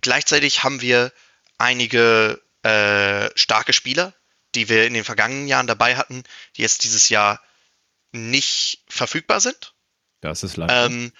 gleichzeitig 0.00 0.62
haben 0.62 0.80
wir 0.80 1.12
einige 1.58 2.42
äh, 2.62 3.30
starke 3.36 3.72
Spieler, 3.72 4.14
die 4.54 4.68
wir 4.68 4.86
in 4.86 4.94
den 4.94 5.04
vergangenen 5.04 5.48
Jahren 5.48 5.66
dabei 5.66 5.96
hatten, 5.96 6.24
die 6.56 6.62
jetzt 6.62 6.84
dieses 6.84 7.08
Jahr 7.08 7.42
nicht 8.12 8.82
verfügbar 8.88 9.40
sind. 9.40 9.74
Das 10.20 10.42
ist 10.42 10.56
leider. 10.56 10.86
Ähm, 10.86 11.12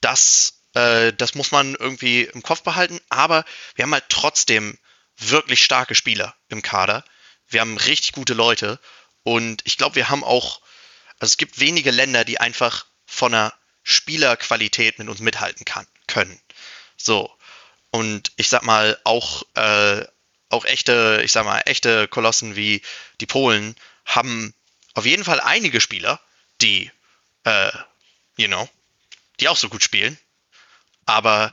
das, 0.00 0.60
äh, 0.74 1.12
das 1.12 1.34
muss 1.34 1.52
man 1.52 1.74
irgendwie 1.74 2.22
im 2.22 2.42
Kopf 2.42 2.62
behalten, 2.62 3.00
aber 3.08 3.44
wir 3.74 3.84
haben 3.84 3.94
halt 3.94 4.08
trotzdem 4.08 4.78
wirklich 5.16 5.64
starke 5.64 5.94
Spieler 5.94 6.36
im 6.48 6.62
Kader. 6.62 7.04
Wir 7.48 7.60
haben 7.60 7.76
richtig 7.78 8.12
gute 8.12 8.34
Leute 8.34 8.80
und 9.22 9.62
ich 9.64 9.78
glaube, 9.78 9.94
wir 9.96 10.08
haben 10.08 10.24
auch, 10.24 10.60
also 11.18 11.32
es 11.32 11.36
gibt 11.36 11.60
wenige 11.60 11.90
Länder, 11.90 12.24
die 12.24 12.38
einfach 12.40 12.86
von 13.06 13.32
der 13.32 13.54
Spielerqualität 13.82 14.98
mit 14.98 15.08
uns 15.08 15.20
mithalten 15.20 15.64
kann, 15.64 15.86
können. 16.16 16.40
So. 16.96 17.30
Und 17.90 18.32
ich 18.36 18.48
sag 18.48 18.62
mal, 18.62 18.98
auch, 19.04 19.42
äh, 19.54 20.02
auch 20.48 20.64
echte, 20.64 21.20
ich 21.22 21.32
sag 21.32 21.44
mal, 21.44 21.60
echte 21.66 22.08
Kolossen 22.08 22.56
wie 22.56 22.80
die 23.20 23.26
Polen 23.26 23.76
haben 24.06 24.54
auf 24.94 25.04
jeden 25.04 25.24
Fall 25.24 25.40
einige 25.40 25.82
Spieler, 25.82 26.18
die, 26.62 26.90
äh, 27.44 27.70
you 28.38 28.48
know, 28.48 28.66
die 29.40 29.48
auch 29.48 29.58
so 29.58 29.68
gut 29.68 29.82
spielen. 29.82 30.18
Aber 31.04 31.52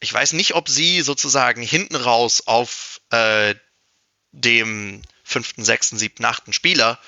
ich 0.00 0.12
weiß 0.12 0.32
nicht, 0.32 0.54
ob 0.54 0.70
sie 0.70 1.02
sozusagen 1.02 1.60
hinten 1.60 1.96
raus 1.96 2.44
auf 2.46 3.02
äh, 3.10 3.54
dem 4.32 5.02
fünften, 5.24 5.62
sechsten, 5.62 5.98
siebten, 5.98 6.24
achten 6.24 6.54
Spieler 6.54 6.98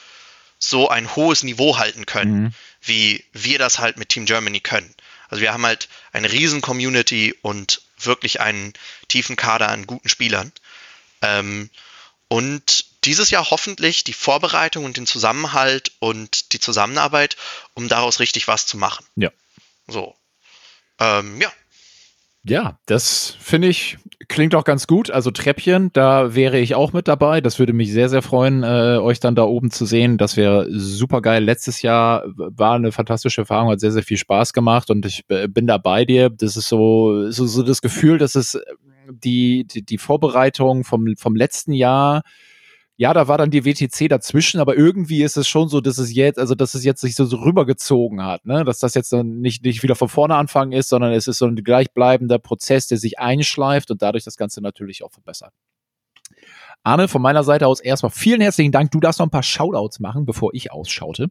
so 0.59 0.90
ein 0.90 1.16
hohes 1.16 1.42
Niveau 1.42 1.78
halten 1.78 2.05
können, 2.05 2.42
mhm. 2.42 2.55
wie 2.83 3.24
wir 3.33 3.59
das 3.59 3.78
halt 3.78 3.96
mit 3.96 4.11
Team 4.11 4.26
Germany 4.26 4.61
können. 4.61 4.94
Also 5.33 5.40
wir 5.40 5.55
haben 5.55 5.64
halt 5.64 5.88
eine 6.12 6.31
riesen 6.31 6.61
Community 6.61 7.35
und 7.40 7.81
wirklich 7.97 8.42
einen 8.42 8.75
tiefen 9.09 9.35
Kader 9.35 9.71
an 9.71 9.87
guten 9.87 10.11
Spielern. 10.11 10.53
Ähm, 11.23 11.71
und 12.29 12.85
dieses 13.05 13.31
Jahr 13.31 13.51
hoffentlich 13.51 14.05
die 14.05 14.12
Vorbereitung 14.12 14.85
und 14.85 14.99
den 14.99 15.07
Zusammenhalt 15.07 15.92
und 16.01 16.53
die 16.53 16.61
Zusammenarbeit, 16.61 17.38
um 17.73 17.88
daraus 17.88 18.21
richtig 18.21 18.47
was 18.47 18.66
zu 18.66 18.77
machen. 18.77 19.07
Ja. 19.16 19.31
So. 19.87 20.14
Ähm, 20.99 21.40
ja, 21.40 21.51
ja, 22.44 22.78
das 22.87 23.37
finde 23.38 23.68
ich, 23.68 23.98
klingt 24.28 24.55
auch 24.55 24.64
ganz 24.64 24.87
gut. 24.87 25.11
Also 25.11 25.31
Treppchen, 25.31 25.90
da 25.92 26.35
wäre 26.35 26.59
ich 26.59 26.74
auch 26.74 26.92
mit 26.92 27.07
dabei. 27.07 27.40
Das 27.40 27.59
würde 27.59 27.72
mich 27.72 27.92
sehr, 27.92 28.09
sehr 28.09 28.22
freuen, 28.22 28.64
äh, 28.64 28.98
euch 28.98 29.20
dann 29.20 29.37
da 29.37 29.44
oben 29.44 29.70
zu 29.70 29.87
sehen. 29.87 30.18
Das 30.18 30.37
wäre 30.37 30.66
super 30.70 31.22
geil. 31.22 31.44
Letztes 31.44 31.83
Jahr 31.83 32.24
war 32.26 32.74
eine 32.74 32.90
fantastische 32.90 33.42
Erfahrung, 33.42 33.70
hat 33.70 33.81
sehr, 33.81 33.92
sehr 33.92 34.02
viel 34.02 34.16
Spaß 34.16 34.52
gemacht 34.52 34.90
und 34.90 35.07
ich 35.07 35.24
bin 35.26 35.66
da 35.66 35.78
bei 35.78 36.05
dir. 36.05 36.31
Das 36.31 36.57
ist 36.57 36.68
so, 36.68 37.31
so, 37.31 37.46
so 37.46 37.62
das 37.62 37.81
Gefühl, 37.81 38.18
dass 38.18 38.35
es 38.35 38.61
die, 39.09 39.64
die, 39.64 39.85
die 39.85 39.98
Vorbereitung 39.98 40.85
vom, 40.85 41.14
vom 41.16 41.37
letzten 41.37 41.72
Jahr 41.72 42.22
ja, 43.03 43.12
da 43.12 43.27
war 43.27 43.37
dann 43.37 43.51
die 43.51 43.65
WTC 43.65 44.09
dazwischen, 44.09 44.61
aber 44.61 44.77
irgendwie 44.77 45.25
ist 45.25 45.37
es 45.37 45.49
schon 45.49 45.69
so, 45.69 45.81
dass 45.81 45.99
es 45.99 46.15
jetzt, 46.15 46.38
also 46.38 46.55
dass 46.55 46.75
es 46.75 46.85
jetzt 46.85 47.01
sich 47.01 47.17
so, 47.17 47.25
so 47.25 47.38
rübergezogen 47.38 48.25
hat, 48.25 48.47
ne? 48.47 48.65
Dass 48.65 48.79
das 48.79 48.95
jetzt 48.95 49.12
dann 49.12 49.41
nicht, 49.41 49.65
nicht 49.65 49.83
wieder 49.83 49.97
von 49.97 50.09
vorne 50.09 50.37
anfangen 50.37 50.71
ist, 50.71 50.88
sondern 50.88 51.12
es 51.12 51.27
ist 51.27 51.38
so 51.38 51.47
ein 51.47 51.57
gleichbleibender 51.57 52.38
Prozess, 52.38 52.87
der 52.87 52.99
sich 52.99 53.19
einschleift 53.19 53.91
und 53.91 54.03
dadurch 54.03 54.23
das 54.23 54.37
Ganze 54.37 54.61
natürlich 54.61 55.03
auch 55.03 55.11
verbessert. 55.11 55.53
Arne, 56.85 57.09
von 57.09 57.21
meiner 57.21 57.43
Seite 57.43 57.67
aus 57.67 57.81
erstmal 57.81 58.12
vielen 58.12 58.41
herzlichen 58.41 58.71
Dank. 58.71 58.93
Du 58.93 59.01
darfst 59.01 59.19
noch 59.19 59.27
ein 59.27 59.31
paar 59.31 59.43
Shoutouts 59.43 59.99
machen, 59.99 60.25
bevor 60.25 60.55
ich 60.55 60.71
ausschaute. 60.71 61.27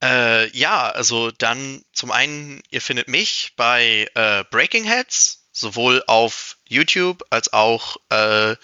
Äh, 0.00 0.56
ja, 0.56 0.88
also 0.88 1.32
dann 1.32 1.82
zum 1.92 2.12
einen, 2.12 2.62
ihr 2.70 2.80
findet 2.80 3.08
mich 3.08 3.54
bei 3.56 4.06
äh, 4.14 4.44
Breaking 4.52 4.84
Heads, 4.84 5.48
sowohl 5.50 6.04
auf 6.06 6.58
YouTube 6.68 7.24
als 7.30 7.52
auch 7.52 7.96
äh, 8.10 8.54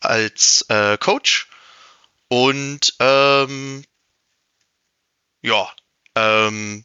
als 0.00 0.64
äh, 0.68 0.96
Coach. 0.98 1.48
Und 2.28 2.94
ähm, 3.00 3.84
ja, 5.42 5.68
ähm, 6.14 6.84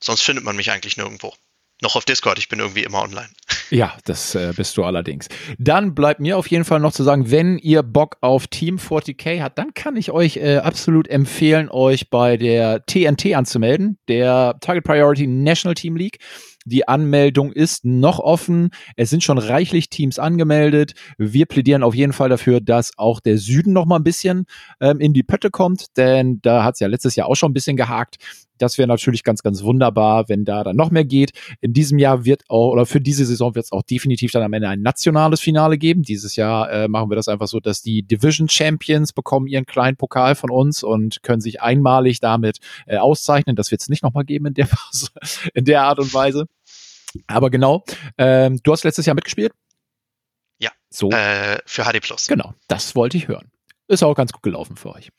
sonst 0.00 0.22
findet 0.22 0.44
man 0.44 0.56
mich 0.56 0.70
eigentlich 0.70 0.96
nirgendwo. 0.96 1.34
Noch 1.80 1.94
auf 1.94 2.04
Discord, 2.04 2.38
ich 2.38 2.48
bin 2.48 2.58
irgendwie 2.58 2.84
immer 2.84 3.02
online. 3.02 3.28
Ja, 3.70 3.98
das 4.06 4.34
äh, 4.34 4.54
bist 4.56 4.78
du 4.78 4.84
allerdings. 4.84 5.28
Dann 5.58 5.94
bleibt 5.94 6.20
mir 6.20 6.38
auf 6.38 6.46
jeden 6.46 6.64
Fall 6.64 6.80
noch 6.80 6.92
zu 6.92 7.04
sagen, 7.04 7.30
wenn 7.30 7.58
ihr 7.58 7.82
Bock 7.82 8.16
auf 8.22 8.46
Team 8.46 8.78
40k 8.78 9.42
habt, 9.42 9.58
dann 9.58 9.74
kann 9.74 9.94
ich 9.96 10.10
euch 10.10 10.38
äh, 10.38 10.56
absolut 10.56 11.06
empfehlen, 11.06 11.68
euch 11.68 12.08
bei 12.08 12.38
der 12.38 12.86
TNT 12.86 13.34
anzumelden, 13.34 13.98
der 14.08 14.56
Target 14.62 14.84
Priority 14.84 15.26
National 15.26 15.74
Team 15.74 15.96
League. 15.96 16.18
Die 16.68 16.86
Anmeldung 16.86 17.50
ist 17.52 17.84
noch 17.84 18.18
offen. 18.18 18.70
Es 18.96 19.08
sind 19.08 19.24
schon 19.24 19.38
reichlich 19.38 19.88
Teams 19.88 20.18
angemeldet. 20.18 20.92
Wir 21.16 21.46
plädieren 21.46 21.82
auf 21.82 21.94
jeden 21.94 22.12
Fall 22.12 22.28
dafür, 22.28 22.60
dass 22.60 22.92
auch 22.98 23.20
der 23.20 23.38
Süden 23.38 23.72
noch 23.72 23.86
mal 23.86 23.96
ein 23.96 24.04
bisschen 24.04 24.44
ähm, 24.80 25.00
in 25.00 25.14
die 25.14 25.22
Pötte 25.22 25.50
kommt, 25.50 25.96
denn 25.96 26.40
da 26.42 26.64
hat 26.64 26.74
es 26.74 26.80
ja 26.80 26.86
letztes 26.88 27.16
Jahr 27.16 27.28
auch 27.28 27.36
schon 27.36 27.50
ein 27.50 27.54
bisschen 27.54 27.76
gehakt. 27.76 28.16
Das 28.58 28.76
wäre 28.76 28.88
natürlich 28.88 29.22
ganz, 29.22 29.42
ganz 29.42 29.62
wunderbar, 29.62 30.28
wenn 30.28 30.44
da 30.44 30.64
dann 30.64 30.76
noch 30.76 30.90
mehr 30.90 31.04
geht. 31.04 31.30
In 31.60 31.72
diesem 31.72 31.98
Jahr 31.98 32.24
wird 32.24 32.42
auch, 32.48 32.72
oder 32.72 32.86
für 32.86 33.00
diese 33.00 33.24
Saison 33.24 33.54
wird 33.54 33.66
es 33.66 33.72
auch 33.72 33.82
definitiv 33.82 34.32
dann 34.32 34.42
am 34.42 34.52
Ende 34.52 34.68
ein 34.68 34.82
nationales 34.82 35.40
Finale 35.40 35.78
geben. 35.78 36.02
Dieses 36.02 36.36
Jahr 36.36 36.70
äh, 36.70 36.88
machen 36.88 37.10
wir 37.10 37.16
das 37.16 37.28
einfach 37.28 37.46
so, 37.46 37.60
dass 37.60 37.82
die 37.82 38.02
Division 38.02 38.48
Champions 38.48 39.12
bekommen 39.12 39.46
ihren 39.46 39.64
kleinen 39.64 39.96
Pokal 39.96 40.34
von 40.34 40.50
uns 40.50 40.82
und 40.82 41.22
können 41.22 41.40
sich 41.40 41.62
einmalig 41.62 42.20
damit 42.20 42.58
äh, 42.86 42.98
auszeichnen. 42.98 43.56
Das 43.56 43.70
wird 43.70 43.80
es 43.80 43.88
nicht 43.88 44.02
nochmal 44.02 44.24
geben 44.24 44.46
in 44.46 44.54
der 44.54 44.66
Phase, 44.66 45.08
in 45.54 45.64
der 45.64 45.84
Art 45.84 46.00
und 46.00 46.12
Weise. 46.12 46.46
Aber 47.26 47.50
genau, 47.50 47.84
ähm, 48.16 48.60
du 48.62 48.72
hast 48.72 48.84
letztes 48.84 49.06
Jahr 49.06 49.14
mitgespielt? 49.14 49.52
Ja. 50.58 50.70
So. 50.90 51.10
Äh, 51.10 51.58
für 51.66 51.84
HD 51.84 52.00
Plus. 52.00 52.26
Genau, 52.26 52.54
das 52.68 52.94
wollte 52.94 53.16
ich 53.16 53.28
hören. 53.28 53.50
Ist 53.88 54.02
auch 54.02 54.14
ganz 54.14 54.32
gut 54.32 54.42
gelaufen 54.42 54.76
für 54.76 54.94
euch. 54.94 55.10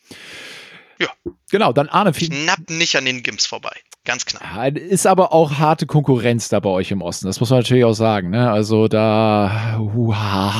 Ja. 0.99 1.07
Genau, 1.49 1.73
dann 1.73 1.87
Arne. 1.89 2.11
Knapp 2.11 2.69
nicht 2.69 2.95
an 2.95 3.05
den 3.05 3.23
Gims 3.23 3.45
vorbei. 3.45 3.75
Ganz 4.05 4.25
knapp. 4.25 4.75
Ist 4.77 5.07
aber 5.07 5.33
auch 5.33 5.53
harte 5.57 5.85
Konkurrenz 5.85 6.49
da 6.49 6.59
bei 6.59 6.69
euch 6.69 6.91
im 6.91 7.01
Osten. 7.01 7.27
Das 7.27 7.39
muss 7.39 7.49
man 7.49 7.59
natürlich 7.59 7.85
auch 7.85 7.93
sagen. 7.93 8.29
Ne? 8.29 8.51
Also 8.51 8.87
da, 8.87 9.77
huha. 9.77 10.53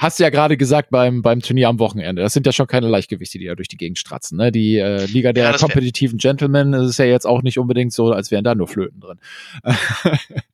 Hast 0.00 0.18
du 0.18 0.22
ja 0.22 0.30
gerade 0.30 0.56
gesagt 0.56 0.90
beim, 0.90 1.20
beim 1.20 1.40
Turnier 1.40 1.68
am 1.68 1.78
Wochenende. 1.78 2.22
Das 2.22 2.32
sind 2.32 2.46
ja 2.46 2.52
schon 2.52 2.66
keine 2.66 2.88
Leichtgewichte, 2.88 3.38
die 3.38 3.44
da 3.44 3.54
durch 3.54 3.68
die 3.68 3.76
Gegend 3.76 3.98
stratzen. 3.98 4.38
Ne? 4.38 4.50
Die 4.50 4.78
äh, 4.78 5.04
Liga 5.04 5.32
der 5.32 5.50
ja, 5.50 5.56
kompetitiven 5.58 6.18
Gentlemen 6.18 6.72
ist 6.72 6.98
ja 6.98 7.04
jetzt 7.04 7.26
auch 7.26 7.42
nicht 7.42 7.58
unbedingt 7.58 7.92
so, 7.92 8.10
als 8.10 8.30
wären 8.30 8.42
da 8.42 8.54
nur 8.54 8.66
Flöten 8.66 9.00
drin. 9.00 9.20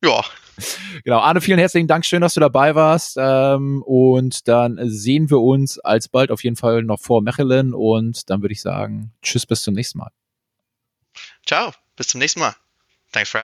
ja. 0.05 0.24
Genau, 1.05 1.18
Arne, 1.20 1.40
vielen 1.40 1.59
herzlichen 1.59 1.86
Dank. 1.86 2.05
Schön, 2.05 2.22
dass 2.22 2.34
du 2.34 2.40
dabei 2.40 2.74
warst. 2.74 3.16
Ähm, 3.20 3.82
und 3.82 4.49
dann 4.49 4.78
sehen 4.82 5.30
wir 5.30 5.40
uns 5.40 5.78
alsbald 5.78 6.30
auf 6.30 6.42
jeden 6.42 6.57
Fall 6.57 6.82
noch 6.82 6.99
vor 6.99 7.22
Mechelen. 7.22 7.72
Und 7.72 8.28
dann 8.28 8.42
würde 8.42 8.53
ich 8.53 8.62
sagen, 8.62 9.12
tschüss, 9.22 9.47
bis 9.47 9.62
zum 9.62 9.74
nächsten 9.74 9.99
Mal. 9.99 10.11
Ciao, 11.47 11.72
bis 11.94 12.09
zum 12.09 12.18
nächsten 12.18 12.40
Mal. 12.40 12.55
Thanks 13.12 13.30
for 13.30 13.34